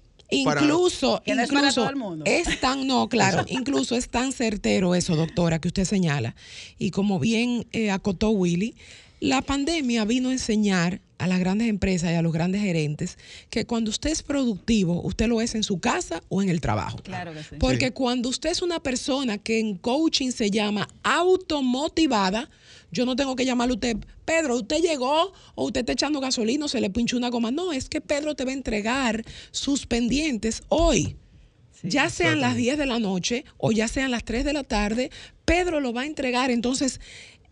para... 0.45 0.62
Incluso, 0.62 1.21
para 1.25 1.43
incluso 1.43 1.73
todo 1.81 1.89
el 1.89 1.95
mundo. 1.95 2.25
es 2.25 2.60
tan, 2.60 2.86
no, 2.88 3.07
claro, 3.10 3.45
incluso 3.49 3.95
es 3.95 4.10
tan 4.10 4.31
certero 4.31 4.93
eso, 4.95 5.15
doctora, 5.15 5.60
que 5.60 5.67
usted 5.69 5.86
señala. 5.86 6.36
Y 6.77 6.91
como 6.91 7.19
bien 7.19 7.65
eh, 7.73 7.91
acotó 7.91 8.29
Willy, 8.31 8.75
la 9.19 9.41
pandemia 9.41 10.05
vino 10.05 10.29
a 10.29 10.33
enseñar 10.33 11.01
a 11.19 11.27
las 11.27 11.39
grandes 11.39 11.67
empresas 11.67 12.12
y 12.12 12.13
a 12.15 12.21
los 12.21 12.32
grandes 12.32 12.62
gerentes 12.62 13.17
que 13.49 13.65
cuando 13.65 13.89
usted 13.89 14.12
es 14.12 14.21
productivo, 14.23 15.01
usted 15.01 15.27
lo 15.27 15.41
es 15.41 15.56
en 15.56 15.63
su 15.63 15.80
casa 15.80 16.21
o 16.30 16.41
en 16.41 16.49
el 16.49 16.62
trabajo. 16.62 16.97
Claro 16.99 17.34
que 17.34 17.41
sí. 17.43 17.56
Porque 17.60 17.88
Sí. 17.88 17.91
cuando 17.91 18.30
usted 18.30 18.51
es 18.51 18.62
una 18.62 18.80
persona 18.80 19.38
que 19.38 19.60
en 19.60 19.77
coaching 19.77 20.32
se 20.32 20.51
llama 20.51 20.88
automotivada, 21.03 22.49
yo 22.91 23.06
no 23.06 23.15
tengo 23.15 23.36
que 23.36 23.45
llamarle 23.45 23.73
a 23.73 23.75
usted, 23.75 23.97
Pedro, 24.25 24.56
usted 24.56 24.82
llegó 24.82 25.34
o 25.56 25.65
usted 25.65 25.82
está 25.82 25.93
echando 25.93 26.19
gasolina 26.19 26.65
o 26.65 26.67
se 26.67 26.82
le 26.82 26.89
pinchó 26.89 27.17
una 27.17 27.30
goma. 27.30 27.51
No, 27.51 27.73
es 27.73 27.89
que 27.89 28.01
Pedro 28.01 28.36
te 28.36 28.45
va 28.45 28.51
a 28.51 28.53
entregar 28.53 29.23
sus 29.51 29.86
pendientes 29.86 30.63
hoy. 30.69 31.15
Sí. 31.80 31.89
ya 31.89 32.10
sean 32.10 32.41
las 32.41 32.56
10 32.56 32.75
de 32.80 32.88
la 32.88 32.97
noche 32.97 33.45
o 33.58 33.71
ya 33.71 33.88
sean 33.88 34.10
las 34.10 34.23
3 34.23 34.43
de 34.43 34.51
la 34.51 34.63
tarde, 34.63 35.12
Pedro 35.45 35.80
lo 35.80 35.93
va 35.93 36.01
a 36.01 36.06
entregar. 36.08 36.49
Entonces, 36.49 36.99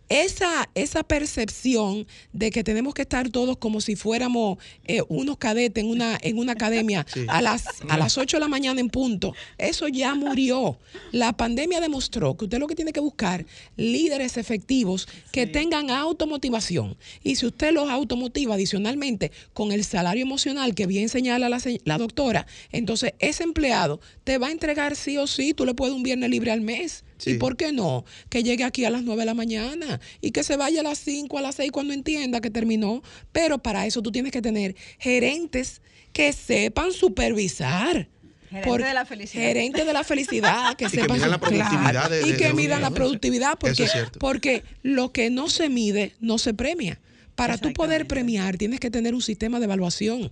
esa, 0.10 0.70
esa 0.76 1.04
percepción 1.04 2.06
de 2.34 2.52
que 2.52 2.64
tenemos 2.64 2.94
que 2.94 3.02
estar 3.04 3.30
todos 3.30 3.58
como 3.58 3.82
si 3.82 3.96
fuéramos 3.96 4.58
eh, 4.86 5.02
unos 5.10 5.38
cadetes 5.38 5.84
en 5.84 5.90
una, 5.90 6.18
en 6.22 6.38
una 6.38 6.54
academia 6.54 7.06
Sí. 7.14 7.26
a, 7.28 7.42
las, 7.42 7.66
a 7.90 7.98
las 7.98 8.18
8 8.18 8.38
de 8.38 8.42
la 8.42 8.48
mañana 8.48 8.80
en 8.82 8.90
punto, 8.90 9.34
eso 9.58 9.88
ya 9.88 10.14
murió. 10.16 10.78
La 11.12 11.34
pandemia 11.34 11.80
demostró 11.80 12.36
que 12.36 12.46
usted 12.46 12.60
lo 12.60 12.68
que 12.68 12.76
tiene 12.76 12.92
que 12.94 13.00
buscar 13.00 13.46
líderes 13.78 14.38
efectivos 14.38 15.08
que 15.32 15.48
tengan 15.48 15.90
automotivación. 15.90 16.98
Y 17.24 17.36
si 17.36 17.46
usted 17.46 17.72
los 17.74 17.90
automotiva 17.90 18.56
adicionalmente 18.56 19.32
con 19.54 19.72
el 19.72 19.84
salario 19.84 20.24
emocional 20.24 20.76
que 20.76 20.88
bien 20.88 21.10
señala 21.10 21.50
la, 21.50 21.62
la 21.84 21.98
doctora, 21.98 22.46
entonces 22.72 23.14
ese 23.20 23.44
empleado 23.44 24.00
te 24.24 24.38
va 24.38 24.48
a 24.48 24.52
entregar 24.52 24.96
sí 24.96 25.18
o 25.18 25.28
sí, 25.28 25.54
tú 25.54 25.66
le 25.66 25.74
puedes 25.74 25.96
un 25.96 26.04
viernes 26.04 26.30
libre 26.30 26.52
al 26.52 26.62
mes. 26.62 27.04
Sí. 27.18 27.32
¿Y 27.32 27.34
por 27.36 27.56
qué 27.58 27.72
no? 27.72 28.04
Que 28.30 28.44
llegue 28.44 28.64
aquí 28.64 28.84
a 28.86 28.90
las 28.90 29.04
9 29.04 29.22
de 29.22 29.26
la 29.26 29.34
mañana 29.34 30.00
y 30.22 30.32
que 30.32 30.44
se 30.44 30.58
vaya 30.58 30.82
a 30.82 30.84
las 30.84 30.98
5, 31.00 31.38
a 31.38 31.42
las 31.42 31.56
6 31.56 31.72
cuando 31.72 31.94
entienda 31.94 32.42
que 32.42 32.50
terminó. 32.50 33.02
Pero 33.32 33.58
para 33.60 33.86
eso 33.86 34.02
tú 34.02 34.12
tienes 34.12 34.32
que 34.32 34.42
tener 34.42 34.76
gerentes 35.00 35.82
que 36.14 36.34
sepan 36.34 36.92
supervisar. 36.92 38.08
Gerente 38.50 38.86
de 38.88 38.94
la 38.94 39.06
felicidad. 39.06 39.44
Gerente 39.44 39.86
de 39.86 39.94
la 39.94 40.04
felicidad, 40.04 40.76
que 40.76 40.86
Y 40.86 40.90
que 40.90 41.02
sepan 41.02 41.18
midan 41.18 41.30
la 41.32 41.36
su- 41.36 41.42
productividad 41.42 41.92
claro, 41.92 42.10
de- 42.16 42.30
y 42.30 42.34
que 42.38 42.54
midan 42.54 42.82
la 42.82 42.92
productividad 42.92 43.50
Eso 43.52 43.58
porque, 43.60 43.84
es 43.84 43.92
porque 44.20 44.64
lo 44.84 45.12
que 45.12 45.30
no 45.30 45.50
se 45.50 45.68
mide 45.70 46.14
no 46.20 46.38
se 46.38 46.54
premia. 46.54 47.00
Para 47.36 47.58
tú 47.58 47.74
poder 47.74 48.08
premiar 48.08 48.58
tienes 48.58 48.80
que 48.80 48.90
tener 48.90 49.14
un 49.14 49.22
sistema 49.22 49.60
de 49.60 49.66
evaluación. 49.66 50.32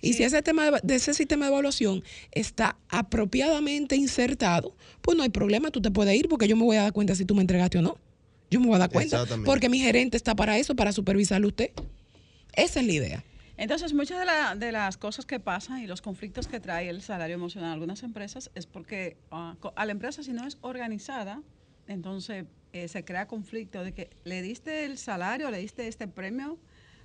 Y 0.00 0.14
si 0.14 0.22
ese 0.22 0.40
tema 0.42 0.70
de, 0.70 0.80
de 0.82 0.94
ese 0.94 1.12
sistema 1.14 1.44
de 1.46 1.52
evaluación 1.52 2.02
está 2.32 2.76
apropiadamente 2.88 3.96
insertado, 3.96 4.74
pues 5.02 5.16
no 5.16 5.22
hay 5.22 5.28
problema, 5.28 5.70
tú 5.70 5.80
te 5.82 5.90
puedes 5.90 6.14
ir 6.18 6.28
porque 6.28 6.48
yo 6.48 6.56
me 6.56 6.64
voy 6.64 6.76
a 6.76 6.82
dar 6.82 6.92
cuenta 6.92 7.14
si 7.14 7.24
tú 7.24 7.34
me 7.34 7.42
entregaste 7.42 7.78
o 7.78 7.82
no. 7.82 7.98
Yo 8.50 8.60
me 8.60 8.66
voy 8.66 8.76
a 8.76 8.78
dar 8.80 8.90
cuenta 8.90 9.18
porque 9.44 9.68
mi 9.68 9.78
gerente 9.78 10.16
está 10.16 10.34
para 10.34 10.58
eso, 10.58 10.74
para 10.74 10.92
supervisarlo 10.92 11.46
a 11.46 11.48
usted. 11.48 11.70
Esa 12.54 12.80
es 12.80 12.86
la 12.86 12.92
idea. 12.92 13.24
Entonces, 13.56 13.92
muchas 13.92 14.18
de, 14.18 14.24
la- 14.24 14.54
de 14.56 14.72
las 14.72 14.96
cosas 14.96 15.26
que 15.26 15.38
pasan 15.38 15.80
y 15.82 15.86
los 15.86 16.00
conflictos 16.00 16.48
que 16.48 16.60
trae 16.60 16.88
el 16.88 17.02
salario 17.02 17.34
emocional 17.34 17.70
a 17.70 17.72
algunas 17.74 18.02
empresas 18.02 18.50
es 18.54 18.66
porque 18.66 19.18
co- 19.60 19.72
a 19.76 19.84
la 19.84 19.92
empresa, 19.92 20.22
si 20.22 20.32
no 20.32 20.46
es 20.46 20.56
organizada, 20.62 21.42
entonces 21.86 22.46
eh, 22.72 22.88
se 22.88 23.04
crea 23.04 23.26
conflicto 23.26 23.84
de 23.84 23.92
que 23.92 24.08
le 24.24 24.40
diste 24.42 24.84
el 24.86 24.96
salario, 24.96 25.50
le 25.50 25.58
diste 25.58 25.86
este 25.88 26.08
premio 26.08 26.58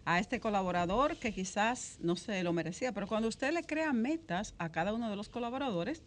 a 0.05 0.19
este 0.19 0.39
colaborador 0.39 1.17
que 1.17 1.33
quizás 1.33 1.97
no 1.99 2.15
se 2.15 2.43
lo 2.43 2.53
merecía, 2.53 2.91
pero 2.91 3.07
cuando 3.07 3.27
usted 3.27 3.51
le 3.51 3.63
crea 3.63 3.91
metas 3.91 4.53
a 4.59 4.69
cada 4.69 4.93
uno 4.93 5.09
de 5.09 5.15
los 5.15 5.29
colaboradores 5.29 6.03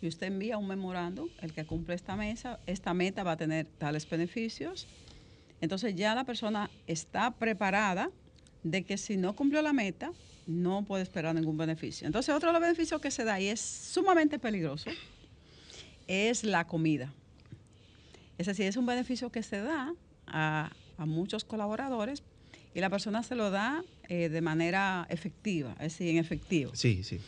y 0.00 0.08
usted 0.08 0.28
envía 0.28 0.56
un 0.56 0.66
memorando, 0.66 1.28
el 1.40 1.52
que 1.52 1.66
cumple 1.66 1.94
esta 1.94 2.16
mesa, 2.16 2.58
esta 2.66 2.94
meta 2.94 3.22
va 3.22 3.32
a 3.32 3.36
tener 3.36 3.66
tales 3.66 4.08
beneficios, 4.08 4.88
entonces 5.60 5.94
ya 5.94 6.14
la 6.14 6.24
persona 6.24 6.70
está 6.86 7.30
preparada 7.30 8.10
de 8.64 8.84
que 8.84 8.96
si 8.96 9.16
no 9.16 9.36
cumplió 9.36 9.60
la 9.60 9.72
meta, 9.72 10.12
no 10.46 10.84
puede 10.84 11.02
esperar 11.02 11.34
ningún 11.34 11.56
beneficio. 11.56 12.06
Entonces 12.06 12.34
otro 12.34 12.48
de 12.48 12.54
los 12.54 12.62
beneficios 12.62 13.00
que 13.00 13.10
se 13.10 13.22
da 13.22 13.38
y 13.38 13.48
es 13.48 13.60
sumamente 13.60 14.38
peligroso 14.38 14.90
es 16.08 16.42
la 16.42 16.66
comida. 16.66 17.12
Es 18.38 18.46
decir, 18.46 18.66
es 18.66 18.76
un 18.76 18.86
beneficio 18.86 19.30
que 19.30 19.42
se 19.42 19.60
da 19.60 19.94
a, 20.26 20.72
a 20.96 21.06
muchos 21.06 21.44
colaboradores 21.44 22.24
y 22.74 22.80
la 22.80 22.90
persona 22.90 23.22
se 23.22 23.34
lo 23.34 23.50
da 23.50 23.82
eh, 24.08 24.28
de 24.28 24.40
manera 24.40 25.06
efectiva, 25.08 25.72
es 25.72 25.92
decir, 25.92 26.08
en 26.08 26.18
efectivo. 26.18 26.72
Sí, 26.74 27.02
sí. 27.02 27.20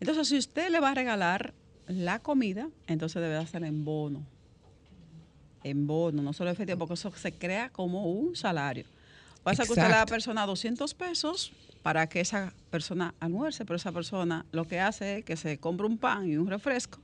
Entonces, 0.00 0.28
si 0.28 0.38
usted 0.38 0.70
le 0.70 0.80
va 0.80 0.90
a 0.90 0.94
regalar 0.94 1.54
la 1.86 2.18
comida, 2.18 2.68
entonces 2.86 3.22
debe 3.22 3.36
hacerla 3.36 3.68
en 3.68 3.84
bono. 3.84 4.26
En 5.62 5.86
bono, 5.86 6.22
no 6.22 6.32
solo 6.32 6.50
efectivo, 6.50 6.78
porque 6.78 6.94
eso 6.94 7.12
se 7.14 7.32
crea 7.32 7.70
como 7.70 8.10
un 8.10 8.34
salario. 8.34 8.84
Pasa 9.44 9.64
que 9.64 9.70
usted 9.70 9.82
le 9.82 9.88
da 9.88 9.88
a 9.88 9.90
la 9.90 9.96
Exacto. 10.02 10.14
persona 10.14 10.46
200 10.46 10.94
pesos 10.94 11.52
para 11.82 12.08
que 12.08 12.20
esa 12.20 12.52
persona 12.70 13.14
almuerce, 13.20 13.64
pero 13.64 13.76
esa 13.76 13.92
persona 13.92 14.46
lo 14.52 14.66
que 14.66 14.80
hace 14.80 15.18
es 15.18 15.24
que 15.24 15.36
se 15.36 15.58
compra 15.58 15.86
un 15.86 15.98
pan 15.98 16.28
y 16.28 16.36
un 16.36 16.46
refresco 16.48 17.00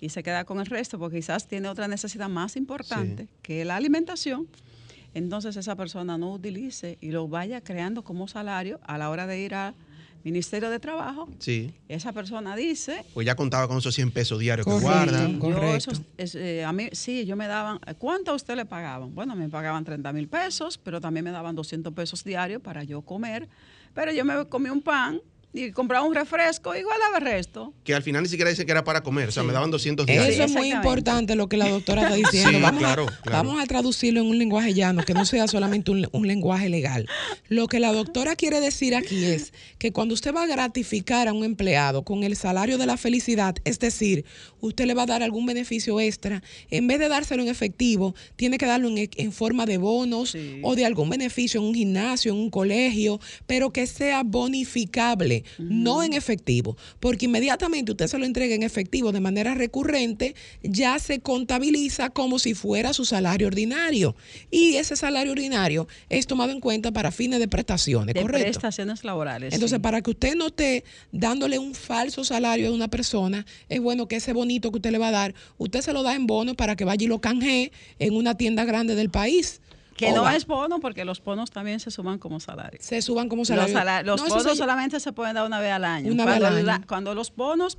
y 0.00 0.10
se 0.10 0.22
queda 0.22 0.44
con 0.44 0.60
el 0.60 0.66
resto 0.66 0.98
porque 0.98 1.16
quizás 1.16 1.46
tiene 1.48 1.68
otra 1.68 1.88
necesidad 1.88 2.28
más 2.28 2.56
importante 2.56 3.28
que 3.42 3.64
la 3.64 3.76
alimentación. 3.76 4.46
Entonces 5.14 5.56
esa 5.56 5.76
persona 5.76 6.18
no 6.18 6.32
utilice 6.32 6.98
y 7.00 7.10
lo 7.12 7.28
vaya 7.28 7.60
creando 7.60 8.02
como 8.02 8.28
salario 8.28 8.80
a 8.84 8.98
la 8.98 9.10
hora 9.10 9.26
de 9.26 9.40
ir 9.40 9.54
al 9.54 9.74
Ministerio 10.24 10.70
de 10.70 10.80
Trabajo. 10.80 11.28
Sí. 11.38 11.72
Esa 11.88 12.12
persona 12.12 12.56
dice, 12.56 13.04
Pues 13.14 13.26
ya 13.26 13.34
contaba 13.36 13.68
con 13.68 13.78
esos 13.78 13.94
100 13.94 14.10
pesos 14.10 14.38
diarios 14.38 14.64
que 14.66 14.72
Correcto. 14.72 14.88
guarda. 14.94 15.28
yo 15.28 15.38
Correcto. 15.38 15.76
esos- 15.76 16.02
es, 16.16 16.34
eh, 16.34 16.64
a 16.64 16.72
mí 16.72 16.88
sí, 16.92 17.26
yo 17.26 17.36
me 17.36 17.46
daban, 17.46 17.78
¿cuánto 17.98 18.30
a 18.32 18.34
usted 18.34 18.56
le 18.56 18.64
pagaban? 18.64 19.14
Bueno, 19.14 19.36
me 19.36 19.48
pagaban 19.48 19.84
30 19.84 20.12
mil 20.12 20.26
pesos, 20.28 20.78
pero 20.78 21.00
también 21.00 21.24
me 21.24 21.30
daban 21.30 21.54
200 21.54 21.92
pesos 21.92 22.24
diarios 22.24 22.62
para 22.62 22.84
yo 22.84 23.02
comer, 23.02 23.48
pero 23.92 24.12
yo 24.12 24.24
me 24.24 24.44
comí 24.46 24.70
un 24.70 24.80
pan 24.82 25.20
y 25.54 25.70
compraba 25.70 26.04
un 26.04 26.14
refresco, 26.14 26.74
igual 26.74 26.98
el 27.16 27.22
resto. 27.22 27.72
Que 27.84 27.94
al 27.94 28.02
final 28.02 28.24
ni 28.24 28.28
siquiera 28.28 28.50
dice 28.50 28.66
que 28.66 28.72
era 28.72 28.82
para 28.84 29.02
comer. 29.02 29.28
O 29.28 29.32
sea, 29.32 29.44
me 29.44 29.52
daban 29.52 29.70
200 29.70 30.06
Eso 30.08 30.12
diarios. 30.22 30.50
es 30.50 30.56
muy 30.56 30.72
importante 30.72 31.36
lo 31.36 31.48
que 31.48 31.56
la 31.56 31.68
doctora 31.68 32.02
está 32.02 32.14
diciendo. 32.16 32.50
Sí, 32.58 32.60
vamos, 32.60 32.80
claro, 32.80 33.06
a, 33.08 33.20
claro. 33.22 33.44
vamos 33.48 33.62
a 33.62 33.66
traducirlo 33.66 34.20
en 34.20 34.26
un 34.26 34.36
lenguaje 34.38 34.74
llano, 34.74 35.04
que 35.04 35.14
no 35.14 35.24
sea 35.24 35.46
solamente 35.46 35.92
un, 35.92 36.08
un 36.12 36.26
lenguaje 36.26 36.68
legal. 36.68 37.06
Lo 37.48 37.68
que 37.68 37.78
la 37.78 37.92
doctora 37.92 38.34
quiere 38.36 38.60
decir 38.60 38.96
aquí 38.96 39.24
es 39.24 39.52
que 39.78 39.92
cuando 39.92 40.12
usted 40.14 40.34
va 40.34 40.42
a 40.42 40.46
gratificar 40.46 41.28
a 41.28 41.32
un 41.32 41.44
empleado 41.44 42.02
con 42.02 42.24
el 42.24 42.34
salario 42.36 42.76
de 42.76 42.86
la 42.86 42.96
felicidad, 42.96 43.54
es 43.64 43.78
decir, 43.78 44.24
usted 44.60 44.86
le 44.86 44.94
va 44.94 45.04
a 45.04 45.06
dar 45.06 45.22
algún 45.22 45.46
beneficio 45.46 46.00
extra, 46.00 46.42
en 46.70 46.86
vez 46.88 46.98
de 46.98 47.08
dárselo 47.08 47.42
en 47.44 47.48
efectivo, 47.48 48.14
tiene 48.34 48.58
que 48.58 48.66
darlo 48.66 48.88
en, 48.88 49.08
en 49.16 49.32
forma 49.32 49.66
de 49.66 49.78
bonos 49.78 50.30
Sí. 50.32 50.58
o 50.62 50.74
de 50.74 50.84
algún 50.84 51.10
beneficio 51.10 51.60
en 51.60 51.66
un 51.68 51.74
gimnasio, 51.74 52.32
en 52.32 52.38
un 52.38 52.50
colegio, 52.50 53.20
pero 53.46 53.70
que 53.70 53.86
sea 53.86 54.22
bonificable, 54.24 55.43
no 55.58 56.02
en 56.02 56.12
efectivo, 56.12 56.76
porque 57.00 57.26
inmediatamente 57.26 57.92
usted 57.92 58.06
se 58.06 58.18
lo 58.18 58.24
entrega 58.24 58.54
en 58.54 58.62
efectivo 58.62 59.12
de 59.12 59.20
manera 59.20 59.54
recurrente, 59.54 60.34
ya 60.62 60.98
se 60.98 61.20
contabiliza 61.20 62.10
como 62.10 62.38
si 62.38 62.54
fuera 62.54 62.92
su 62.92 63.04
salario 63.04 63.46
ordinario. 63.46 64.16
Y 64.50 64.76
ese 64.76 64.96
salario 64.96 65.32
ordinario 65.32 65.88
es 66.08 66.26
tomado 66.26 66.52
en 66.52 66.60
cuenta 66.60 66.92
para 66.92 67.10
fines 67.10 67.38
de 67.38 67.48
prestaciones, 67.48 68.14
De 68.14 68.22
¿correcto? 68.22 68.44
prestaciones 68.44 69.04
laborales. 69.04 69.52
Entonces, 69.54 69.76
sí. 69.76 69.82
para 69.82 70.02
que 70.02 70.10
usted 70.10 70.34
no 70.34 70.48
esté 70.48 70.84
dándole 71.12 71.58
un 71.58 71.74
falso 71.74 72.24
salario 72.24 72.68
a 72.68 72.72
una 72.72 72.88
persona, 72.88 73.46
es 73.68 73.80
bueno 73.80 74.08
que 74.08 74.16
ese 74.16 74.32
bonito 74.32 74.70
que 74.70 74.78
usted 74.78 74.90
le 74.90 74.98
va 74.98 75.08
a 75.08 75.12
dar, 75.12 75.34
usted 75.58 75.80
se 75.80 75.92
lo 75.92 76.02
da 76.02 76.14
en 76.14 76.26
bono 76.26 76.54
para 76.54 76.76
que 76.76 76.84
vaya 76.84 77.04
y 77.04 77.08
lo 77.08 77.20
canje 77.20 77.72
en 77.98 78.14
una 78.14 78.36
tienda 78.36 78.64
grande 78.64 78.94
del 78.94 79.10
país. 79.10 79.60
Que 79.96 80.12
no 80.12 80.22
va- 80.22 80.34
es 80.36 80.46
bono 80.46 80.80
porque 80.80 81.04
los 81.04 81.22
bonos 81.22 81.50
también 81.50 81.80
se 81.80 81.90
suman 81.90 82.18
como 82.18 82.40
salario. 82.40 82.80
se 82.82 83.00
suban 83.02 83.28
como 83.28 83.40
Los, 83.42 83.48
salario. 83.48 83.72
sala- 83.74 84.02
los 84.02 84.20
No, 84.22 84.28
bonos 84.28 84.42
se- 84.52 84.56
solamente 84.56 84.98
se 85.00 85.12
pueden 85.12 85.34
dar 85.34 85.46
una 85.46 85.60
vez 85.60 85.72
al 85.72 85.84
año. 85.84 86.12
Una 86.12 86.24
vez 86.24 86.38
cuando, 86.38 86.58
al 86.58 86.66
la- 86.66 86.74
año. 86.76 86.84
cuando 86.88 87.14
los 87.14 87.34
bonos 87.34 87.78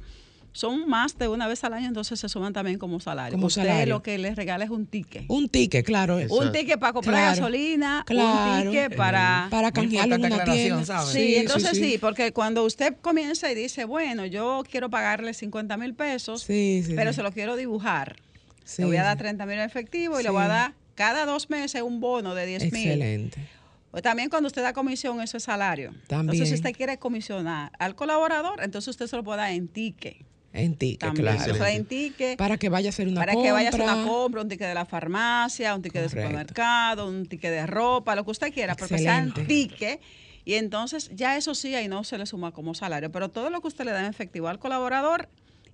son 0.54 0.88
más 0.88 1.18
de 1.18 1.28
una 1.28 1.50
vez 1.50 1.62
al 1.66 1.74
año, 1.74 1.88
entonces 1.88 2.18
se 2.18 2.30
suman 2.30 2.54
también 2.54 2.80
como 2.80 3.02
salario. 3.02 3.34
Como 3.34 3.48
Usted 3.48 3.64
salario. 3.64 3.96
lo 3.96 4.02
que 4.02 4.18
le 4.18 4.34
regala 4.34 4.64
es 4.64 4.70
un 4.70 4.86
ticket. 4.86 5.26
Un 5.28 5.50
ticket, 5.50 5.86
claro. 5.86 6.18
Exacto. 6.18 6.46
Un 6.46 6.52
ticket 6.54 6.80
para 6.80 6.94
comprar 6.94 7.16
Claro. 7.18 7.36
gasolina, 7.36 8.04
Claro. 8.08 8.62
un 8.62 8.72
ticket 8.72 8.96
para... 8.96 9.48
Para 9.52 9.74
canjearlo 9.74 10.16
en 10.16 10.22
importante 10.24 10.52
una 10.52 10.54
tienda. 10.54 10.86
¿sabes? 10.86 11.10
Sí, 11.10 11.36
entonces 11.36 11.78
sí, 11.78 11.98
porque 12.00 12.32
cuando 12.32 12.64
usted 12.64 12.96
comienza 13.02 13.52
y 13.52 13.56
dice, 13.56 13.84
bueno, 13.84 14.26
yo 14.26 14.64
quiero 14.72 14.90
pagarle 14.90 15.34
50 15.34 15.76
mil 15.76 15.94
pesos, 15.94 16.44
Sí, 16.44 16.84
sí, 16.86 16.94
pero 16.96 17.12
sí. 17.12 17.18
se 17.18 17.24
lo 17.24 17.34
quiero 17.34 17.58
dibujar. 17.58 18.16
Sí, 18.64 18.82
le 18.84 18.86
voy 18.88 18.96
a 18.98 19.04
dar 19.04 19.18
sí. 19.18 19.24
30 19.24 19.46
mil 19.46 19.56
en 19.56 19.66
efectivo 19.66 20.18
y 20.22 20.24
le 20.24 20.30
Sí. 20.30 20.34
voy 20.34 20.44
a 20.44 20.48
dar 20.48 20.74
cada 20.96 21.26
dos 21.26 21.50
meses 21.50 21.82
un 21.82 22.00
bono 22.00 22.34
de 22.36 22.46
10 22.46 22.72
mil. 22.72 22.88
Excelente. 22.88 23.48
O 23.92 24.02
también 24.02 24.30
cuando 24.30 24.48
usted 24.48 24.62
da 24.62 24.74
comisión, 24.74 25.22
eso 25.22 25.38
es 25.38 25.44
salario. 25.44 25.92
También. 26.08 26.36
Entonces, 26.36 26.50
si 26.50 26.56
usted 26.56 26.76
quiere 26.76 26.98
comisionar 26.98 27.72
al 27.80 27.96
colaborador, 27.96 28.62
entonces 28.62 28.90
usted 28.90 29.08
se 29.08 29.16
lo 29.16 29.24
puede 29.24 29.38
dar 29.38 29.52
en 29.52 29.68
ticket. 29.70 30.18
En 30.52 30.76
ticket, 30.76 31.00
También. 31.00 31.36
claro. 31.38 31.66
En 31.66 31.86
ticket. 31.86 32.38
Para 32.38 32.58
que 32.58 32.70
vaya 32.70 32.90
a 32.90 32.92
hacer 32.92 33.08
una 33.08 33.22
para 33.22 33.34
compra. 33.34 33.48
que 33.48 33.52
vaya 33.54 33.68
a 33.68 33.70
hacer 33.70 33.82
una 33.82 34.04
compra, 34.06 34.42
un 34.42 34.50
ticket 34.50 34.68
de 34.68 34.74
la 34.74 34.86
farmacia, 34.86 35.76
un 35.76 35.82
ticket 35.82 36.02
de 36.02 36.08
Correcto. 36.10 36.28
supermercado, 36.30 37.08
un 37.08 37.26
ticket 37.26 37.52
de 37.52 37.68
ropa, 37.68 38.16
lo 38.16 38.24
que 38.26 38.32
usted 38.32 38.54
quiera, 38.54 38.76
porque 38.76 38.98
sea 38.98 39.20
en 39.20 39.34
ticket. 39.34 40.02
Y 40.46 40.54
entonces 40.56 41.10
ya 41.14 41.36
eso 41.38 41.56
sí, 41.56 41.74
ahí 41.76 41.88
no 41.88 42.04
se 42.04 42.18
le 42.18 42.26
suma 42.26 42.52
como 42.52 42.74
salario. 42.76 43.12
Pero 43.12 43.30
todo 43.30 43.50
lo 43.50 43.62
que 43.62 43.68
usted 43.68 43.84
le 43.86 43.92
da 43.92 44.00
en 44.02 44.06
efectivo 44.08 44.48
al 44.48 44.60
colaborador, 44.60 45.28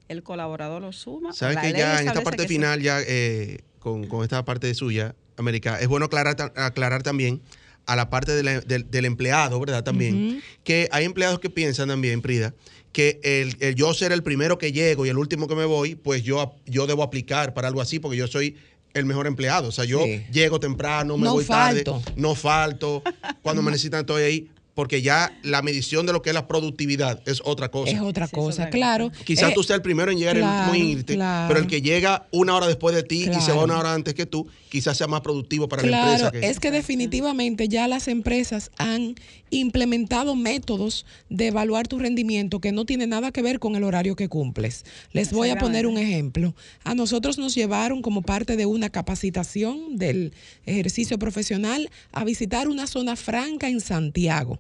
el 0.08 0.24
colaborador 0.24 0.82
lo 0.82 0.92
suma. 0.94 1.34
Sabes 1.34 1.56
La 1.56 1.62
que 1.62 1.72
ley 1.72 1.80
ya 1.82 2.02
en 2.02 2.08
esta 2.08 2.22
parte 2.22 2.44
que 2.44 2.48
final, 2.48 2.82
ya 2.82 3.00
eh, 3.06 3.60
con, 3.82 4.08
con 4.08 4.24
esta 4.24 4.46
parte 4.46 4.74
suya, 4.74 5.16
América, 5.36 5.80
es 5.82 5.88
bueno 5.90 6.06
aclarar, 6.06 6.54
aclarar 6.56 7.04
también 7.04 7.42
a 7.88 7.96
la 7.96 8.10
parte 8.10 8.32
de 8.34 8.44
la- 8.44 8.62
del, 8.62 8.90
del 8.90 9.06
empleado, 9.06 9.60
¿verdad? 9.60 9.84
También, 9.84 10.42
que 10.64 10.88
hay 10.92 11.04
empleados 11.04 11.40
que 11.40 11.50
piensan 11.50 11.90
también, 11.90 12.22
Prida, 12.22 12.54
que 12.94 13.20
el, 13.24 13.58
el 13.60 13.76
yo 13.76 13.94
ser 13.94 14.12
el 14.12 14.22
primero 14.24 14.58
que 14.58 14.72
llego 14.72 15.06
y 15.06 15.10
el 15.10 15.18
último 15.18 15.48
que 15.48 15.56
me 15.56 15.66
voy, 15.66 15.96
pues 15.96 16.24
yo, 16.24 16.56
yo 16.66 16.86
debo 16.88 17.02
aplicar 17.04 17.54
para 17.54 17.68
algo 17.68 17.82
así, 17.82 18.00
porque 18.00 18.18
yo 18.18 18.28
soy 18.28 18.56
el 18.94 19.06
mejor 19.06 19.26
empleado. 19.26 19.70
O 19.70 19.72
sea, 19.72 19.86
yo 19.86 20.04
Sí. 20.04 20.24
llego 20.32 20.60
temprano, 20.60 21.18
me 21.18 21.24
No 21.26 21.34
voy 21.34 21.44
falto. 21.46 22.02
tarde, 22.02 22.14
no 22.22 22.36
falto, 22.36 23.02
cuando 23.42 23.62
me 23.64 23.72
necesitan 23.72 24.02
estoy 24.02 24.24
ahí. 24.24 24.50
Porque 24.74 25.02
ya 25.02 25.38
la 25.44 25.62
medición 25.62 26.06
de 26.06 26.14
lo 26.14 26.22
que 26.22 26.30
es 26.30 26.34
la 26.34 26.48
productividad 26.48 27.22
es 27.28 27.42
otra 27.44 27.70
cosa. 27.70 27.92
Es 27.92 28.00
otra 28.00 28.28
Sí, 28.28 28.36
cosa, 28.36 28.70
claro. 28.70 29.12
Quizás 29.26 29.52
Eh, 29.52 29.54
tú 29.54 29.64
seas 29.64 29.78
el 29.78 29.82
primero 29.82 30.12
en 30.12 30.18
llegar 30.18 30.36
y 30.38 30.40
el 30.40 30.46
claro, 30.46 30.72
último 30.72 30.84
en 30.86 30.98
irte, 30.98 31.14
claro. 31.16 31.48
pero 31.50 31.60
el 31.60 31.68
que 31.68 31.82
llega 31.82 32.28
una 32.32 32.56
hora 32.56 32.68
después 32.68 32.96
de 32.96 33.04
ti 33.04 33.22
y 33.22 33.24
se 33.26 33.30
va 33.32 33.42
Claro. 33.46 33.64
una 33.66 33.80
hora 33.80 33.94
antes 33.94 34.14
que 34.14 34.26
tú, 34.26 34.48
quizás 34.70 34.98
sea 34.98 35.08
más 35.08 35.22
productivo 35.22 35.68
para 35.68 35.82
la 35.84 35.88
Claro, 35.90 36.12
empresa. 36.26 36.32
Que, 36.32 36.48
es 36.50 36.60
que 36.60 36.72
definitivamente 36.72 37.68
ya 37.68 37.88
las 37.88 38.08
empresas 38.08 38.72
han 38.78 39.16
implementado 39.50 40.36
métodos 40.36 41.06
de 41.30 41.48
evaluar 41.48 41.88
tu 41.88 42.00
rendimiento 42.00 42.60
que 42.62 42.72
no 42.72 42.86
tiene 42.86 43.06
nada 43.08 43.32
que 43.32 43.42
ver 43.42 43.60
con 43.60 43.76
el 43.76 43.84
horario 43.84 44.16
que 44.16 44.30
cumples. 44.30 44.86
Les 45.12 45.32
voy 45.34 45.50
a 45.50 45.58
poner 45.58 45.86
un 45.88 45.98
ejemplo. 45.98 46.56
A 46.86 46.96
nosotros 46.96 47.38
nos 47.38 47.54
llevaron 47.54 48.02
como 48.02 48.22
parte 48.22 48.56
de 48.56 48.66
una 48.66 48.90
capacitación 48.90 49.98
del 49.98 50.32
ejercicio 50.66 51.20
profesional 51.20 51.90
a 52.14 52.24
visitar 52.24 52.68
una 52.70 52.88
zona 52.88 53.16
franca 53.18 53.68
en 53.68 53.82
Santiago. 53.82 54.60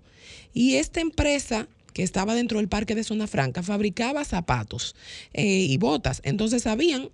Y 0.53 0.75
esta 0.75 1.01
empresa 1.01 1.67
que 1.93 2.03
estaba 2.03 2.35
dentro 2.35 2.59
del 2.59 2.69
parque 2.69 2.95
de 2.95 3.03
Zona 3.03 3.27
Franca 3.27 3.63
fabricaba 3.63 4.25
zapatos 4.25 4.95
eh, 5.33 5.45
y 5.45 5.77
botas. 5.77 6.21
Entonces 6.23 6.67
habían 6.67 7.09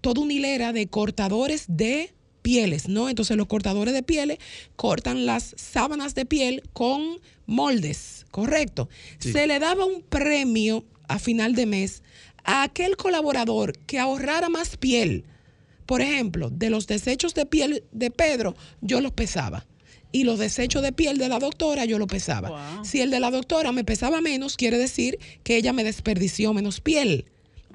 toda 0.00 0.22
una 0.22 0.32
hilera 0.32 0.72
de 0.72 0.86
cortadores 0.88 1.64
de 1.68 2.12
pieles, 2.42 2.88
¿no? 2.88 3.08
Entonces 3.08 3.36
los 3.36 3.46
cortadores 3.46 3.94
de 3.94 4.02
pieles 4.02 4.38
cortan 4.76 5.26
las 5.26 5.54
sábanas 5.56 6.14
de 6.14 6.24
piel 6.24 6.62
con 6.72 7.20
moldes, 7.46 8.26
¿correcto? 8.30 8.88
Sí. 9.18 9.32
Se 9.32 9.46
le 9.46 9.58
daba 9.58 9.84
un 9.84 10.02
premio 10.02 10.84
a 11.08 11.18
final 11.18 11.54
de 11.54 11.66
mes 11.66 12.02
a 12.44 12.62
aquel 12.62 12.96
colaborador 12.96 13.76
que 13.80 13.98
ahorrara 13.98 14.48
más 14.48 14.76
piel. 14.76 15.24
Por 15.86 16.00
ejemplo, 16.00 16.50
de 16.50 16.70
los 16.70 16.86
desechos 16.86 17.34
de 17.34 17.46
piel 17.46 17.84
de 17.92 18.10
Pedro, 18.10 18.54
yo 18.80 19.00
los 19.00 19.12
pesaba. 19.12 19.66
Y 20.10 20.24
los 20.24 20.38
desechos 20.38 20.82
de 20.82 20.92
piel 20.92 21.18
de 21.18 21.28
la 21.28 21.38
doctora, 21.38 21.84
yo 21.84 21.98
los 21.98 22.08
pesaba. 22.08 22.48
Wow. 22.48 22.84
Si 22.84 23.00
el 23.00 23.10
de 23.10 23.20
la 23.20 23.30
doctora 23.30 23.72
me 23.72 23.84
pesaba 23.84 24.20
menos, 24.20 24.56
quiere 24.56 24.78
decir 24.78 25.18
que 25.42 25.56
ella 25.56 25.72
me 25.72 25.84
desperdició 25.84 26.54
menos 26.54 26.80
piel. 26.80 27.26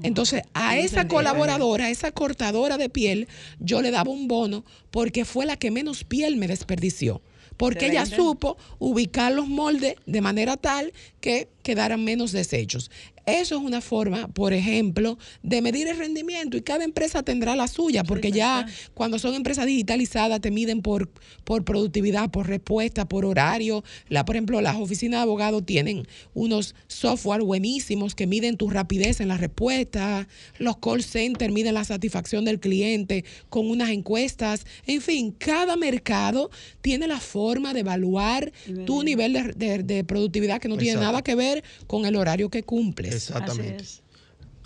Entonces, 0.02 0.42
a 0.54 0.78
esa 0.78 1.08
colaboradora, 1.08 1.86
a 1.86 1.90
esa 1.90 2.12
cortadora 2.12 2.78
de 2.78 2.90
piel, 2.90 3.28
yo 3.60 3.82
le 3.82 3.92
daba 3.92 4.10
un 4.10 4.28
bono 4.28 4.66
porque 4.90 5.24
fue 5.26 5.46
la 5.46 5.58
que 5.58 5.70
menos 5.70 6.04
piel 6.04 6.36
me 6.36 6.48
desperdició. 6.48 7.22
Porque 7.58 7.86
ella 7.86 8.08
supo 8.08 8.58
ubicar 8.80 9.32
los 9.32 9.48
moldes 9.48 9.96
de 10.08 10.22
manera 10.22 10.58
tal 10.58 10.92
que 11.24 11.48
quedaran 11.64 12.04
menos 12.04 12.34
desechos. 12.34 12.92
Eso 13.26 13.56
es 13.56 13.62
una 13.62 13.80
forma, 13.80 14.28
por 14.28 14.52
ejemplo, 14.52 15.18
de 15.44 15.62
medir 15.62 15.88
el 15.88 15.98
rendimiento 15.98 16.58
y 16.58 16.62
cada 16.62 16.84
empresa 16.84 17.24
tendrá 17.24 17.56
la 17.56 17.70
suya, 17.70 18.04
porque 18.04 18.32
ya 18.34 18.66
cuando 18.94 19.18
son 19.18 19.34
empresas 19.34 19.66
digitalizadas 19.66 20.42
te 20.42 20.52
miden 20.52 20.82
por, 20.82 21.10
por 21.46 21.64
productividad, 21.64 22.30
por 22.32 22.48
respuesta, 22.48 23.08
por 23.08 23.24
horario. 23.24 23.82
La, 24.10 24.26
por 24.26 24.36
ejemplo, 24.36 24.60
las 24.60 24.76
oficinas 24.76 25.20
de 25.20 25.24
abogados 25.24 25.66
tienen 25.66 26.06
unos 26.34 26.76
software 26.88 27.44
buenísimos 27.44 28.14
que 28.14 28.28
miden 28.28 28.58
tu 28.58 28.70
rapidez 28.70 29.22
en 29.22 29.30
la 29.30 29.38
respuesta. 29.38 30.28
Los 30.60 30.76
call 30.80 31.02
centers 31.02 31.54
miden 31.54 31.76
la 31.76 31.86
satisfacción 31.86 32.44
del 32.44 32.60
cliente 32.60 33.24
con 33.48 33.70
unas 33.70 33.92
encuestas. 33.92 34.66
En 34.86 35.00
fin, 35.00 35.32
cada 35.32 35.78
mercado 35.78 36.52
tiene 36.82 37.08
la 37.08 37.22
forma 37.22 37.74
de 37.74 37.80
evaluar 37.80 38.52
tu 38.86 39.02
nivel 39.04 39.32
de, 39.32 39.54
de- 39.56 39.84
de 39.84 40.04
productividad 40.04 40.60
que 40.60 40.68
no 40.68 40.76
tiene 40.76 40.98
Exacto. 40.98 41.13
Nada 41.14 41.24
que 41.24 41.36
ver 41.36 41.64
con 41.88 42.06
el 42.06 42.16
horario 42.16 42.50
que 42.50 42.64
cumples. 42.64 43.14
Exactamente. 43.16 43.84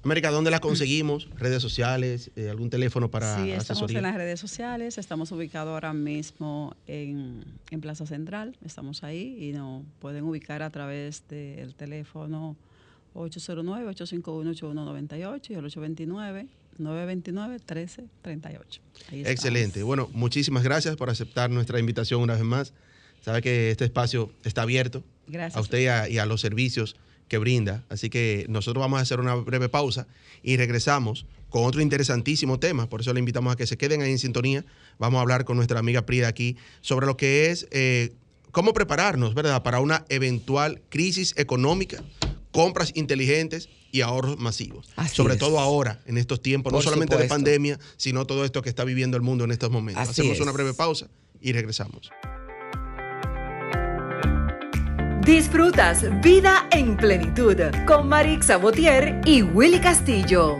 América, 0.04 0.30
¿dónde 0.32 0.52
la 0.52 0.60
conseguimos? 0.60 1.28
¿Redes 1.38 1.62
sociales? 1.62 2.32
eh, 2.38 2.50
¿Algún 2.50 2.70
teléfono 2.70 3.12
para 3.12 3.36
Sí, 3.36 3.52
estamos 3.52 3.70
asesoría? 3.84 3.98
en 3.98 4.04
las 4.04 4.16
redes 4.16 4.40
sociales, 4.40 4.98
estamos 4.98 5.32
ubicados 5.34 5.74
ahora 5.74 5.92
mismo 5.92 6.74
en, 6.86 7.44
en 7.72 7.82
Plaza 7.82 8.06
Central, 8.06 8.56
estamos 8.64 9.04
ahí 9.04 9.36
y 9.40 9.52
nos 9.52 9.84
pueden 10.00 10.24
ubicar 10.24 10.62
a 10.62 10.70
través 10.70 11.24
del 11.28 11.76
teléfono 11.76 12.56
809-851-8198 13.16 15.50
y 15.50 15.54
el 15.56 15.66
829-929-1338. 16.80 18.80
Ahí 19.12 19.22
Excelente. 19.26 19.68
estamos. 19.80 19.86
Bueno, 19.88 20.10
muchísimas 20.14 20.64
gracias 20.64 20.96
por 20.96 21.10
aceptar 21.10 21.50
nuestra 21.50 21.80
invitación 21.80 22.22
una 22.22 22.34
vez 22.36 22.44
más. 22.44 22.72
Sabe 23.22 23.42
que 23.42 23.72
este 23.72 23.86
espacio 23.86 24.32
está 24.44 24.62
abierto 24.62 25.04
Gracias. 25.28 25.58
a 25.58 25.62
usted 25.62 25.80
y 25.80 25.88
a, 25.88 26.10
y 26.10 26.18
a 26.18 26.26
los 26.26 26.42
servicios 26.42 26.96
que 27.28 27.38
brinda. 27.38 27.84
Así 27.90 28.10
que 28.10 28.46
nosotros 28.50 28.82
vamos 28.82 29.00
a 29.00 29.02
hacer 29.02 29.20
una 29.20 29.36
breve 29.36 29.70
pausa 29.70 30.08
y 30.44 30.58
regresamos 30.58 31.26
con 31.50 31.66
otro 31.66 31.82
interesantísimo 31.82 32.60
tema. 32.60 32.90
Por 32.90 33.02
eso 33.02 33.14
le 33.14 33.20
invitamos 33.20 33.54
a 33.54 33.56
que 33.56 33.68
se 33.68 33.78
queden 33.78 34.02
ahí 34.02 34.12
en 34.12 34.20
sintonía. 34.20 34.66
Vamos 35.00 35.20
a 35.20 35.22
hablar 35.22 35.46
con 35.46 35.58
nuestra 35.58 35.80
amiga 35.80 36.06
Prida 36.06 36.28
aquí 36.28 36.58
sobre 36.82 37.06
lo 37.06 37.18
que 37.18 37.52
es 37.52 37.68
eh, 37.72 38.14
cómo 38.52 38.74
prepararnos, 38.74 39.34
¿verdad?, 39.34 39.62
para 39.64 39.80
una 39.80 40.06
eventual 40.10 40.82
crisis 40.90 41.34
económica, 41.38 42.04
compras 42.52 42.92
inteligentes 42.96 43.70
y 43.92 44.02
ahorros 44.02 44.38
masivos. 44.38 44.90
Así 44.96 45.16
sobre 45.16 45.36
es. 45.36 45.40
todo 45.40 45.60
ahora, 45.60 46.02
en 46.06 46.18
estos 46.18 46.42
tiempos, 46.42 46.74
no 46.74 46.82
solamente 46.82 47.18
de 47.18 47.26
pandemia, 47.26 47.80
sino 47.98 48.26
todo 48.26 48.46
esto 48.46 48.62
que 48.62 48.70
está 48.70 48.84
viviendo 48.84 49.16
el 49.18 49.24
mundo 49.24 49.44
en 49.44 49.52
estos 49.52 49.70
momentos. 49.70 50.02
Así 50.02 50.22
Hacemos 50.22 50.38
es. 50.38 50.42
una 50.42 50.52
breve 50.52 50.74
pausa 50.74 51.08
y 51.42 51.54
regresamos. 51.54 52.10
Disfrutas 55.28 56.06
Vida 56.22 56.70
en 56.72 56.96
Plenitud 56.96 57.58
con 57.86 58.08
Marix 58.08 58.46
Sabotier 58.46 59.20
y 59.26 59.42
Willy 59.42 59.78
Castillo. 59.82 60.58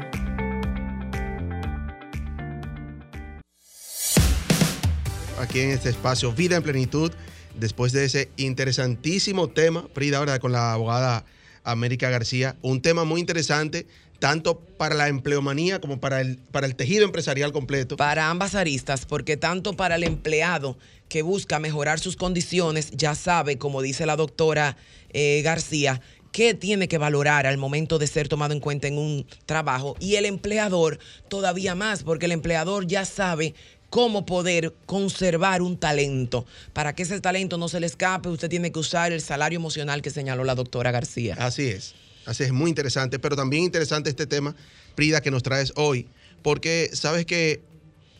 aquí 5.40 5.62
en 5.62 5.70
este 5.70 5.88
espacio 5.88 6.34
Vida 6.34 6.58
en 6.58 6.64
Plenitud, 6.64 7.14
después 7.58 7.94
de 7.94 8.04
ese 8.04 8.30
interesantísimo 8.36 9.48
tema, 9.48 9.88
Prida, 9.88 10.18
ahora 10.18 10.40
con 10.40 10.52
la 10.52 10.74
abogada 10.74 11.24
América 11.64 12.10
García, 12.10 12.58
un 12.62 12.82
tema 12.82 13.06
muy 13.06 13.22
interesante, 13.22 13.88
tanto 14.20 14.60
para 14.60 14.96
la 14.96 15.08
empleomanía 15.08 15.80
como 15.80 16.02
para 16.02 16.20
el, 16.20 16.40
para 16.52 16.68
el 16.68 16.76
tejido 16.76 17.06
empresarial 17.06 17.54
completo. 17.54 17.96
Para 17.96 18.30
ambas 18.30 18.54
aristas, 18.54 19.06
porque 19.06 19.38
tanto 19.38 19.78
para 19.78 19.96
el 19.96 20.04
empleado 20.04 20.78
que 21.10 21.22
busca 21.22 21.60
mejorar 21.60 22.00
sus 22.00 22.16
condiciones, 22.16 22.92
ya 22.92 23.16
sabe, 23.16 23.58
como 23.58 23.82
dice 23.82 24.06
la 24.06 24.16
doctora 24.16 24.78
eh, 25.10 25.42
García, 25.44 26.02
qué 26.32 26.54
tiene 26.54 26.88
que 26.88 26.98
valorar 26.98 27.48
al 27.48 27.58
momento 27.58 27.98
de 27.98 28.08
ser 28.08 28.28
tomado 28.28 28.54
en 28.54 28.60
cuenta 28.60 28.88
en 28.88 28.98
un 28.98 29.26
trabajo, 29.46 29.96
y 30.00 30.16
el 30.16 30.26
empleador 30.26 31.00
todavía 31.30 31.76
más, 31.76 32.04
porque 32.04 32.26
el 32.26 32.32
empleador 32.32 32.88
ya 32.88 33.06
sabe 33.06 33.56
cómo 33.90 34.26
poder 34.26 34.74
conservar 34.86 35.62
un 35.62 35.78
talento. 35.78 36.46
Para 36.74 36.94
que 36.94 37.04
ese 37.04 37.22
talento 37.22 37.58
no 37.58 37.70
se 37.70 37.80
le 37.80 37.88
escape, 37.88 38.30
usted 38.30 38.50
tiene 38.50 38.72
que 38.72 38.80
usar 38.80 39.12
el 39.12 39.22
salario 39.22 39.58
emocional 39.58 40.02
que 40.02 40.10
señaló 40.10 40.44
la 40.44 40.56
doctora 40.56 40.92
García. 40.92 41.36
Así 41.40 41.68
es, 41.68 41.96
así 42.26 42.44
es, 42.44 42.52
muy 42.52 42.70
interesante, 42.70 43.18
pero 43.18 43.36
también 43.36 43.64
interesante 43.64 44.10
este 44.10 44.28
tema, 44.28 44.56
Prida, 44.96 45.22
que 45.22 45.32
nos 45.32 45.44
traes 45.44 45.72
hoy, 45.76 46.08
porque 46.44 46.90
sabes 46.94 47.26
que 47.26 47.62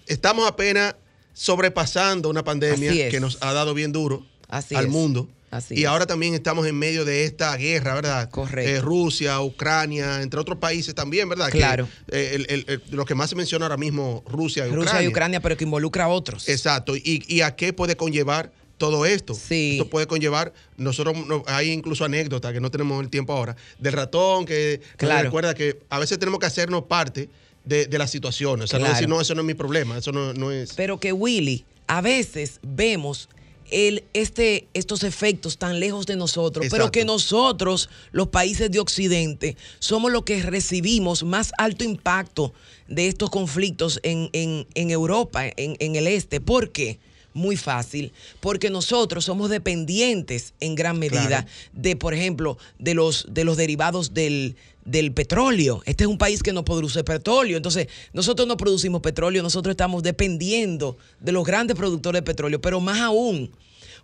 estamos 0.08 0.48
apenas 0.48 0.96
sobrepasando 1.38 2.30
una 2.30 2.44
pandemia 2.44 3.10
que 3.10 3.20
nos 3.20 3.38
ha 3.42 3.54
dado 3.54 3.74
bien 3.76 3.92
duro 3.92 4.26
Así 4.50 4.76
al 4.76 4.86
es. 4.86 4.92
mundo. 4.92 5.30
Así 5.52 5.76
y 5.76 5.84
es. 5.84 5.88
ahora 5.88 6.06
también 6.06 6.34
estamos 6.34 6.66
en 6.68 6.76
medio 6.78 7.06
de 7.06 7.24
esta 7.24 7.56
guerra, 7.56 7.94
¿verdad? 7.94 8.30
Correcto. 8.30 8.70
Eh, 8.72 8.82
Rusia, 8.82 9.40
Ucrania, 9.42 10.22
entre 10.24 10.40
otros 10.40 10.58
países 10.58 10.94
también, 10.96 11.30
¿verdad? 11.30 11.50
Que, 11.52 11.60
Claro. 11.60 11.88
eh, 12.12 12.32
el- 12.34 12.48
el- 12.50 12.66
el- 12.68 12.82
lo 12.92 13.06
que 13.06 13.16
más 13.16 13.30
se 13.30 13.36
menciona 13.38 13.66
ahora 13.66 13.78
mismo, 13.78 14.24
Rusia 14.28 14.66
y 14.68 14.72
Rusia 14.72 14.82
Ucrania. 14.90 15.04
y 15.04 15.08
Ucrania, 15.10 15.40
pero 15.42 15.56
que 15.56 15.64
involucra 15.64 16.06
a 16.06 16.08
otros. 16.10 16.50
Exacto. 16.50 16.96
¿Y, 16.98 17.24
y 17.28 17.42
a 17.42 17.56
qué 17.56 17.72
puede 17.72 17.96
conllevar 17.96 18.52
todo 18.78 19.06
esto? 19.06 19.36
Sí. 19.36 19.74
Esto 19.74 19.90
puede 19.90 20.06
conllevar, 20.08 20.54
nosotros 20.76 21.16
no- 21.28 21.44
hay 21.48 21.72
incluso 21.72 22.04
anécdotas 22.04 22.52
que 22.52 22.60
no 22.60 22.70
tenemos 22.72 23.02
el 23.02 23.10
tiempo 23.10 23.32
ahora, 23.32 23.56
del 23.80 23.94
ratón 23.94 24.46
que 24.46 24.82
Claro. 24.98 25.24
recuerda 25.24 25.54
que 25.54 25.80
a 25.90 26.00
veces 26.00 26.20
tenemos 26.20 26.40
que 26.42 26.48
hacernos 26.48 26.84
parte 26.84 27.30
de, 27.68 27.86
de 27.88 27.98
la 27.98 28.08
situación. 28.08 28.62
O 28.62 28.68
sea, 28.68 28.80
no 28.80 28.88
decir, 28.88 29.08
no, 29.10 29.20
eso 29.22 29.36
no 29.36 29.42
es 29.42 29.48
mi 29.48 29.54
problema, 29.54 29.98
eso 29.98 30.12
no, 30.12 30.34
no 30.34 30.52
es... 30.52 30.74
Pero 30.74 31.00
que 31.00 31.12
Willy, 31.14 31.66
a 31.88 32.02
veces 32.02 32.60
vemos 32.64 33.30
el, 33.70 34.06
este, 34.14 34.68
estos 34.74 35.04
efectos 35.04 35.58
tan 35.58 35.80
lejos 35.80 36.06
de 36.06 36.16
nosotros, 36.16 36.68
pero 36.72 36.90
que 36.90 37.04
nosotros, 37.04 37.90
los 38.14 38.30
países 38.30 38.72
de 38.72 38.80
Occidente, 38.80 39.58
somos 39.80 40.10
los 40.12 40.24
que 40.24 40.42
recibimos 40.42 41.24
más 41.24 41.52
alto 41.58 41.84
impacto 41.84 42.54
de 42.88 43.08
estos 43.10 43.30
conflictos 43.30 44.00
en, 44.04 44.30
en- 44.32 44.66
en 44.74 44.90
Europa, 44.90 45.46
en, 45.46 45.76
en 45.80 45.96
el 45.98 46.08
este. 46.08 46.40
¿Por 46.40 46.72
qué? 46.72 47.00
Muy 47.34 47.56
fácil, 47.58 48.14
porque 48.40 48.70
nosotros 48.72 49.26
somos 49.26 49.50
dependientes 49.52 50.54
en 50.60 50.74
gran 50.74 50.98
medida 50.98 51.28
Claro. 51.28 51.48
de, 51.74 51.96
por 51.96 52.14
ejemplo, 52.16 52.58
de 52.80 52.94
los, 52.96 53.28
de 53.30 53.44
los 53.44 53.58
derivados 53.58 54.14
del, 54.14 54.56
del 54.88 55.12
petróleo. 55.12 55.84
Este 55.86 56.06
es 56.06 56.10
un 56.10 56.18
país 56.18 56.42
que 56.42 56.54
no 56.54 56.66
produce 56.66 57.04
petróleo. 57.04 57.58
Entonces, 57.58 57.88
nosotros 58.14 58.48
no 58.48 58.58
producimos 58.58 59.02
petróleo, 59.02 59.44
nosotros 59.44 59.74
estamos 59.74 60.02
dependiendo 60.02 60.98
de 61.20 61.34
los 61.34 61.46
grandes 61.46 61.76
productores 61.76 62.22
de 62.22 62.24
petróleo, 62.24 62.62
pero 62.62 62.80
más 62.80 63.02
aún, 63.02 63.52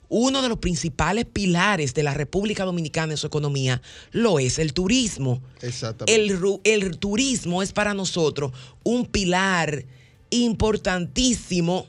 uno 0.09 0.41
de 0.41 0.49
los 0.49 0.59
principales 0.59 1.25
pilares 1.25 1.93
de 1.93 2.03
la 2.03 2.13
República 2.13 2.65
Dominicana 2.65 3.13
en 3.13 3.17
su 3.17 3.25
economía 3.25 3.81
lo 4.11 4.39
es 4.39 4.59
el 4.59 4.73
turismo. 4.73 5.41
Exactamente. 5.61 6.13
El, 6.13 6.59
el 6.65 6.97
turismo 6.97 7.63
es 7.63 7.71
para 7.71 7.93
nosotros 7.93 8.51
un 8.83 9.05
pilar 9.05 9.85
importantísimo 10.29 11.87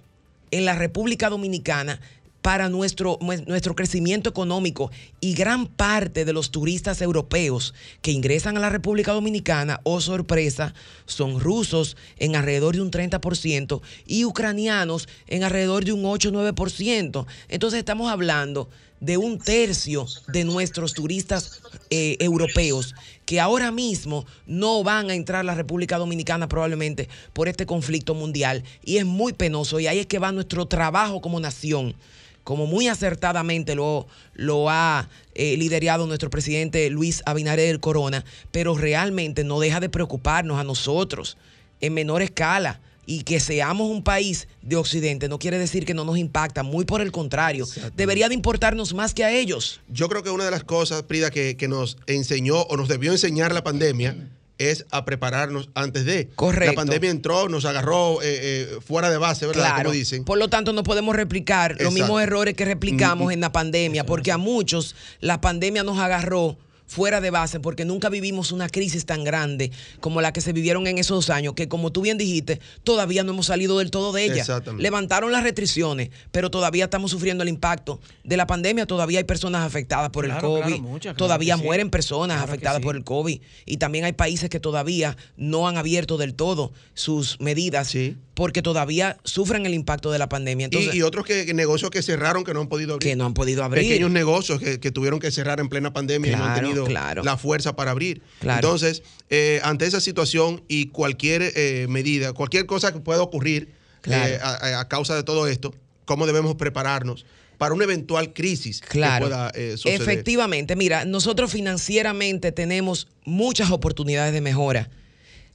en 0.52 0.64
la 0.64 0.76
República 0.76 1.28
Dominicana 1.30 2.00
para 2.44 2.68
nuestro, 2.68 3.18
nuestro 3.46 3.74
crecimiento 3.74 4.28
económico 4.28 4.90
y 5.18 5.32
gran 5.32 5.66
parte 5.66 6.26
de 6.26 6.34
los 6.34 6.50
turistas 6.50 7.00
europeos 7.00 7.72
que 8.02 8.12
ingresan 8.12 8.58
a 8.58 8.60
la 8.60 8.68
República 8.68 9.14
Dominicana, 9.14 9.80
oh 9.82 10.02
sorpresa, 10.02 10.74
son 11.06 11.40
rusos 11.40 11.96
en 12.18 12.36
alrededor 12.36 12.74
de 12.74 12.82
un 12.82 12.90
30% 12.90 13.80
y 14.06 14.26
ucranianos 14.26 15.08
en 15.26 15.42
alrededor 15.42 15.86
de 15.86 15.94
un 15.94 16.02
8-9%. 16.02 17.24
Entonces 17.48 17.78
estamos 17.78 18.12
hablando 18.12 18.68
de 19.00 19.16
un 19.16 19.38
tercio 19.38 20.04
de 20.28 20.44
nuestros 20.44 20.92
turistas 20.92 21.62
eh, 21.88 22.18
europeos 22.20 22.94
que 23.24 23.40
ahora 23.40 23.70
mismo 23.70 24.26
no 24.46 24.84
van 24.84 25.08
a 25.08 25.14
entrar 25.14 25.40
a 25.40 25.44
la 25.44 25.54
República 25.54 25.96
Dominicana 25.96 26.46
probablemente 26.46 27.08
por 27.32 27.48
este 27.48 27.64
conflicto 27.64 28.12
mundial. 28.12 28.64
Y 28.84 28.98
es 28.98 29.06
muy 29.06 29.32
penoso 29.32 29.80
y 29.80 29.86
ahí 29.86 29.98
es 29.98 30.06
que 30.06 30.18
va 30.18 30.30
nuestro 30.30 30.66
trabajo 30.66 31.22
como 31.22 31.40
nación 31.40 31.96
como 32.44 32.66
muy 32.66 32.88
acertadamente 32.88 33.74
lo, 33.74 34.06
lo 34.34 34.70
ha 34.70 35.08
eh, 35.34 35.56
liderado 35.56 36.06
nuestro 36.06 36.30
presidente 36.30 36.88
Luis 36.90 37.22
Abinader 37.26 37.80
Corona, 37.80 38.24
pero 38.52 38.76
realmente 38.76 39.42
no 39.42 39.58
deja 39.58 39.80
de 39.80 39.88
preocuparnos 39.88 40.60
a 40.60 40.64
nosotros 40.64 41.36
en 41.80 41.94
menor 41.94 42.22
escala 42.22 42.80
y 43.06 43.22
que 43.22 43.40
seamos 43.40 43.90
un 43.90 44.02
país 44.02 44.48
de 44.62 44.76
Occidente 44.76 45.28
no 45.28 45.38
quiere 45.38 45.58
decir 45.58 45.84
que 45.84 45.94
no 45.94 46.04
nos 46.04 46.18
impacta, 46.18 46.62
muy 46.62 46.84
por 46.84 47.00
el 47.00 47.12
contrario, 47.12 47.66
debería 47.96 48.28
de 48.28 48.34
importarnos 48.34 48.94
más 48.94 49.14
que 49.14 49.24
a 49.24 49.30
ellos. 49.30 49.80
Yo 49.88 50.08
creo 50.08 50.22
que 50.22 50.30
una 50.30 50.44
de 50.44 50.50
las 50.50 50.64
cosas, 50.64 51.02
Prida, 51.02 51.30
que, 51.30 51.56
nos 51.68 51.96
enseñó 52.06 52.62
o 52.62 52.76
nos 52.76 52.88
debió 52.88 53.12
enseñar 53.12 53.52
la 53.52 53.64
pandemia 53.64 54.16
es 54.58 54.86
a 54.90 55.04
prepararnos 55.04 55.70
antes 55.74 56.04
de. 56.04 56.28
Correcto. 56.34 56.72
La 56.72 56.76
pandemia 56.76 57.10
entró, 57.10 57.48
nos 57.48 57.64
agarró 57.64 58.22
eh, 58.22 58.26
eh, 58.26 58.78
fuera 58.84 59.10
de 59.10 59.18
base, 59.18 59.46
¿verdad? 59.46 59.76
Como 59.76 59.92
dicen. 59.92 60.24
Por 60.24 60.38
lo 60.38 60.48
tanto, 60.48 60.72
no 60.72 60.82
podemos 60.82 61.16
replicar 61.16 61.76
los 61.80 61.92
mismos 61.92 62.22
errores 62.22 62.54
que 62.54 62.64
replicamos 62.64 63.28
mm, 63.28 63.32
en 63.32 63.40
la 63.40 63.52
pandemia, 63.52 64.06
porque 64.06 64.32
a 64.32 64.38
muchos 64.38 64.94
la 65.20 65.40
pandemia 65.40 65.82
nos 65.82 65.98
agarró 65.98 66.56
fuera 66.94 67.20
de 67.20 67.30
base 67.30 67.58
porque 67.58 67.84
nunca 67.84 68.08
vivimos 68.08 68.52
una 68.52 68.68
crisis 68.68 69.04
tan 69.04 69.24
grande 69.24 69.72
como 69.98 70.20
la 70.20 70.32
que 70.32 70.40
se 70.40 70.52
vivieron 70.52 70.86
en 70.86 70.98
esos 70.98 71.28
años, 71.28 71.54
que 71.54 71.66
como 71.68 71.90
tú 71.90 72.02
bien 72.02 72.18
dijiste, 72.18 72.60
todavía 72.84 73.24
no 73.24 73.32
hemos 73.32 73.46
salido 73.46 73.78
del 73.78 73.90
todo 73.90 74.12
de 74.12 74.24
ella. 74.24 74.44
Levantaron 74.78 75.32
las 75.32 75.42
restricciones, 75.42 76.10
pero 76.30 76.50
todavía 76.50 76.84
estamos 76.84 77.10
sufriendo 77.10 77.42
el 77.42 77.48
impacto 77.48 78.00
de 78.22 78.36
la 78.36 78.46
pandemia, 78.46 78.86
todavía 78.86 79.18
hay 79.18 79.24
personas 79.24 79.66
afectadas 79.66 80.10
por 80.10 80.24
el 80.24 80.36
COVID, 80.38 80.82
todavía 81.16 81.56
mueren 81.56 81.90
personas 81.90 82.40
afectadas 82.40 82.80
por 82.80 82.94
el 82.94 83.02
COVID. 83.02 83.40
Y 83.66 83.76
también 83.78 84.04
hay 84.04 84.12
países 84.12 84.48
que 84.48 84.60
todavía 84.60 85.16
no 85.36 85.66
han 85.66 85.76
abierto 85.76 86.16
del 86.16 86.34
todo 86.34 86.72
sus 86.94 87.40
medidas 87.40 87.92
porque 88.34 88.62
todavía 88.62 89.16
sufren 89.22 89.64
el 89.64 89.74
impacto 89.74 90.10
de 90.10 90.18
la 90.18 90.28
pandemia. 90.28 90.68
y, 90.70 91.02
otros 91.02 91.24
que, 91.24 91.54
negocios 91.54 91.90
que 91.90 92.02
cerraron 92.02 92.44
que 92.44 92.52
no 92.52 92.60
han 92.60 92.68
podido 92.68 92.94
abrir. 92.94 93.10
Que 93.10 93.16
no 93.16 93.24
han 93.24 93.34
podido 93.34 93.64
abrir. 93.64 93.84
Pequeños 93.84 94.10
negocios 94.10 94.60
que, 94.60 94.90
tuvieron 94.90 95.20
que 95.20 95.30
cerrar 95.30 95.60
en 95.60 95.68
plena 95.68 95.92
pandemia 95.92 96.32
y 96.32 96.36
no 96.36 96.44
han 96.44 96.60
tenido 96.60 96.86
la 96.88 97.36
fuerza 97.36 97.76
para 97.76 97.92
abrir. 97.92 98.22
Entonces, 98.42 99.02
eh, 99.30 99.60
ante 99.62 99.86
esa 99.86 100.00
situación 100.00 100.62
y 100.68 100.86
cualquier 100.88 101.42
eh, 101.54 101.86
medida, 101.88 102.32
cualquier 102.32 102.66
cosa 102.66 102.92
que 102.92 103.00
pueda 103.00 103.22
ocurrir 103.22 103.72
eh, 104.04 104.38
a, 104.42 104.86
causa 104.88 105.14
de 105.14 105.22
todo 105.22 105.46
esto, 105.46 105.72
¿cómo 106.04 106.26
debemos 106.26 106.56
prepararnos? 106.56 107.24
para 107.56 107.72
una 107.72 107.84
eventual 107.84 108.32
crisis 108.32 108.80
que 108.80 108.98
pueda 108.98 109.52
suceder. 109.76 110.02
Efectivamente, 110.02 110.74
mira, 110.74 111.04
nosotros 111.04 111.52
financieramente 111.52 112.50
tenemos 112.50 113.06
muchas 113.24 113.70
oportunidades 113.70 114.34
de 114.34 114.40
mejora. 114.40 114.90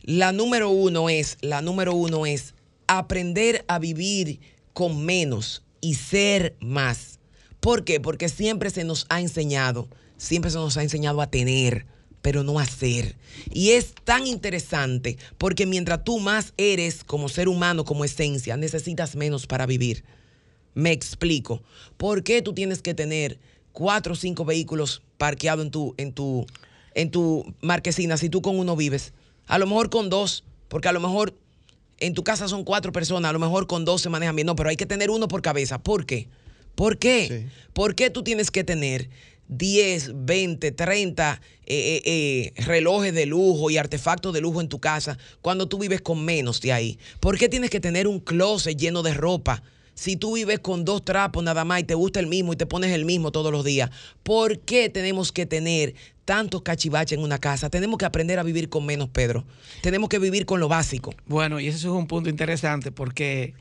La 0.01 0.31
número 0.31 0.69
uno 0.69 1.09
es, 1.09 1.37
la 1.41 1.61
número 1.61 1.93
uno 1.93 2.25
es 2.25 2.53
aprender 2.97 3.63
a 3.67 3.77
vivir 3.77 4.39
con 4.73 5.05
menos 5.05 5.63
y 5.79 5.93
ser 5.93 6.55
más. 6.59 7.19
¿Por 7.59 7.83
qué? 7.83 7.99
Porque 7.99 8.29
siempre 8.29 8.69
se 8.71 8.83
nos 8.83 9.05
ha 9.09 9.21
enseñado, 9.21 9.87
siempre 10.17 10.49
se 10.49 10.57
nos 10.57 10.75
ha 10.77 10.83
enseñado 10.83 11.21
a 11.21 11.29
tener, 11.29 11.85
pero 12.21 12.43
no 12.43 12.59
a 12.59 12.65
ser. 12.65 13.15
Y 13.51 13.71
es 13.71 13.93
tan 14.03 14.25
interesante 14.25 15.17
porque 15.37 15.65
mientras 15.65 16.03
tú 16.03 16.19
más 16.19 16.53
eres 16.57 17.03
como 17.03 17.29
ser 17.29 17.47
humano, 17.47 17.85
como 17.85 18.05
esencia, 18.05 18.57
necesitas 18.57 19.15
menos 19.15 19.45
para 19.45 19.65
vivir. 19.65 20.03
Me 20.73 20.91
explico. 20.91 21.61
¿Por 21.97 22.23
qué 22.23 22.41
tú 22.41 22.53
tienes 22.53 22.81
que 22.81 22.93
tener 22.93 23.39
cuatro 23.71 24.13
o 24.13 24.15
cinco 24.15 24.45
vehículos 24.45 25.03
parqueados 25.17 25.65
en 25.65 25.71
tu, 25.71 25.93
en 25.97 26.13
tu, 26.13 26.45
en 26.95 27.11
tu 27.11 27.53
marquesina 27.61 28.17
si 28.17 28.29
tú 28.29 28.41
con 28.41 28.57
uno 28.57 28.75
vives? 28.75 29.13
A 29.45 29.59
lo 29.59 29.67
mejor 29.67 29.89
con 29.89 30.09
dos, 30.09 30.43
porque 30.69 30.87
a 30.87 30.91
lo 30.91 30.99
mejor 30.99 31.35
en 31.99 32.13
tu 32.13 32.23
casa 32.23 32.47
son 32.47 32.63
cuatro 32.63 32.91
personas, 32.91 33.29
a 33.29 33.33
lo 33.33 33.39
mejor 33.39 33.67
con 33.67 33.85
dos 33.85 34.01
se 34.01 34.09
manejan 34.09 34.35
bien. 34.35 34.45
No, 34.45 34.55
pero 34.55 34.69
hay 34.69 34.77
que 34.77 34.85
tener 34.85 35.09
uno 35.09 35.27
por 35.27 35.41
cabeza. 35.41 35.81
¿Por 35.81 36.05
qué? 36.05 36.27
¿Por 36.75 36.97
qué? 36.97 37.47
¿Por 37.73 37.95
qué 37.95 38.09
tú 38.09 38.23
tienes 38.23 38.51
que 38.51 38.63
tener 38.63 39.09
10, 39.49 40.11
20, 40.25 40.71
30 40.71 41.41
relojes 42.57 43.13
de 43.13 43.25
lujo 43.25 43.69
y 43.69 43.77
artefactos 43.77 44.33
de 44.33 44.41
lujo 44.41 44.61
en 44.61 44.69
tu 44.69 44.79
casa 44.79 45.17
cuando 45.41 45.67
tú 45.67 45.77
vives 45.79 46.01
con 46.01 46.23
menos 46.23 46.61
de 46.61 46.71
ahí? 46.71 46.99
¿Por 47.19 47.37
qué 47.37 47.49
tienes 47.49 47.69
que 47.69 47.79
tener 47.79 48.07
un 48.07 48.19
closet 48.19 48.77
lleno 48.77 49.03
de 49.03 49.13
ropa? 49.13 49.61
Si 49.99 50.15
tú 50.15 50.35
vives 50.35 50.59
con 50.59 50.85
dos 50.85 51.03
trapos 51.03 51.43
nada 51.43 51.65
más 51.65 51.81
y 51.81 51.83
te 51.83 51.93
gusta 51.93 52.21
el 52.21 52.27
mismo 52.27 52.53
y 52.53 52.55
te 52.55 52.65
pones 52.65 52.93
el 52.93 53.03
mismo 53.03 53.33
todos 53.33 53.51
los 53.51 53.65
días, 53.65 53.89
¿por 54.23 54.59
qué 54.59 54.87
tenemos 54.87 55.33
que 55.33 55.45
tener 55.45 55.93
tantos 56.23 56.61
cachivaches 56.61 57.17
en 57.17 57.23
una 57.25 57.37
casa? 57.37 57.69
Tenemos 57.69 57.97
que 57.97 58.05
aprender 58.05 58.39
a 58.39 58.43
vivir 58.43 58.69
con 58.69 58.85
menos, 58.85 59.09
Pedro. 59.09 59.43
Tenemos 59.81 60.07
que 60.07 60.17
vivir 60.17 60.45
con 60.45 60.61
lo 60.61 60.69
básico. 60.69 61.13
Bueno, 61.27 61.59
y 61.59 61.67
eso 61.67 61.77
es 61.77 61.93
un 61.93 62.07
punto 62.07 62.29
interesante 62.29 62.93
porque 62.93 63.53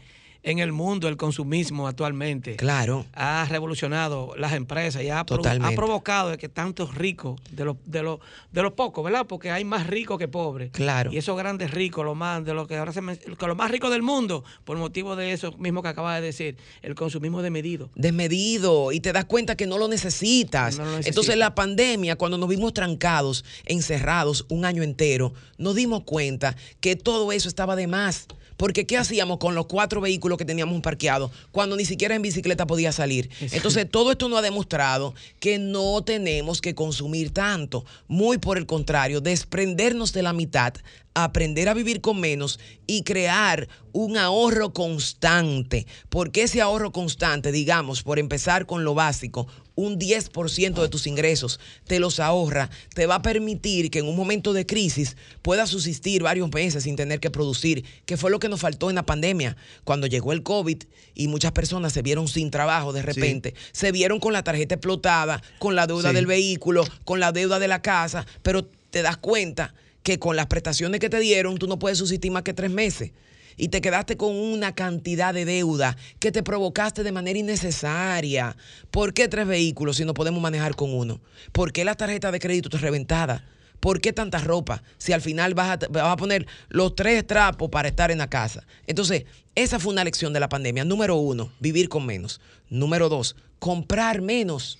en 0.50 0.60
el 0.60 0.72
mundo 0.72 1.08
el 1.08 1.16
consumismo 1.16 1.86
actualmente 1.86 2.56
claro. 2.56 3.04
ha 3.12 3.46
revolucionado 3.50 4.34
las 4.36 4.54
empresas 4.54 5.02
y 5.02 5.10
ha, 5.10 5.20
ha 5.20 5.24
provocado 5.24 6.36
que 6.38 6.48
tantos 6.48 6.94
ricos 6.94 7.40
de 7.50 7.66
los 7.66 7.76
de 7.84 8.02
los 8.02 8.20
de 8.50 8.62
los 8.62 8.72
pocos, 8.72 9.04
¿verdad? 9.04 9.26
Porque 9.26 9.50
hay 9.50 9.64
más 9.64 9.86
ricos 9.86 10.18
que 10.18 10.26
pobres. 10.26 10.70
Claro. 10.72 11.12
Y 11.12 11.18
esos 11.18 11.36
grandes 11.36 11.70
ricos, 11.70 12.04
los 12.04 12.16
más 12.16 12.44
de 12.44 12.54
lo 12.54 12.66
que 12.66 12.76
ahora 12.76 12.92
se 12.92 13.02
los 13.02 13.56
más 13.56 13.70
ricos 13.70 13.90
del 13.90 14.02
mundo, 14.02 14.42
por 14.64 14.78
motivo 14.78 15.16
de 15.16 15.32
eso 15.32 15.52
mismo 15.58 15.82
que 15.82 15.88
acabas 15.88 16.20
de 16.20 16.26
decir, 16.26 16.56
el 16.82 16.94
consumismo 16.94 17.42
desmedido. 17.42 17.90
Desmedido 17.94 18.92
y 18.92 19.00
te 19.00 19.12
das 19.12 19.26
cuenta 19.26 19.56
que 19.56 19.66
no 19.66 19.76
lo 19.78 19.88
necesitas. 19.88 20.80
Entonces 21.04 21.36
la 21.36 21.54
pandemia 21.54 22.16
cuando 22.16 22.38
nos 22.38 22.48
vimos 22.48 22.72
trancados, 22.72 23.44
encerrados 23.66 24.46
un 24.48 24.64
año 24.64 24.82
entero, 24.82 25.34
nos 25.58 25.74
dimos 25.74 26.04
cuenta 26.04 26.56
que 26.80 26.96
todo 26.96 27.32
eso 27.32 27.48
estaba 27.48 27.76
de 27.76 27.86
más. 27.86 28.26
Porque 28.58 28.86
¿qué 28.86 28.98
hacíamos 28.98 29.38
con 29.38 29.54
los 29.54 29.66
cuatro 29.66 30.02
vehículos 30.02 30.36
que 30.36 30.44
teníamos 30.44 30.78
parqueados 30.82 31.30
cuando 31.52 31.76
ni 31.76 31.86
siquiera 31.86 32.14
en 32.14 32.22
bicicleta 32.22 32.66
podía 32.66 32.92
salir? 32.92 33.30
Entonces, 33.40 33.88
todo 33.88 34.10
esto 34.10 34.28
nos 34.28 34.40
ha 34.40 34.42
demostrado 34.42 35.14
que 35.40 35.58
no 35.58 36.02
tenemos 36.02 36.60
que 36.60 36.74
consumir 36.74 37.30
tanto. 37.32 37.86
Muy 38.08 38.36
por 38.38 38.58
el 38.58 38.66
contrario, 38.66 39.22
desprendernos 39.22 40.12
de 40.12 40.22
la 40.22 40.32
mitad 40.34 40.74
aprender 41.24 41.68
a 41.68 41.74
vivir 41.74 42.00
con 42.00 42.20
menos 42.20 42.58
y 42.86 43.02
crear 43.02 43.68
un 43.92 44.16
ahorro 44.16 44.72
constante. 44.72 45.86
Porque 46.08 46.42
ese 46.42 46.60
ahorro 46.60 46.92
constante, 46.92 47.52
digamos, 47.52 48.02
por 48.02 48.18
empezar 48.18 48.66
con 48.66 48.84
lo 48.84 48.94
básico, 48.94 49.46
un 49.78 49.96
10% 49.96 50.82
de 50.82 50.88
tus 50.88 51.06
ingresos 51.06 51.60
te 51.86 52.00
los 52.00 52.18
ahorra, 52.18 52.68
te 52.94 53.06
va 53.06 53.16
a 53.16 53.22
permitir 53.22 53.92
que 53.92 54.00
en 54.00 54.08
un 54.08 54.16
momento 54.16 54.52
de 54.52 54.66
crisis 54.66 55.16
puedas 55.40 55.70
subsistir 55.70 56.22
varios 56.22 56.52
meses 56.52 56.82
sin 56.82 56.96
tener 56.96 57.20
que 57.20 57.30
producir, 57.30 57.84
que 58.04 58.16
fue 58.16 58.32
lo 58.32 58.40
que 58.40 58.48
nos 58.48 58.60
faltó 58.60 58.90
en 58.90 58.96
la 58.96 59.06
pandemia. 59.06 59.56
Cuando 59.84 60.08
llegó 60.08 60.32
el 60.32 60.42
COVID 60.42 60.82
y 61.14 61.28
muchas 61.28 61.52
personas 61.52 61.92
se 61.92 62.02
vieron 62.02 62.26
sin 62.26 62.50
trabajo 62.50 62.92
de 62.92 63.02
repente, 63.02 63.54
se 63.70 63.92
vieron 63.92 64.18
con 64.18 64.32
la 64.32 64.42
tarjeta 64.42 64.74
explotada, 64.74 65.42
con 65.60 65.76
la 65.76 65.86
deuda 65.86 66.12
del 66.12 66.26
vehículo, 66.26 66.84
con 67.04 67.20
la 67.20 67.30
deuda 67.30 67.60
de 67.60 67.68
la 67.68 67.80
casa, 67.80 68.26
pero 68.42 68.64
te 68.64 69.02
das 69.02 69.16
cuenta 69.16 69.74
que 70.08 70.18
con 70.18 70.36
las 70.36 70.46
prestaciones 70.46 71.00
que 71.00 71.10
te 71.10 71.20
dieron 71.20 71.58
tú 71.58 71.66
no 71.66 71.78
puedes 71.78 71.98
subsistir 71.98 72.32
más 72.32 72.42
que 72.42 72.54
tres 72.54 72.70
meses 72.70 73.12
y 73.58 73.68
te 73.68 73.82
quedaste 73.82 74.16
con 74.16 74.34
una 74.34 74.74
cantidad 74.74 75.34
de 75.34 75.44
deuda 75.44 75.98
que 76.18 76.32
te 76.32 76.42
provocaste 76.42 77.02
de 77.02 77.12
manera 77.12 77.38
innecesaria. 77.38 78.56
¿Por 78.90 79.12
qué 79.12 79.28
tres 79.28 79.46
vehículos 79.46 79.98
si 79.98 80.06
no 80.06 80.14
podemos 80.14 80.40
manejar 80.40 80.76
con 80.76 80.94
uno? 80.94 81.20
¿Por 81.52 81.72
qué 81.72 81.84
la 81.84 81.94
tarjeta 81.94 82.32
de 82.32 82.40
crédito 82.40 82.70
está 82.70 82.78
reventada? 82.78 83.44
¿Por 83.80 84.00
qué 84.00 84.14
tanta 84.14 84.38
ropa 84.38 84.82
si 84.96 85.12
al 85.12 85.20
final 85.20 85.52
vas 85.52 85.72
a, 85.84 85.88
vas 85.88 86.04
a 86.04 86.16
poner 86.16 86.46
los 86.70 86.94
tres 86.94 87.26
trapos 87.26 87.68
para 87.68 87.88
estar 87.88 88.10
en 88.10 88.16
la 88.16 88.30
casa? 88.30 88.66
Entonces, 88.86 89.24
esa 89.56 89.78
fue 89.78 89.92
una 89.92 90.04
lección 90.04 90.32
de 90.32 90.40
la 90.40 90.48
pandemia. 90.48 90.86
Número 90.86 91.16
uno, 91.16 91.52
vivir 91.60 91.90
con 91.90 92.06
menos. 92.06 92.40
Número 92.70 93.10
dos, 93.10 93.36
comprar 93.58 94.22
menos. 94.22 94.78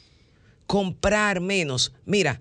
Comprar 0.67 1.43
menos. 1.43 1.93
Mira, 2.07 2.41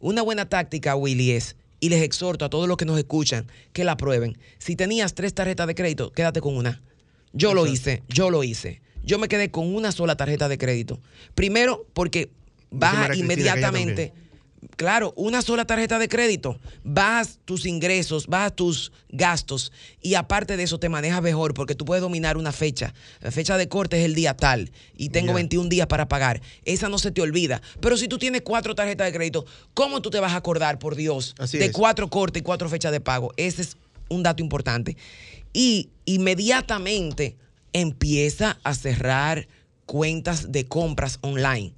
una 0.00 0.20
buena 0.20 0.50
táctica, 0.50 0.96
Willy, 0.96 1.30
es 1.30 1.56
y 1.80 1.88
les 1.88 2.02
exhorto 2.02 2.44
a 2.44 2.50
todos 2.50 2.68
los 2.68 2.76
que 2.76 2.84
nos 2.84 2.98
escuchan 2.98 3.46
que 3.72 3.84
la 3.84 3.96
prueben. 3.96 4.38
Si 4.58 4.76
tenías 4.76 5.14
tres 5.14 5.34
tarjetas 5.34 5.66
de 5.66 5.74
crédito, 5.74 6.12
quédate 6.12 6.40
con 6.40 6.56
una. 6.56 6.82
Yo 7.32 7.54
lo 7.54 7.66
hice, 7.66 8.02
yo 8.08 8.30
lo 8.30 8.44
hice. 8.44 8.80
Yo 9.04 9.18
me 9.18 9.28
quedé 9.28 9.50
con 9.50 9.74
una 9.74 9.92
sola 9.92 10.16
tarjeta 10.16 10.48
de 10.48 10.58
crédito. 10.58 11.00
Primero, 11.34 11.86
porque 11.92 12.30
baja 12.70 13.14
inmediatamente 13.14 14.12
Claro, 14.76 15.14
una 15.16 15.42
sola 15.42 15.64
tarjeta 15.64 15.98
de 15.98 16.08
crédito, 16.08 16.58
bajas 16.82 17.38
tus 17.44 17.66
ingresos, 17.66 18.26
bajas 18.26 18.56
tus 18.56 18.92
gastos 19.08 19.72
y 20.02 20.14
aparte 20.14 20.56
de 20.56 20.64
eso 20.64 20.78
te 20.78 20.88
manejas 20.88 21.22
mejor 21.22 21.54
porque 21.54 21.74
tú 21.74 21.84
puedes 21.84 22.02
dominar 22.02 22.36
una 22.36 22.52
fecha. 22.52 22.92
La 23.20 23.30
fecha 23.30 23.56
de 23.56 23.68
corte 23.68 23.98
es 23.98 24.04
el 24.04 24.14
día 24.14 24.36
tal 24.36 24.70
y 24.96 25.10
tengo 25.10 25.32
21 25.32 25.68
días 25.68 25.86
para 25.86 26.08
pagar. 26.08 26.42
Esa 26.64 26.88
no 26.88 26.98
se 26.98 27.10
te 27.10 27.22
olvida. 27.22 27.62
Pero 27.80 27.96
si 27.96 28.08
tú 28.08 28.18
tienes 28.18 28.42
cuatro 28.42 28.74
tarjetas 28.74 29.06
de 29.06 29.12
crédito, 29.16 29.46
¿cómo 29.72 30.02
tú 30.02 30.10
te 30.10 30.20
vas 30.20 30.32
a 30.32 30.36
acordar, 30.36 30.78
por 30.78 30.96
Dios, 30.96 31.34
de 31.52 31.72
cuatro 31.72 32.10
cortes 32.10 32.40
y 32.40 32.44
cuatro 32.44 32.68
fechas 32.68 32.92
de 32.92 33.00
pago? 33.00 33.32
Ese 33.36 33.62
es 33.62 33.76
un 34.08 34.22
dato 34.22 34.42
importante. 34.42 34.96
Y 35.52 35.90
inmediatamente 36.04 37.36
empieza 37.72 38.58
a 38.62 38.74
cerrar 38.74 39.48
cuentas 39.86 40.52
de 40.52 40.66
compras 40.66 41.18
online 41.22 41.74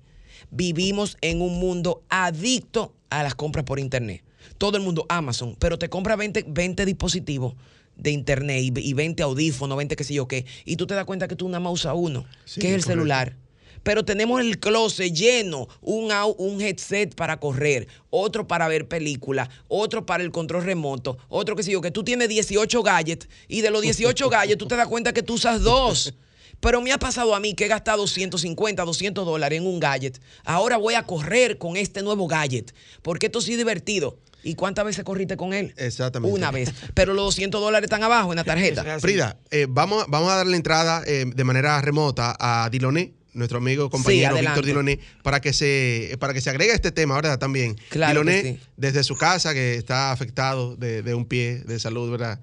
vivimos 0.50 1.16
en 1.20 1.40
un 1.40 1.58
mundo 1.58 2.02
adicto 2.08 2.94
a 3.10 3.22
las 3.22 3.34
compras 3.34 3.64
por 3.64 3.78
internet. 3.78 4.22
Todo 4.56 4.76
el 4.76 4.82
mundo 4.82 5.06
Amazon, 5.08 5.56
pero 5.58 5.78
te 5.78 5.88
compra 5.88 6.16
20, 6.16 6.46
20 6.48 6.84
dispositivos 6.84 7.54
de 7.96 8.12
internet 8.12 8.62
y, 8.76 8.92
20 8.92 9.22
audífonos, 9.22 9.76
20 9.76 9.96
qué 9.96 10.04
sé 10.04 10.14
yo 10.14 10.28
qué, 10.28 10.46
y 10.64 10.76
tú 10.76 10.86
te 10.86 10.94
das 10.94 11.04
cuenta 11.04 11.28
que 11.28 11.36
tú 11.36 11.48
nada 11.48 11.60
más 11.60 11.72
usas 11.72 11.94
uno, 11.96 12.24
que 12.54 12.68
es 12.68 12.74
el 12.74 12.82
celular. 12.82 13.36
Pero 13.82 14.04
tenemos 14.04 14.40
el 14.40 14.58
closet 14.58 15.12
lleno, 15.12 15.68
un, 15.80 16.10
un 16.38 16.60
headset 16.60 17.14
para 17.14 17.38
correr, 17.38 17.86
otro 18.10 18.46
para 18.46 18.68
ver 18.68 18.88
películas, 18.88 19.48
otro 19.68 20.04
para 20.04 20.22
el 20.22 20.30
control 20.30 20.64
remoto, 20.64 21.18
otro 21.28 21.56
que 21.56 21.62
sé 21.62 21.72
yo, 21.72 21.80
que 21.80 21.90
tú 21.90 22.04
tienes 22.04 22.28
18 22.28 22.82
gadgets 22.82 23.28
y 23.46 23.60
de 23.60 23.70
los 23.70 23.82
18 23.82 24.28
gadgets 24.30 24.58
tú 24.58 24.66
te 24.66 24.76
das 24.76 24.88
cuenta 24.88 25.12
que 25.12 25.22
tú 25.22 25.34
usas 25.34 25.62
dos. 25.62 26.14
Pero 26.60 26.80
me 26.80 26.92
ha 26.92 26.98
pasado 26.98 27.34
a 27.34 27.40
mí 27.40 27.54
que 27.54 27.66
he 27.66 27.68
gastado 27.68 28.06
150, 28.06 28.84
200 28.84 29.24
dólares 29.24 29.58
en 29.58 29.66
un 29.66 29.78
gadget. 29.80 30.20
Ahora 30.44 30.76
voy 30.76 30.94
a 30.94 31.04
correr 31.04 31.58
con 31.58 31.76
este 31.76 32.02
nuevo 32.02 32.26
gadget, 32.26 32.74
porque 33.02 33.26
esto 33.26 33.40
sí 33.40 33.52
es 33.52 33.58
divertido. 33.58 34.18
¿Y 34.42 34.54
cuántas 34.54 34.84
veces 34.84 35.04
corriste 35.04 35.36
con 35.36 35.52
él? 35.52 35.74
Exactamente. 35.76 36.34
Una 36.34 36.50
vez. 36.50 36.72
Pero 36.94 37.12
los 37.12 37.24
200 37.26 37.60
dólares 37.60 37.86
están 37.86 38.02
abajo 38.02 38.32
en 38.32 38.36
la 38.36 38.44
tarjeta. 38.44 38.98
Frida, 39.00 39.36
eh, 39.50 39.66
vamos, 39.68 40.04
vamos 40.08 40.30
a 40.30 40.36
darle 40.36 40.56
entrada 40.56 41.02
eh, 41.06 41.24
de 41.26 41.44
manera 41.44 41.80
remota 41.80 42.36
a 42.38 42.68
Diloné, 42.70 43.12
nuestro 43.34 43.58
amigo 43.58 43.90
compañero 43.90 44.36
Víctor 44.36 44.64
Diloné, 44.64 45.00
para 45.22 45.40
que 45.40 45.52
se 45.52 46.16
para 46.20 46.32
que 46.32 46.40
se 46.40 46.50
agregue 46.50 46.72
a 46.72 46.74
este 46.74 46.92
tema, 46.92 47.16
¿verdad? 47.16 47.38
También. 47.38 47.76
Claro 47.88 48.20
Diloné, 48.20 48.60
desde 48.76 49.02
su 49.02 49.16
casa, 49.16 49.54
que 49.54 49.74
está 49.74 50.12
afectado 50.12 50.76
de, 50.76 51.02
de, 51.02 51.14
un 51.14 51.26
pie 51.26 51.58
de 51.66 51.78
salud, 51.80 52.10
¿verdad? 52.10 52.40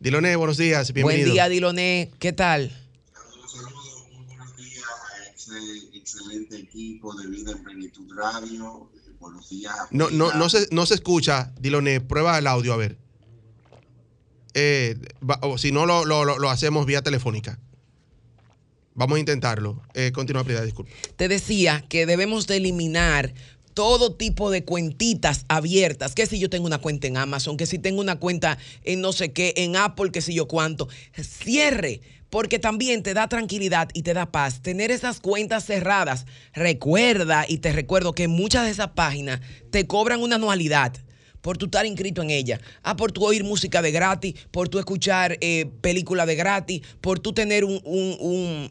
Diloné, 0.00 0.36
buenos 0.36 0.58
días, 0.58 0.92
bienvenido. 0.92 1.26
Buen 1.26 1.34
día, 1.34 1.48
Diloné, 1.48 2.10
¿qué 2.18 2.32
tal? 2.32 2.72
Excelente 5.94 6.56
equipo 6.56 7.14
de 7.14 7.28
Vida 7.28 7.52
en 7.52 7.62
Plenitud 7.62 8.06
Radio. 8.16 8.90
Eh, 8.94 9.12
buenos 9.18 9.48
días. 9.48 9.74
No, 9.90 10.10
no, 10.10 10.32
no, 10.32 10.48
se, 10.48 10.68
no 10.70 10.86
se 10.86 10.94
escucha, 10.94 11.52
Diloné, 11.60 12.00
prueba 12.00 12.38
el 12.38 12.46
audio, 12.46 12.72
a 12.72 12.76
ver. 12.76 12.98
Eh, 14.54 14.98
o 15.42 15.58
si 15.58 15.72
no, 15.72 15.86
lo, 15.86 16.04
lo, 16.04 16.24
lo, 16.24 16.50
hacemos 16.50 16.86
vía 16.86 17.02
telefónica. 17.02 17.58
Vamos 18.94 19.16
a 19.16 19.20
intentarlo. 19.20 19.82
Eh, 19.94 20.10
continúa, 20.12 20.42
Prida, 20.42 20.62
disculpe. 20.64 20.92
Te 21.16 21.28
decía 21.28 21.84
que 21.88 22.06
debemos 22.06 22.46
de 22.46 22.56
eliminar 22.56 23.32
todo 23.78 24.12
tipo 24.12 24.50
de 24.50 24.64
cuentitas 24.64 25.44
abiertas. 25.46 26.16
Que 26.16 26.26
si 26.26 26.40
yo 26.40 26.50
tengo 26.50 26.66
una 26.66 26.78
cuenta 26.78 27.06
en 27.06 27.16
Amazon, 27.16 27.56
que 27.56 27.64
si 27.64 27.78
tengo 27.78 28.00
una 28.00 28.18
cuenta 28.18 28.58
en 28.82 29.00
no 29.00 29.12
sé 29.12 29.32
qué, 29.32 29.54
en 29.56 29.76
Apple, 29.76 30.10
que 30.10 30.20
si 30.20 30.34
yo 30.34 30.48
cuánto. 30.48 30.88
Cierre 31.12 32.00
porque 32.28 32.58
también 32.58 33.04
te 33.04 33.14
da 33.14 33.28
tranquilidad 33.28 33.88
y 33.94 34.02
te 34.02 34.14
da 34.14 34.32
paz 34.32 34.62
tener 34.62 34.90
esas 34.90 35.20
cuentas 35.20 35.64
cerradas. 35.64 36.26
Recuerda 36.54 37.46
y 37.48 37.58
te 37.58 37.70
recuerdo 37.70 38.14
que 38.14 38.26
muchas 38.26 38.64
de 38.64 38.70
esas 38.70 38.88
páginas 38.88 39.42
te 39.70 39.86
cobran 39.86 40.22
una 40.22 40.34
anualidad 40.34 40.94
por 41.40 41.58
tu 41.58 41.66
estar 41.66 41.86
inscrito 41.86 42.22
en 42.22 42.30
ella. 42.30 42.60
Ah, 42.82 42.96
por 42.96 43.12
tu 43.12 43.24
oír 43.24 43.44
música 43.44 43.82
de 43.82 43.90
gratis, 43.90 44.34
por 44.50 44.68
tu 44.68 44.78
escuchar 44.78 45.38
eh, 45.40 45.70
película 45.80 46.26
de 46.26 46.36
gratis, 46.36 46.82
por 47.00 47.18
tu 47.18 47.32
tener 47.32 47.64
un, 47.64 47.80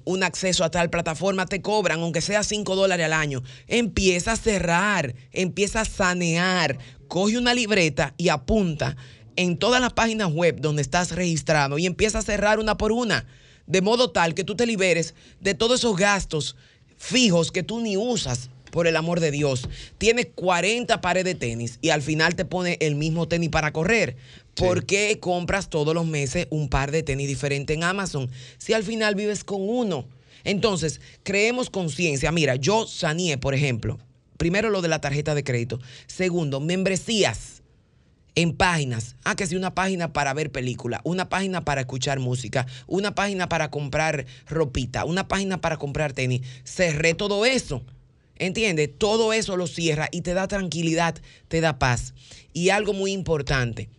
un, 0.04 0.24
acceso 0.24 0.64
a 0.64 0.72
tal 0.72 0.90
plataforma, 0.90 1.46
te 1.46 1.62
cobran, 1.62 2.02
aunque 2.02 2.22
sea 2.22 2.44
5 2.44 2.76
dólares 2.76 3.06
al 3.06 3.14
año. 3.14 3.44
Empieza 3.68 4.34
a 4.34 4.36
cerrar, 4.36 5.16
empieza 5.32 5.82
a 5.82 5.86
sanear. 5.86 6.78
Coge 7.08 7.38
una 7.38 7.54
libreta 7.54 8.14
y 8.18 8.30
apunta 8.30 8.98
en 9.36 9.58
todas 9.58 9.80
las 9.80 9.94
páginas 9.94 10.32
web 10.34 10.60
donde 10.60 10.82
estás 10.82 11.12
registrado 11.12 11.78
y 11.78 11.86
empieza 11.86 12.20
a 12.20 12.24
cerrar 12.24 12.60
una 12.60 12.78
por 12.78 12.92
una 12.92 13.26
de 13.68 13.82
modo 13.82 14.12
tal 14.12 14.34
que 14.34 14.44
tú 14.44 14.56
te 14.56 14.66
liberes 14.66 15.14
de 15.40 15.54
todos 15.54 15.80
esos 15.80 15.96
gastos 15.96 16.56
fijos 16.98 17.52
que 17.52 17.64
tú 17.64 17.80
ni 17.80 17.96
usas 17.96 18.50
por 18.72 18.88
el 18.88 18.96
amor 18.96 19.20
de 19.20 19.32
Dios. 19.32 19.70
Tienes 19.98 20.28
40 20.36 21.02
pares 21.02 21.24
de 21.24 21.36
tenis 21.36 21.80
y 21.82 21.90
al 21.90 22.02
final 22.02 22.36
te 22.36 22.46
pone 22.46 22.78
el 22.82 22.96
mismo 22.96 23.28
tenis 23.28 23.50
para 23.50 23.74
correr. 23.74 24.16
¿Por 24.56 24.86
qué 24.86 25.20
compras 25.20 25.70
todos 25.70 25.94
los 25.94 26.06
meses 26.06 26.48
un 26.50 26.70
par 26.70 26.92
de 26.92 27.04
tenis 27.04 27.28
diferente 27.28 27.74
en 27.74 27.84
Amazon 27.84 28.30
si 28.58 28.74
al 28.74 28.84
final 28.84 29.16
vives 29.16 29.44
con 29.44 29.62
uno? 29.62 30.08
Entonces, 30.44 31.02
creemos 31.24 31.70
conciencia. 31.70 32.32
Mira, 32.32 32.56
yo 32.56 32.88
saneé, 32.88 33.38
por 33.38 33.54
ejemplo, 33.54 34.00
primero 34.38 34.70
lo 34.70 34.82
de 34.82 34.88
la 34.88 35.02
tarjeta 35.02 35.36
de 35.36 35.44
crédito. 35.44 35.80
Segundo, 36.08 36.60
membresías 36.60 37.62
en 38.38 38.56
páginas. 38.56 39.16
Ah, 39.24 39.36
que 39.36 39.48
si 39.48 39.56
una 39.56 39.74
página 39.74 40.14
para 40.14 40.34
ver 40.34 40.52
película, 40.52 41.02
una 41.04 41.28
página 41.28 41.66
para 41.66 41.82
escuchar 41.82 42.20
música, 42.20 42.68
una 42.86 43.16
página 43.16 43.50
para 43.50 43.72
comprar 43.72 44.26
ropita, 44.46 45.06
una 45.06 45.28
página 45.28 45.60
para 45.60 45.78
comprar 45.78 46.14
tenis. 46.14 46.42
Cerré 46.64 47.16
todo 47.16 47.46
eso. 47.46 47.84
¿Entiendes? 48.40 48.90
Todo 48.98 49.34
eso 49.34 49.58
lo 49.58 49.68
cierra 49.68 50.10
y 50.12 50.22
te 50.22 50.34
da 50.34 50.48
tranquilidad, 50.48 51.16
te 51.48 51.62
da 51.62 51.80
paz. 51.80 52.14
Y 52.54 52.70
algo 52.70 52.94
muy 52.94 53.12
importante, 53.12 53.90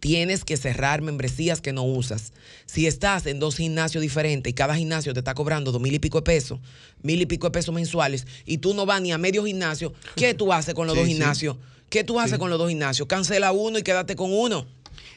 tienes 0.00 0.44
que 0.44 0.56
cerrar 0.56 1.00
membresías 1.00 1.60
que 1.60 1.72
no 1.72 1.84
usas. 1.84 2.32
Si 2.66 2.86
estás 2.86 3.26
en 3.26 3.38
dos 3.38 3.56
gimnasios 3.56 4.02
diferentes 4.02 4.50
y 4.50 4.54
cada 4.54 4.74
gimnasio 4.74 5.12
te 5.12 5.20
está 5.20 5.34
cobrando 5.34 5.70
dos 5.70 5.80
mil 5.80 5.94
y 5.94 6.00
pico 6.00 6.18
de 6.18 6.24
pesos, 6.24 6.58
mil 7.02 7.20
y 7.20 7.26
pico 7.26 7.46
de 7.46 7.52
pesos 7.52 7.74
mensuales, 7.74 8.26
y 8.44 8.58
tú 8.58 8.74
no 8.74 8.84
vas 8.84 9.00
ni 9.00 9.12
a 9.12 9.18
medio 9.18 9.44
gimnasio, 9.44 9.92
¿qué 10.16 10.34
tú 10.34 10.52
haces 10.52 10.74
con 10.74 10.88
los 10.88 10.96
dos 10.98 11.06
gimnasios? 11.06 11.56
¿Qué 11.88 12.02
tú 12.02 12.18
haces 12.18 12.38
con 12.38 12.50
los 12.50 12.58
dos 12.58 12.68
gimnasios? 12.68 13.06
Cancela 13.06 13.52
uno 13.52 13.78
y 13.78 13.82
quédate 13.82 14.16
con 14.16 14.32
uno. 14.32 14.66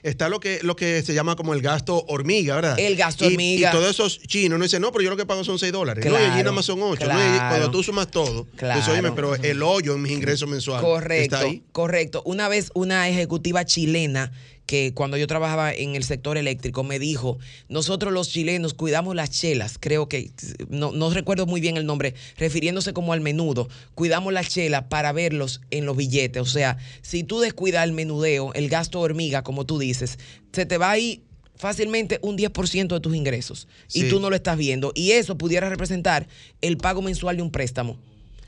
Está 0.05 0.29
lo 0.29 0.39
que, 0.39 0.59
lo 0.61 0.75
que 0.75 1.01
se 1.01 1.15
llama 1.15 1.35
como 1.35 1.55
el 1.55 1.63
gasto 1.63 2.05
hormiga, 2.07 2.53
¿verdad? 2.55 2.79
El 2.79 2.95
gasto 2.95 3.25
hormiga. 3.25 3.69
Y 3.69 3.71
todos 3.71 3.89
esos 3.89 4.19
chinos 4.19 4.59
no 4.59 4.63
dicen, 4.63 4.79
no, 4.79 4.91
pero 4.91 5.03
yo 5.03 5.09
lo 5.09 5.17
que 5.17 5.25
pago 5.25 5.43
son 5.43 5.57
6 5.57 5.71
dólares. 5.71 6.05
no, 6.05 6.11
y 6.11 6.23
allí 6.23 6.37
nada 6.37 6.51
más 6.51 6.65
son 6.65 6.79
8. 6.79 7.03
cuando 7.05 7.71
tú 7.71 7.81
sumas 7.81 8.11
todo, 8.11 8.45
claro. 8.55 8.79
pues, 8.79 8.95
oye, 8.95 9.11
pero 9.13 9.33
el 9.33 9.63
hoyo 9.63 9.95
en 9.95 10.03
mis 10.03 10.11
ingresos 10.11 10.47
mensuales. 10.47 10.85
Correcto. 10.85 11.35
Está 11.35 11.47
ahí. 11.47 11.63
Correcto. 11.71 12.21
Una 12.23 12.47
vez 12.47 12.69
una 12.75 13.09
ejecutiva 13.09 13.65
chilena 13.65 14.31
que 14.65 14.93
cuando 14.93 15.17
yo 15.17 15.27
trabajaba 15.27 15.73
en 15.73 15.95
el 15.95 16.03
sector 16.03 16.37
eléctrico 16.37 16.83
me 16.83 16.99
dijo, 16.99 17.37
nosotros 17.69 18.11
los 18.13 18.29
chilenos 18.29 18.73
cuidamos 18.73 19.15
las 19.15 19.29
chelas, 19.29 19.77
creo 19.79 20.09
que, 20.09 20.31
no, 20.69 20.91
no 20.91 21.09
recuerdo 21.11 21.45
muy 21.45 21.61
bien 21.61 21.77
el 21.77 21.85
nombre, 21.85 22.15
refiriéndose 22.37 22.93
como 22.93 23.13
al 23.13 23.21
menudo, 23.21 23.69
cuidamos 23.93 24.33
las 24.33 24.49
chelas 24.49 24.85
para 24.89 25.11
verlos 25.11 25.61
en 25.71 25.85
los 25.85 25.95
billetes. 25.95 26.41
O 26.41 26.45
sea, 26.45 26.77
si 27.01 27.23
tú 27.23 27.39
descuidas 27.39 27.83
el 27.83 27.93
menudeo, 27.93 28.53
el 28.53 28.69
gasto 28.69 28.99
hormiga, 28.99 29.43
como 29.43 29.65
tú 29.65 29.77
dices, 29.77 30.17
se 30.51 30.65
te 30.65 30.77
va 30.77 30.91
a 30.91 30.97
ir 30.97 31.21
fácilmente 31.57 32.19
un 32.21 32.37
10% 32.37 32.87
de 32.87 32.99
tus 32.99 33.15
ingresos 33.15 33.67
y 33.93 34.09
tú 34.09 34.19
no 34.19 34.29
lo 34.29 34.35
estás 34.35 34.57
viendo. 34.57 34.91
Y 34.95 35.11
eso 35.11 35.37
pudiera 35.37 35.69
representar 35.69 36.27
el 36.61 36.77
pago 36.77 37.01
mensual 37.01 37.37
de 37.37 37.43
un 37.43 37.51
préstamo. 37.51 37.97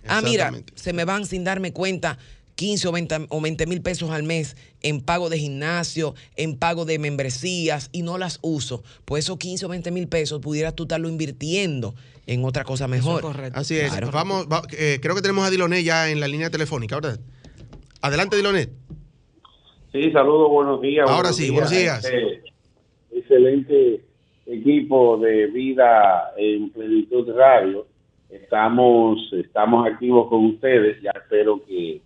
Ah, 0.07 0.21
mira, 0.21 0.53
se 0.75 0.93
me 0.93 1.05
van 1.05 1.25
sin 1.25 1.43
darme 1.43 1.73
cuenta 1.73 2.17
15 2.57 2.87
o 3.29 3.41
20 3.41 3.67
mil 3.67 3.81
pesos 3.81 4.09
al 4.09 4.23
mes 4.23 4.57
en 4.81 4.99
pago 4.99 5.29
de 5.29 5.37
gimnasio, 5.37 6.15
en 6.35 6.57
pago 6.57 6.85
de 6.85 6.97
membresías 6.97 7.89
y 7.93 8.01
no 8.01 8.17
las 8.17 8.39
uso, 8.41 8.83
pues 9.05 9.25
esos 9.25 9.37
15 9.37 9.67
o 9.67 9.69
20 9.69 9.91
mil 9.91 10.07
pesos 10.07 10.41
pudieras 10.41 10.75
tú 10.75 10.83
estarlo 10.83 11.07
invirtiendo 11.07 11.93
en 12.25 12.43
otra 12.43 12.63
cosa 12.63 12.87
mejor. 12.87 13.23
Así 13.53 13.77
es. 13.77 13.93
Vamos, 14.11 14.47
eh, 14.77 14.99
creo 15.01 15.15
que 15.15 15.21
tenemos 15.21 15.45
a 15.45 15.51
Dilonet 15.51 15.83
ya 15.83 16.09
en 16.09 16.19
la 16.19 16.27
línea 16.27 16.49
telefónica, 16.49 16.95
¿verdad? 16.95 17.19
Adelante, 18.01 18.35
Dilonet. 18.35 18.71
Sí, 19.91 20.11
saludos, 20.11 20.49
buenos 20.49 20.81
días. 20.81 21.09
Ahora 21.09 21.33
sí, 21.33 21.51
buenos 21.51 21.71
días. 21.71 22.03
Este, 22.03 22.43
excelente 23.11 24.01
equipo 24.47 25.17
de 25.17 25.47
vida 25.47 26.33
en 26.37 26.71
Plenitud 26.71 27.29
Radio. 27.35 27.85
Estamos, 28.29 29.19
estamos 29.33 29.87
activos 29.87 30.27
con 30.29 30.45
ustedes. 30.45 31.01
Ya 31.03 31.11
espero 31.11 31.63
que 31.65 32.01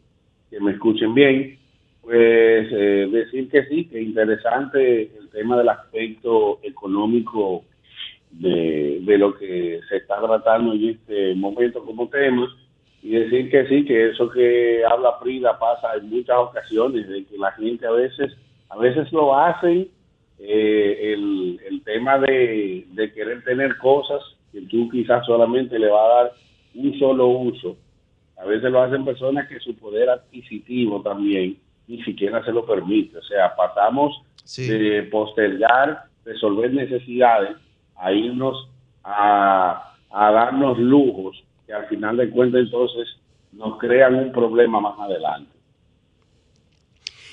que 0.51 0.59
me 0.59 0.73
escuchen 0.73 1.13
bien, 1.15 1.57
pues 2.01 2.67
eh, 2.71 3.07
decir 3.09 3.49
que 3.49 3.65
sí, 3.65 3.85
que 3.85 4.01
interesante 4.01 5.03
el 5.17 5.29
tema 5.29 5.57
del 5.57 5.69
aspecto 5.69 6.59
económico 6.61 7.63
de, 8.31 8.99
lo 9.17 9.33
que 9.37 9.79
se 9.87 9.97
está 9.97 10.19
tratando 10.21 10.73
en 10.73 10.89
este 10.89 11.35
momento 11.35 11.83
como 11.83 12.07
tema 12.09 12.47
y 13.01 13.11
decir 13.11 13.49
que 13.49 13.67
sí, 13.67 13.85
que 13.85 14.09
eso 14.09 14.29
que 14.29 14.83
habla 14.85 15.17
Frida 15.21 15.57
pasa 15.57 15.95
en 15.95 16.09
muchas 16.09 16.37
ocasiones, 16.37 17.07
de 17.07 17.25
que 17.25 17.37
la 17.37 17.51
gente 17.53 17.87
a 17.87 17.91
veces, 17.91 18.31
a 18.69 18.77
veces 18.77 19.11
lo 19.11 19.37
hacen, 19.37 19.87
eh, 20.39 21.13
el, 21.13 21.59
el 21.69 21.83
tema 21.83 22.19
de, 22.19 22.85
de 22.91 23.13
querer 23.13 23.43
tener 23.43 23.77
cosas 23.77 24.21
que 24.51 24.61
tú 24.61 24.89
quizás 24.89 25.25
solamente 25.25 25.79
le 25.79 25.87
va 25.87 26.03
a 26.03 26.23
dar 26.23 26.31
un 26.75 26.97
solo 26.99 27.27
uso 27.27 27.77
A 28.41 28.45
veces 28.45 28.71
lo 28.71 28.81
hacen 28.81 29.05
personas 29.05 29.47
que 29.47 29.59
su 29.59 29.75
poder 29.75 30.09
adquisitivo 30.09 31.01
también 31.01 31.57
ni 31.87 32.03
siquiera 32.03 32.43
se 32.43 32.51
lo 32.51 32.65
permite. 32.65 33.17
O 33.17 33.23
sea, 33.23 33.55
pasamos 33.55 34.21
de 34.57 35.03
postergar, 35.11 36.05
resolver 36.25 36.73
necesidades, 36.73 37.57
a 37.95 38.11
irnos 38.11 38.67
a, 39.03 39.95
a 40.09 40.31
darnos 40.31 40.79
lujos 40.79 41.43
que 41.67 41.73
al 41.73 41.87
final 41.87 42.17
de 42.17 42.29
cuentas 42.29 42.61
entonces 42.61 43.07
nos 43.51 43.77
crean 43.77 44.15
un 44.15 44.31
problema 44.31 44.79
más 44.79 44.99
adelante. 44.99 45.51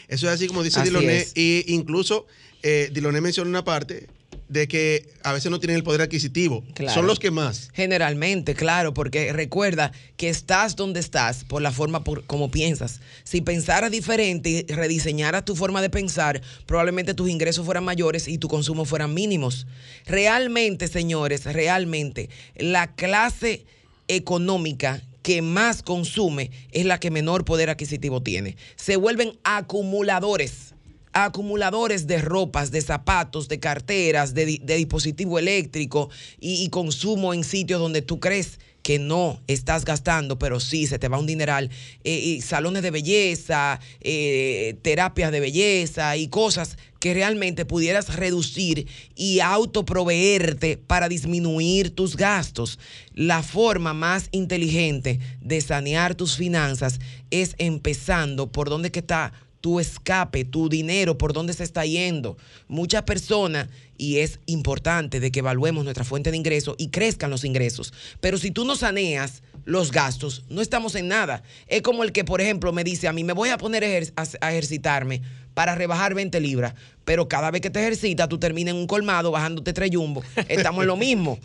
Eso 0.08 0.26
es 0.26 0.32
así 0.32 0.46
como 0.46 0.62
dice 0.62 0.82
Diloné, 0.82 1.24
y 1.34 1.74
incluso 1.74 2.26
eh, 2.62 2.88
Diloné 2.92 3.20
menciona 3.20 3.48
una 3.48 3.64
parte 3.64 4.08
de 4.48 4.66
que 4.66 5.08
a 5.22 5.32
veces 5.32 5.50
no 5.50 5.60
tienen 5.60 5.76
el 5.76 5.82
poder 5.82 6.00
adquisitivo. 6.00 6.64
Son 6.92 7.06
los 7.06 7.18
que 7.18 7.30
más. 7.30 7.70
Generalmente, 7.74 8.54
claro, 8.54 8.94
porque 8.94 9.32
recuerda 9.32 9.92
que 10.16 10.28
estás 10.28 10.74
donde 10.74 11.00
estás 11.00 11.44
por 11.44 11.62
la 11.62 11.70
forma 11.70 12.02
por, 12.04 12.24
como 12.24 12.50
piensas. 12.50 13.00
Si 13.24 13.40
pensaras 13.40 13.90
diferente 13.90 14.50
y 14.50 14.72
rediseñaras 14.72 15.44
tu 15.44 15.54
forma 15.54 15.82
de 15.82 15.90
pensar, 15.90 16.40
probablemente 16.66 17.14
tus 17.14 17.28
ingresos 17.28 17.64
fueran 17.64 17.84
mayores 17.84 18.26
y 18.28 18.38
tu 18.38 18.48
consumo 18.48 18.84
fueran 18.84 19.14
mínimos. 19.14 19.66
Realmente, 20.06 20.88
señores, 20.88 21.44
realmente, 21.44 22.30
la 22.56 22.94
clase 22.94 23.66
económica 24.08 25.02
que 25.22 25.42
más 25.42 25.82
consume 25.82 26.50
es 26.72 26.86
la 26.86 26.98
que 26.98 27.10
menor 27.10 27.44
poder 27.44 27.68
adquisitivo 27.68 28.22
tiene. 28.22 28.56
Se 28.76 28.96
vuelven 28.96 29.38
acumuladores 29.44 30.74
acumuladores 31.12 32.06
de 32.06 32.20
ropas, 32.20 32.70
de 32.70 32.80
zapatos, 32.80 33.48
de 33.48 33.58
carteras, 33.58 34.34
de, 34.34 34.46
dispositivo 34.46 35.38
eléctrico 35.38 36.10
y, 36.38 36.68
consumo 36.68 37.34
en 37.34 37.44
sitios 37.44 37.80
donde 37.80 38.02
tú 38.02 38.20
crees 38.20 38.58
que 38.82 38.98
no 38.98 39.40
estás 39.48 39.84
gastando, 39.84 40.38
pero 40.38 40.60
sí 40.60 40.86
se 40.86 40.98
te 40.98 41.08
va 41.08 41.18
un 41.18 41.26
dineral, 41.26 41.70
eh, 42.04 42.40
salones 42.40 42.82
de 42.82 42.90
belleza, 42.90 43.80
eh, 44.00 44.76
terapias 44.82 45.30
de 45.32 45.40
belleza 45.40 46.16
y 46.16 46.28
cosas 46.28 46.78
que 47.00 47.14
realmente 47.14 47.64
pudieras 47.64 48.16
reducir 48.16 48.86
y 49.14 49.40
autoproveerte 49.40 50.78
para 50.78 51.08
disminuir 51.08 51.90
tus 51.90 52.16
gastos. 52.16 52.78
La 53.14 53.42
forma 53.42 53.94
más 53.94 54.28
inteligente 54.30 55.20
de 55.40 55.60
sanear 55.60 56.14
tus 56.14 56.36
finanzas 56.36 56.98
es 57.30 57.54
empezando 57.58 58.50
por 58.50 58.70
donde 58.70 58.90
que 58.90 59.00
está 59.00 59.32
tu 59.68 59.80
escape, 59.80 60.46
tu 60.46 60.70
dinero, 60.70 61.18
por 61.18 61.34
dónde 61.34 61.52
se 61.52 61.62
está 61.62 61.84
yendo. 61.84 62.38
Muchas 62.68 63.02
personas, 63.02 63.68
y 63.98 64.20
es 64.20 64.40
importante 64.46 65.20
de 65.20 65.30
que 65.30 65.40
evaluemos 65.40 65.84
nuestra 65.84 66.04
fuente 66.04 66.30
de 66.30 66.38
ingresos 66.38 66.74
y 66.78 66.88
crezcan 66.88 67.28
los 67.28 67.44
ingresos. 67.44 67.92
Pero 68.22 68.38
si 68.38 68.50
tú 68.50 68.64
no 68.64 68.76
saneas 68.76 69.42
los 69.66 69.92
gastos, 69.92 70.44
no 70.48 70.62
estamos 70.62 70.94
en 70.94 71.08
nada. 71.08 71.42
Es 71.66 71.82
como 71.82 72.02
el 72.02 72.12
que, 72.12 72.24
por 72.24 72.40
ejemplo, 72.40 72.72
me 72.72 72.82
dice 72.82 73.08
a 73.08 73.12
mí, 73.12 73.24
me 73.24 73.34
voy 73.34 73.50
a 73.50 73.58
poner 73.58 73.84
a 74.16 74.50
ejercitarme 74.50 75.20
para 75.52 75.74
rebajar 75.74 76.14
20 76.14 76.40
libras, 76.40 76.72
pero 77.04 77.28
cada 77.28 77.50
vez 77.50 77.60
que 77.60 77.68
te 77.68 77.80
ejercitas, 77.80 78.28
tú 78.30 78.38
terminas 78.38 78.72
en 78.72 78.80
un 78.80 78.86
colmado 78.86 79.32
bajándote 79.32 79.74
tres 79.74 79.90
yumbos. 79.90 80.24
Estamos 80.48 80.82
en 80.82 80.86
lo 80.86 80.96
mismo. 80.96 81.38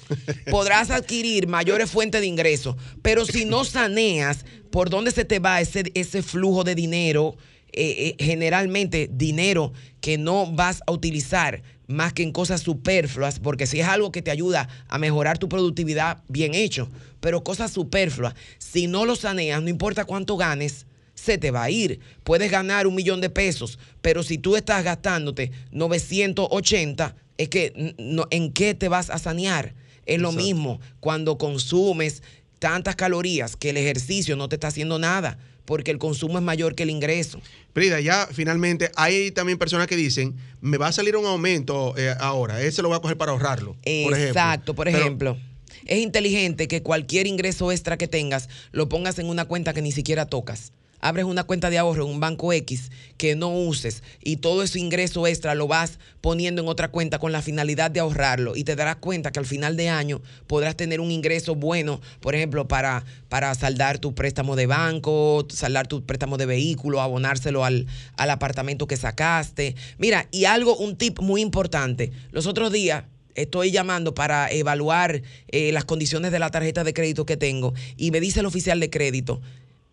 Podrás 0.49 0.91
adquirir 0.91 1.47
mayores 1.47 1.91
fuentes 1.91 2.21
de 2.21 2.27
ingresos, 2.27 2.77
pero 3.01 3.25
si 3.25 3.43
no 3.43 3.65
saneas 3.65 4.45
por 4.71 4.89
dónde 4.89 5.11
se 5.11 5.25
te 5.25 5.39
va 5.39 5.59
ese 5.59 6.23
flujo 6.23 6.63
de 6.63 6.75
dinero, 6.75 7.35
eh, 7.75 8.15
eh, 8.19 8.23
generalmente 8.23 9.09
dinero 9.11 9.73
que 9.99 10.19
no 10.19 10.51
vas 10.51 10.83
a 10.85 10.91
utilizar 10.91 11.63
más 11.87 12.13
que 12.13 12.21
en 12.21 12.31
cosas 12.31 12.61
superfluas, 12.61 13.39
porque 13.39 13.65
si 13.65 13.79
es 13.79 13.87
algo 13.87 14.11
que 14.11 14.21
te 14.21 14.29
ayuda 14.31 14.69
a 14.87 14.99
mejorar 14.99 15.39
tu 15.39 15.49
productividad, 15.49 16.21
bien 16.27 16.53
hecho, 16.53 16.87
pero 17.19 17.43
cosas 17.43 17.71
superfluas, 17.71 18.35
si 18.59 18.85
no 18.85 19.05
lo 19.05 19.15
saneas, 19.15 19.61
no 19.61 19.69
importa 19.69 20.05
cuánto 20.05 20.37
ganes, 20.37 20.85
se 21.15 21.37
te 21.37 21.49
va 21.51 21.63
a 21.63 21.69
ir. 21.71 21.99
Puedes 22.23 22.51
ganar 22.51 22.85
un 22.85 22.95
millón 22.95 23.21
de 23.21 23.29
pesos, 23.29 23.79
pero 24.01 24.21
si 24.21 24.37
tú 24.37 24.55
estás 24.55 24.83
gastándote 24.83 25.51
980, 25.71 27.15
es 27.37 27.49
que 27.49 27.95
¿en 28.29 28.53
qué 28.53 28.73
te 28.75 28.87
vas 28.87 29.09
a 29.09 29.17
sanear? 29.17 29.73
Es 30.05 30.19
lo 30.19 30.31
mismo 30.31 30.79
cuando 30.99 31.37
consumes 31.37 32.21
tantas 32.59 32.95
calorías 32.95 33.55
que 33.55 33.71
el 33.71 33.77
ejercicio 33.77 34.35
no 34.35 34.47
te 34.47 34.57
está 34.57 34.67
haciendo 34.67 34.99
nada 34.99 35.39
porque 35.65 35.91
el 35.91 35.97
consumo 35.97 36.37
es 36.37 36.43
mayor 36.43 36.75
que 36.75 36.83
el 36.83 36.89
ingreso. 36.89 37.41
Prida, 37.73 37.99
ya 37.99 38.27
finalmente 38.31 38.91
hay 38.95 39.31
también 39.31 39.57
personas 39.57 39.87
que 39.87 39.95
dicen, 39.95 40.35
me 40.61 40.77
va 40.77 40.87
a 40.87 40.91
salir 40.91 41.15
un 41.15 41.25
aumento 41.25 41.95
eh, 41.97 42.13
ahora, 42.19 42.61
ese 42.61 42.81
lo 42.81 42.89
voy 42.89 42.97
a 42.97 43.01
coger 43.01 43.17
para 43.17 43.31
ahorrarlo. 43.31 43.75
Exacto, 43.83 44.75
por 44.75 44.87
ejemplo. 44.87 45.37
es 45.85 45.99
inteligente 45.99 46.67
que 46.67 46.83
cualquier 46.83 47.27
ingreso 47.27 47.71
extra 47.71 47.97
que 47.97 48.07
tengas 48.07 48.49
lo 48.71 48.89
pongas 48.89 49.19
en 49.19 49.27
una 49.27 49.45
cuenta 49.45 49.73
que 49.73 49.81
ni 49.81 49.91
siquiera 49.91 50.25
tocas 50.25 50.71
abres 51.03 51.25
una 51.25 51.43
cuenta 51.43 51.69
de 51.69 51.77
ahorro 51.77 52.05
en 52.05 52.11
un 52.11 52.19
banco 52.21 52.53
X 52.53 52.89
que 53.17 53.35
no 53.35 53.49
uses 53.49 54.03
y 54.23 54.37
todo 54.37 54.63
ese 54.63 54.79
ingreso 54.79 55.27
extra 55.27 55.53
lo 55.53 55.67
vas 55.67 55.99
poniendo 56.21 56.61
en 56.61 56.69
otra 56.69 56.87
cuenta 56.87 57.19
con 57.19 57.33
la 57.33 57.41
finalidad 57.41 57.91
de 57.91 57.99
ahorrarlo 57.99 58.55
y 58.55 58.63
te 58.63 58.77
darás 58.77 58.95
cuenta 58.95 59.31
que 59.31 59.39
al 59.39 59.45
final 59.45 59.75
de 59.75 59.89
año 59.89 60.21
podrás 60.47 60.77
tener 60.77 61.01
un 61.01 61.11
ingreso 61.11 61.55
bueno, 61.55 61.99
por 62.21 62.35
ejemplo, 62.35 62.69
para, 62.69 63.03
para 63.27 63.53
saldar 63.53 63.99
tu 63.99 64.15
préstamo 64.15 64.55
de 64.55 64.65
banco, 64.65 65.45
saldar 65.49 65.87
tu 65.87 66.05
préstamo 66.05 66.37
de 66.37 66.45
vehículo, 66.45 67.01
abonárselo 67.01 67.65
al, 67.65 67.85
al 68.15 68.29
apartamento 68.29 68.87
que 68.87 68.95
sacaste. 68.95 69.75
Mira, 69.97 70.29
y 70.31 70.45
algo, 70.45 70.77
un 70.77 70.95
tip 70.95 71.19
muy 71.19 71.41
importante. 71.41 72.13
Los 72.31 72.47
otros 72.47 72.71
días 72.71 73.03
estoy 73.35 73.71
llamando 73.71 74.13
para 74.13 74.49
evaluar 74.51 75.21
eh, 75.49 75.71
las 75.71 75.85
condiciones 75.85 76.31
de 76.31 76.39
la 76.39 76.49
tarjeta 76.49 76.83
de 76.83 76.93
crédito 76.93 77.25
que 77.25 77.37
tengo 77.37 77.73
y 77.97 78.11
me 78.11 78.19
dice 78.19 78.39
el 78.39 78.45
oficial 78.45 78.79
de 78.79 78.89
crédito, 78.89 79.41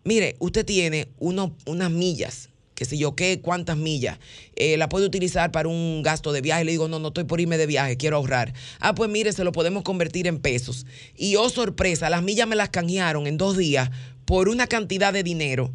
mire, 0.03 0.35
usted 0.39 0.65
tiene 0.65 1.09
unas 1.19 1.91
millas, 1.91 2.49
qué 2.75 2.85
sé 2.85 2.97
yo 2.97 3.15
qué, 3.15 3.41
cuántas 3.41 3.77
millas, 3.77 4.19
eh, 4.55 4.77
la 4.77 4.89
puede 4.89 5.05
utilizar 5.05 5.51
para 5.51 5.67
un 5.67 6.01
gasto 6.03 6.31
de 6.31 6.41
viaje. 6.41 6.63
Le 6.63 6.71
digo, 6.71 6.87
no, 6.87 6.99
no 6.99 7.09
estoy 7.09 7.25
por 7.25 7.39
irme 7.41 7.57
de 7.57 7.67
viaje, 7.67 7.97
quiero 7.97 8.17
ahorrar. 8.17 8.53
Ah, 8.79 8.95
pues 8.95 9.09
mire, 9.09 9.33
se 9.33 9.43
lo 9.43 9.51
podemos 9.51 9.83
convertir 9.83 10.27
en 10.27 10.39
pesos. 10.39 10.85
Y 11.15 11.35
oh 11.35 11.49
sorpresa, 11.49 12.09
las 12.09 12.23
millas 12.23 12.47
me 12.47 12.55
las 12.55 12.69
canjearon 12.69 13.27
en 13.27 13.37
dos 13.37 13.57
días 13.57 13.91
por 14.25 14.49
una 14.49 14.67
cantidad 14.67 15.13
de 15.13 15.23
dinero. 15.23 15.71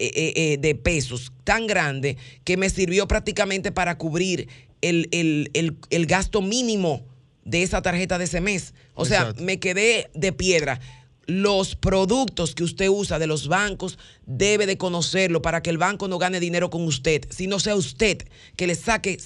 Eh, 0.00 0.32
eh, 0.34 0.58
de 0.58 0.74
pesos 0.74 1.32
tan 1.44 1.68
grande 1.68 2.16
que 2.42 2.56
me 2.56 2.68
sirvió 2.68 3.06
prácticamente 3.06 3.70
para 3.70 3.96
cubrir 3.96 4.48
el, 4.80 5.08
el, 5.52 6.06
gasto 6.06 6.42
mínimo 6.42 7.06
de 7.44 7.62
esa 7.62 7.80
tarjeta 7.80 8.18
de 8.18 8.24
ese 8.24 8.40
mes. 8.40 8.74
O 8.94 9.04
sea, 9.04 9.32
me 9.38 9.60
quedé 9.60 10.10
de 10.14 10.32
piedra 10.32 10.80
los 11.26 11.76
productos 11.76 12.54
que 12.54 12.64
usted 12.64 12.88
usa 12.88 13.18
de 13.18 13.26
los 13.26 13.48
bancos 13.48 13.98
debe 14.26 14.66
de 14.66 14.76
conocerlo 14.76 15.42
para 15.42 15.62
que 15.62 15.70
el 15.70 15.78
banco 15.78 16.08
no 16.08 16.18
gane 16.18 16.40
dinero 16.40 16.70
con 16.70 16.84
usted, 16.84 17.26
sino 17.30 17.58
sea 17.58 17.76
usted 17.76 18.18
que 18.56 18.66
le 18.66 18.74
saque 18.74 19.18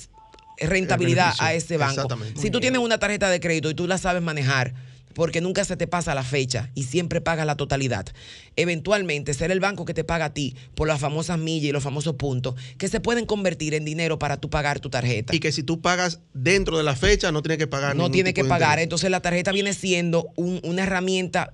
rentabilidad 0.60 1.34
a 1.38 1.54
ese 1.54 1.76
banco. 1.76 2.08
Si 2.36 2.50
tú 2.50 2.60
tienes 2.60 2.80
una 2.80 2.98
tarjeta 2.98 3.30
de 3.30 3.40
crédito 3.40 3.70
y 3.70 3.74
tú 3.74 3.86
la 3.86 3.98
sabes 3.98 4.22
manejar, 4.22 4.74
porque 5.18 5.40
nunca 5.40 5.64
se 5.64 5.76
te 5.76 5.88
pasa 5.88 6.14
la 6.14 6.22
fecha 6.22 6.70
y 6.76 6.84
siempre 6.84 7.20
pagas 7.20 7.44
la 7.44 7.56
totalidad. 7.56 8.06
Eventualmente 8.54 9.34
será 9.34 9.52
el 9.52 9.58
banco 9.58 9.84
que 9.84 9.92
te 9.92 10.04
paga 10.04 10.26
a 10.26 10.32
ti 10.32 10.54
por 10.76 10.86
las 10.86 11.00
famosas 11.00 11.40
millas 11.40 11.70
y 11.70 11.72
los 11.72 11.82
famosos 11.82 12.14
puntos 12.14 12.54
que 12.76 12.86
se 12.86 13.00
pueden 13.00 13.26
convertir 13.26 13.74
en 13.74 13.84
dinero 13.84 14.20
para 14.20 14.36
tú 14.36 14.48
pagar 14.48 14.78
tu 14.78 14.90
tarjeta. 14.90 15.34
Y 15.34 15.40
que 15.40 15.50
si 15.50 15.64
tú 15.64 15.80
pagas 15.80 16.20
dentro 16.34 16.78
de 16.78 16.84
la 16.84 16.94
fecha 16.94 17.32
no 17.32 17.42
tienes 17.42 17.58
que 17.58 17.66
pagar. 17.66 17.96
No 17.96 18.12
tienes 18.12 18.32
que 18.32 18.44
pagar. 18.44 18.78
Entonces 18.78 19.10
la 19.10 19.20
tarjeta 19.20 19.50
viene 19.50 19.72
siendo 19.72 20.28
una 20.36 20.84
herramienta 20.84 21.52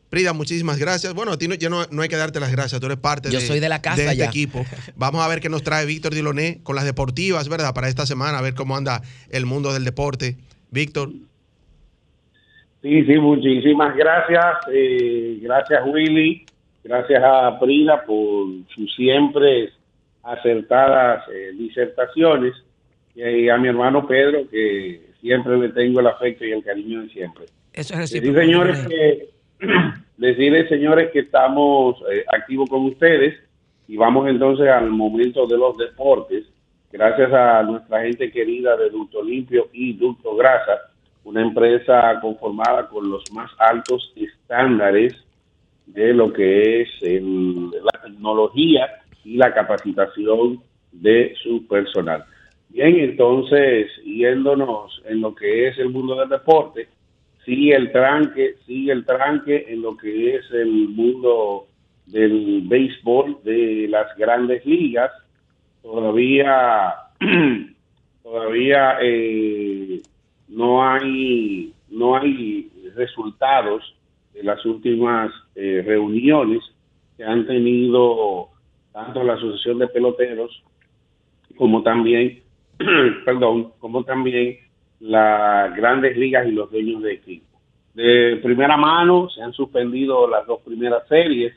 Prida, 0.10 0.34
muchísimas 0.34 0.80
gracias. 0.80 1.14
Bueno, 1.14 1.34
a 1.34 1.38
ti 1.38 1.48
no, 1.48 1.54
ya 1.56 1.70
no, 1.70 1.86
hay 2.02 2.08
que 2.08 2.16
darte 2.16 2.40
las 2.40 2.52
gracias, 2.52 2.80
tú 2.80 2.86
eres 2.86 3.00
parte 3.00 3.32
Yo 3.32 3.42
soy 3.42 3.60
de, 3.60 3.70
la 3.70 3.82
casa 3.82 4.12
este 4.12 4.24
equipo. 4.24 4.64
Vamos 4.96 5.24
a 5.24 5.28
ver 5.28 5.40
qué 5.42 5.50
nos 5.50 5.64
trae 5.64 5.84
Víctor 5.86 6.14
Diloné 6.14 6.60
con 6.64 6.76
las 6.76 6.86
deportivas, 6.86 7.50
¿verdad? 7.50 7.74
Para 7.74 7.90
esta 7.90 8.06
semana, 8.06 8.38
a 8.38 8.42
ver 8.42 8.54
cómo 8.54 8.78
anda 8.78 9.02
el 9.30 9.46
mundo 9.46 9.74
del 9.74 9.84
deporte. 9.84 10.38
Víctor. 10.72 11.10
Sí, 12.82 13.06
sí, 13.06 13.18
muchísimas 13.18 13.96
gracias. 13.96 14.46
Eh, 14.72 15.40
gracias, 15.42 15.82
Willy. 15.86 16.46
Gracias 16.86 17.24
a 17.24 17.60
Prida 17.60 18.04
por 18.06 18.46
sus 18.76 18.94
siempre 18.94 19.72
acertadas 20.22 21.28
eh, 21.34 21.52
disertaciones 21.58 22.54
y 23.16 23.50
a 23.50 23.58
mi 23.58 23.70
hermano 23.70 24.06
Pedro 24.06 24.48
que 24.52 25.02
siempre 25.20 25.58
le 25.58 25.70
tengo 25.70 26.00
el 26.00 26.06
afecto 26.06 26.46
y 26.46 26.52
el 26.52 26.64
cariño 26.64 27.02
de 27.02 27.10
siempre. 27.10 27.46
Eso 27.74 27.96
es 27.96 28.12
Decir, 28.12 28.36
señores, 28.36 28.88
que, 28.88 29.30
decirles, 30.18 30.70
señores, 30.70 31.10
que 31.12 31.22
estamos 31.22 31.96
eh, 32.12 32.24
activos 32.32 32.70
con 32.70 32.86
ustedes 32.86 33.34
y 33.88 33.98
vamos 33.98 34.28
entonces 34.28 34.68
al 34.68 34.92
momento 34.92 35.48
de 35.48 35.58
los 35.58 35.76
deportes. 35.78 36.46
Gracias 36.92 37.34
a 37.34 37.64
nuestra 37.64 38.04
gente 38.04 38.32
querida 38.32 38.78
de 38.78 38.92
Ducto 38.92 39.24
Limpio 39.24 39.70
y 39.74 39.94
Ducto 39.94 40.36
Grasa, 40.36 40.82
una 41.24 41.42
empresa 41.42 42.20
conformada 42.22 42.88
con 42.90 43.10
los 43.10 43.24
más 43.32 43.50
altos 43.58 44.14
estándares 44.16 45.25
de 45.86 46.14
lo 46.14 46.34
que 46.34 46.82
es 46.82 46.90
la 47.02 48.02
tecnología 48.04 48.88
y 49.24 49.38
la 49.38 49.54
capacitación 49.54 50.62
de 50.92 51.34
su 51.42 51.68
personal. 51.68 52.26
Bien, 52.70 53.00
entonces, 53.00 53.90
yéndonos 54.04 55.02
en 55.06 55.22
lo 55.22 55.34
que 55.34 55.68
es 55.68 55.78
el 55.78 55.90
mundo 55.90 56.16
del 56.16 56.30
deporte, 56.30 56.88
sigue 57.46 57.76
el 57.76 57.92
tranque, 57.92 58.56
sigue 58.66 58.92
el 58.92 59.06
tranque 59.06 59.66
en 59.70 59.82
lo 59.82 59.96
que 59.96 60.36
es 60.36 60.52
el 60.52 60.90
mundo 60.90 61.68
del 62.08 62.64
béisbol 62.66 63.38
de 63.44 63.88
las 63.90 64.16
grandes 64.18 64.66
ligas. 64.66 65.12
Todavía, 65.82 66.94
todavía 68.24 68.98
eh, 69.02 70.02
no 70.50 70.88
hay, 70.88 71.72
no 71.90 72.18
hay 72.18 72.70
resultados 72.96 73.95
de 74.36 74.44
las 74.44 74.64
últimas 74.66 75.32
eh, 75.56 75.82
reuniones 75.86 76.62
que 77.18 77.24
han 77.24 77.48
tenido 77.48 78.50
tanto 78.92 79.24
la 79.24 79.34
Asociación 79.34 79.80
de 79.80 79.88
Peloteros 79.88 80.64
como 81.58 81.82
también, 81.84 82.44
perdón, 83.26 83.72
como 83.80 84.04
también 84.04 84.58
las 85.00 85.74
grandes 85.76 86.18
ligas 86.18 86.48
y 86.48 86.52
los 86.52 86.70
dueños 86.70 87.02
de 87.02 87.14
equipo. 87.14 87.46
De 87.94 88.40
primera 88.44 88.76
mano 88.76 89.30
se 89.30 89.42
han 89.42 89.54
suspendido 89.54 90.28
las 90.28 90.46
dos 90.46 90.60
primeras 90.62 91.08
series. 91.08 91.54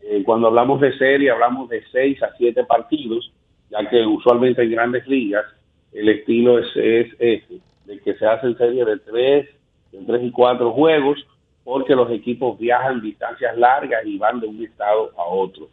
Eh, 0.00 0.22
cuando 0.24 0.48
hablamos 0.48 0.80
de 0.80 0.96
serie, 0.98 1.30
hablamos 1.30 1.68
de 1.68 1.84
seis 1.92 2.20
a 2.22 2.34
siete 2.36 2.64
partidos, 2.64 3.32
ya 3.70 3.88
que 3.88 4.04
usualmente 4.04 4.62
en 4.62 4.72
grandes 4.72 5.06
ligas 5.06 5.44
el 5.92 6.08
estilo 6.08 6.58
es, 6.58 6.66
es 6.76 7.12
ese, 7.18 7.60
de 7.84 8.00
que 8.00 8.14
se 8.14 8.26
hacen 8.26 8.56
series 8.58 8.86
de 8.86 8.98
tres, 8.98 9.48
de 9.92 9.98
tres 10.04 10.22
y 10.24 10.30
cuatro 10.32 10.72
juegos, 10.72 11.24
porque 11.68 11.94
los 11.94 12.10
equipos 12.10 12.58
viajan 12.58 13.02
distancias 13.02 13.54
largas 13.58 14.00
y 14.06 14.16
van 14.16 14.40
de 14.40 14.46
un 14.46 14.64
estado 14.64 15.10
a 15.18 15.24
otro. 15.24 15.68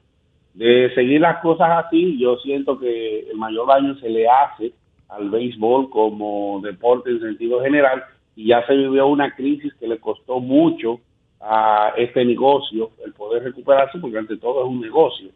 De 0.53 0.93
seguir 0.93 1.21
las 1.21 1.37
cosas 1.37 1.85
así, 1.85 2.19
yo 2.19 2.35
siento 2.39 2.77
que 2.77 3.29
el 3.29 3.37
mayor 3.37 3.65
daño 3.65 3.95
se 3.99 4.09
le 4.09 4.27
hace 4.27 4.73
al 5.07 5.29
béisbol 5.29 5.89
como 5.89 6.59
deporte 6.61 7.11
en 7.11 7.21
sentido 7.21 7.61
general 7.61 8.03
y 8.35 8.47
ya 8.47 8.67
se 8.67 8.75
vivió 8.75 9.07
una 9.07 9.33
crisis 9.35 9.73
que 9.75 9.87
le 9.87 9.97
costó 9.97 10.41
mucho 10.41 10.99
a 11.39 11.93
este 11.95 12.25
negocio 12.25 12.89
el 13.05 13.13
poder 13.13 13.43
recuperarse 13.43 13.97
porque 13.97 14.17
ante 14.17 14.35
todo 14.35 14.65
es 14.65 14.69
un 14.69 14.81
negocio 14.81 15.29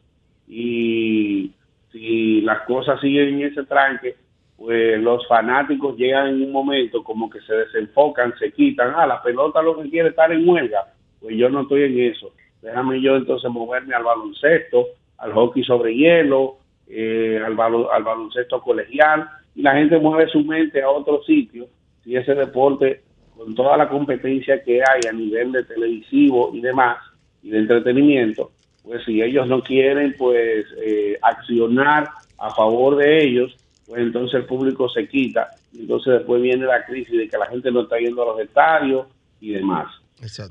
y 0.45 1.51
si 1.93 2.41
las 2.41 2.63
cosas 2.63 2.99
siguen 2.99 3.35
en 3.35 3.43
ese 3.43 3.63
tranque 3.63 4.17
pues 4.59 4.99
los 4.99 5.25
fanáticos 5.25 5.95
llegan 5.95 6.27
en 6.27 6.43
un 6.43 6.51
momento 6.51 7.01
como 7.01 7.29
que 7.29 7.39
se 7.41 7.53
desenfocan, 7.53 8.37
se 8.37 8.51
quitan, 8.51 8.93
ah, 8.93 9.07
la 9.07 9.23
pelota 9.23 9.61
lo 9.61 9.81
que 9.81 9.89
quiere 9.89 10.09
estar 10.09 10.29
en 10.33 10.47
huelga, 10.47 10.93
pues 11.21 11.37
yo 11.37 11.49
no 11.49 11.61
estoy 11.61 11.83
en 11.83 12.11
eso, 12.11 12.33
déjame 12.61 13.01
yo 13.01 13.15
entonces 13.15 13.49
moverme 13.49 13.95
al 13.95 14.03
baloncesto, 14.03 14.85
al 15.17 15.31
hockey 15.31 15.63
sobre 15.63 15.95
hielo, 15.95 16.57
eh, 16.89 17.39
al, 17.43 17.57
al 17.57 18.03
baloncesto 18.03 18.61
colegial, 18.61 19.29
y 19.55 19.61
la 19.61 19.75
gente 19.75 19.97
mueve 19.97 20.27
su 20.27 20.43
mente 20.43 20.81
a 20.81 20.89
otro 20.89 21.23
sitio, 21.23 21.67
si 22.03 22.17
ese 22.17 22.35
deporte, 22.35 23.03
con 23.37 23.55
toda 23.55 23.77
la 23.77 23.87
competencia 23.87 24.61
que 24.61 24.81
hay 24.81 25.07
a 25.09 25.13
nivel 25.13 25.53
de 25.53 25.63
televisivo 25.63 26.51
y 26.53 26.59
demás, 26.59 26.97
y 27.41 27.49
de 27.49 27.59
entretenimiento, 27.59 28.51
pues 28.83 29.05
si 29.05 29.21
ellos 29.21 29.47
no 29.47 29.61
quieren 29.61 30.15
pues 30.17 30.65
eh, 30.83 31.17
accionar 31.21 32.09
a 32.37 32.49
favor 32.49 32.97
de 32.97 33.23
ellos, 33.23 33.55
pues 33.89 34.01
entonces 34.01 34.39
el 34.39 34.45
público 34.45 34.87
se 34.87 35.07
quita, 35.07 35.47
y 35.73 35.81
entonces 35.81 36.13
después 36.13 36.41
viene 36.41 36.65
la 36.65 36.85
crisis 36.85 37.17
de 37.17 37.27
que 37.27 37.37
la 37.37 37.47
gente 37.47 37.71
no 37.71 37.81
está 37.81 37.97
yendo 37.97 38.21
a 38.21 38.33
los 38.33 38.39
estadios 38.39 39.07
y 39.41 39.49
demás. 39.49 39.87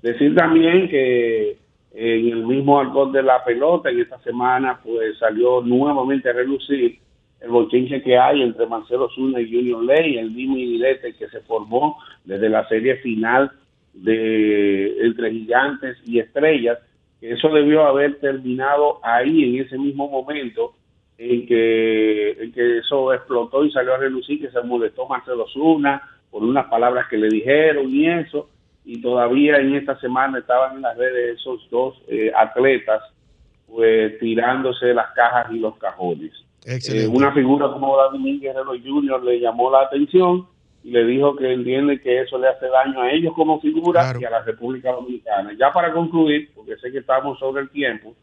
Decir 0.03 0.35
también 0.35 0.89
que 0.89 1.57
en 1.93 2.29
el 2.29 2.45
mismo 2.45 2.81
alcohol 2.81 3.13
de 3.13 3.23
la 3.23 3.45
pelota, 3.45 3.91
en 3.91 4.01
esta 4.01 4.19
semana 4.23 4.81
pues 4.83 5.17
salió 5.19 5.61
nuevamente 5.61 6.31
a 6.31 6.33
relucir 6.33 6.99
el 7.41 7.51
bochinche 7.51 8.03
que 8.03 8.19
hay 8.19 8.43
entre 8.43 8.67
Marcelo 8.67 9.09
Zuna 9.15 9.41
y 9.41 9.53
Junior 9.53 9.85
Ley, 9.85 10.19
el 10.19 10.35
dime 10.35 10.59
y 10.59 10.81
que 11.17 11.29
se 11.29 11.41
formó 11.43 11.97
desde 12.25 12.49
la 12.49 12.67
serie 12.69 12.97
final 12.97 13.53
de 13.93 14.97
entre 15.01 15.31
gigantes 15.31 15.97
y 16.05 16.19
estrellas, 16.19 16.79
eso 17.21 17.49
debió 17.51 17.85
haber 17.85 18.19
terminado 18.19 18.99
ahí 19.05 19.45
en 19.45 19.65
ese 19.65 19.79
mismo 19.79 20.09
momento 20.09 20.75
en 21.19 21.47
que, 21.47 22.51
que 22.55 22.79
eso 22.79 23.13
explotó 23.13 23.65
y 23.65 23.73
salió 23.73 23.95
a 23.95 23.99
relucir, 23.99 24.41
que 24.41 24.51
se 24.51 24.63
molestó 24.63 25.07
Marcelo 25.09 25.47
Zuna 25.49 26.01
por 26.31 26.45
unas 26.45 26.67
palabras 26.67 27.09
que 27.09 27.19
le 27.19 27.29
dijeron 27.29 27.91
y 27.91 28.09
eso, 28.09 28.49
y 28.85 29.03
todavía 29.03 29.57
en 29.57 29.75
esta 29.75 29.99
semana 29.99 30.39
estaban 30.39 30.77
en 30.77 30.83
las 30.83 30.97
redes 30.97 31.39
esos 31.39 31.69
dos 31.71 32.01
eh, 32.09 32.31
atletas 32.35 33.03
pues 33.67 34.19
tirándose 34.19 34.95
las 34.95 35.13
cajas 35.13 35.49
y 35.53 35.59
los 35.59 35.77
cajones. 35.77 36.33
Eh, 36.65 37.07
una 37.07 37.33
figura 37.33 37.69
como 37.71 37.97
David 37.97 38.41
Guerrero 38.41 38.73
Jr. 38.83 39.23
le 39.25 39.41
llamó 39.41 39.71
la 39.71 39.83
atención 39.83 40.47
y 40.85 40.91
le 40.91 41.05
dijo 41.05 41.35
que 41.37 41.53
entiende 41.53 42.01
que 42.01 42.23
eso 42.23 42.39
le 42.39 42.49
hace 42.49 42.67
daño 42.69 43.03
a 43.03 43.11
ellos 43.11 43.35
como 43.35 43.61
figura 43.61 44.15
y 44.19 44.25
a 44.25 44.31
la 44.31 44.43
República 44.43 44.93
Dominicana. 44.93 45.53
Ya 45.59 45.73
para 45.73 45.93
concluir, 45.93 46.51
porque 46.55 46.77
sé 46.77 46.91
que 46.91 46.99
estamos 46.99 47.39
sobre 47.39 47.63
el 47.63 47.71
tiempo, 47.71 48.15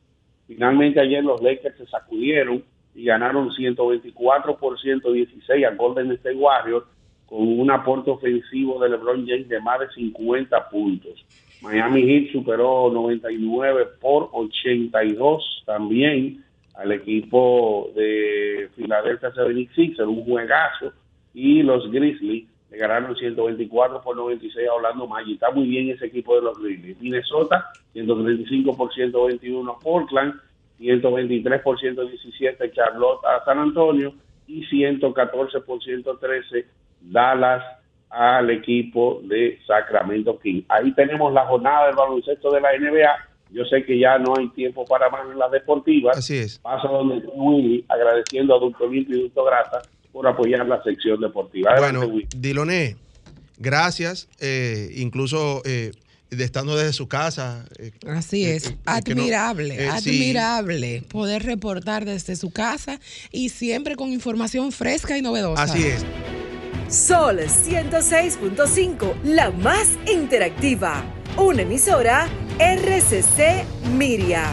finalmente 0.47 0.99
ayer 0.99 1.23
los 1.23 1.41
Lakers 1.41 1.77
se 1.77 1.85
sacudieron 1.87 2.63
y 2.95 3.05
ganaron 3.05 3.51
124 3.51 4.57
por 4.57 4.79
116 4.79 5.65
a 5.65 5.75
Golden 5.75 6.11
State 6.13 6.37
Warriors 6.37 6.85
con 7.27 7.59
un 7.59 7.69
aporte 7.69 8.09
ofensivo 8.09 8.79
de 8.79 8.89
LeBron 8.89 9.27
James 9.27 9.49
de 9.49 9.59
más 9.59 9.79
de 9.79 9.89
50 9.89 10.69
puntos. 10.69 11.25
Miami 11.61 12.03
Heat 12.03 12.31
superó 12.31 12.89
99 12.91 13.87
por 13.99 14.29
82 14.31 15.63
también 15.65 16.43
al 16.75 16.91
equipo 16.91 17.91
de 17.95 18.69
Philadelphia 18.75 19.31
76 19.31 19.99
en 19.99 20.07
un 20.07 20.23
juegazo 20.23 20.93
y 21.33 21.63
los 21.63 21.89
Grizzlies 21.91 22.47
le 22.71 22.77
ganaron 22.77 23.15
124 23.15 24.01
por 24.01 24.15
96 24.15 24.67
a 24.67 24.73
Orlando 24.73 25.07
Magic. 25.07 25.35
Está 25.35 25.51
muy 25.51 25.67
bien 25.67 25.89
ese 25.89 26.07
equipo 26.07 26.35
de 26.35 26.41
los 26.41 26.57
Grizzlies. 26.59 26.99
Minnesota 26.99 27.71
135 27.93 28.75
por 28.75 28.93
121 28.93 29.79
Portland 29.81 30.33
123 30.77 31.61
por 31.61 31.79
117 31.79 32.71
Charlotte 32.71 33.23
a 33.25 33.43
San 33.45 33.59
Antonio 33.59 34.13
y 34.47 34.65
114 34.65 35.61
por 35.61 35.83
113 35.83 36.65
Dallas 37.01 37.63
al 38.09 38.49
equipo 38.49 39.21
de 39.23 39.59
Sacramento 39.67 40.39
King. 40.39 40.61
Ahí 40.69 40.93
tenemos 40.93 41.33
la 41.33 41.45
jornada 41.45 41.87
del 41.87 41.95
baloncesto 41.95 42.51
de 42.51 42.61
la 42.61 42.69
NBA. 42.77 43.29
Yo 43.51 43.65
sé 43.65 43.83
que 43.83 43.99
ya 43.99 44.17
no 44.17 44.33
hay 44.37 44.49
tiempo 44.49 44.85
para 44.85 45.09
más 45.09 45.29
en 45.31 45.37
las 45.37 45.51
deportivas. 45.51 46.17
Así 46.17 46.37
es. 46.37 46.59
Paso 46.59 46.87
donde 46.87 47.25
Willy, 47.33 47.85
agradeciendo 47.87 48.55
a 48.55 48.59
Doctor 48.59 48.91
Limpio 48.91 49.17
y 49.17 49.23
Doctor 49.23 49.45
Grata 49.47 49.81
por 50.11 50.27
apoyar 50.27 50.65
la 50.65 50.81
sección 50.83 51.19
deportiva. 51.19 51.75
bueno, 51.77 52.07
Diloné, 52.37 52.95
gracias. 53.57 54.29
Eh, 54.39 54.89
incluso 54.95 55.61
eh, 55.65 55.91
estando 56.43 56.75
desde 56.75 56.93
su 56.93 57.07
casa. 57.07 57.65
Eh, 57.79 57.91
Así 58.07 58.45
es, 58.45 58.73
admirable, 58.85 59.87
admirable 59.89 61.03
poder 61.09 61.43
reportar 61.43 62.05
desde 62.05 62.35
su 62.35 62.51
casa 62.51 62.99
y 63.31 63.49
siempre 63.49 63.95
con 63.95 64.11
información 64.11 64.71
fresca 64.71 65.17
y 65.17 65.21
novedosa. 65.21 65.63
Así 65.63 65.85
es. 65.85 66.05
Sol 66.89 67.39
106.5, 67.39 69.23
la 69.23 69.49
más 69.51 69.87
interactiva. 70.11 71.03
Una 71.37 71.63
emisora 71.63 72.27
RCC 72.59 73.65
Miria. 73.97 74.45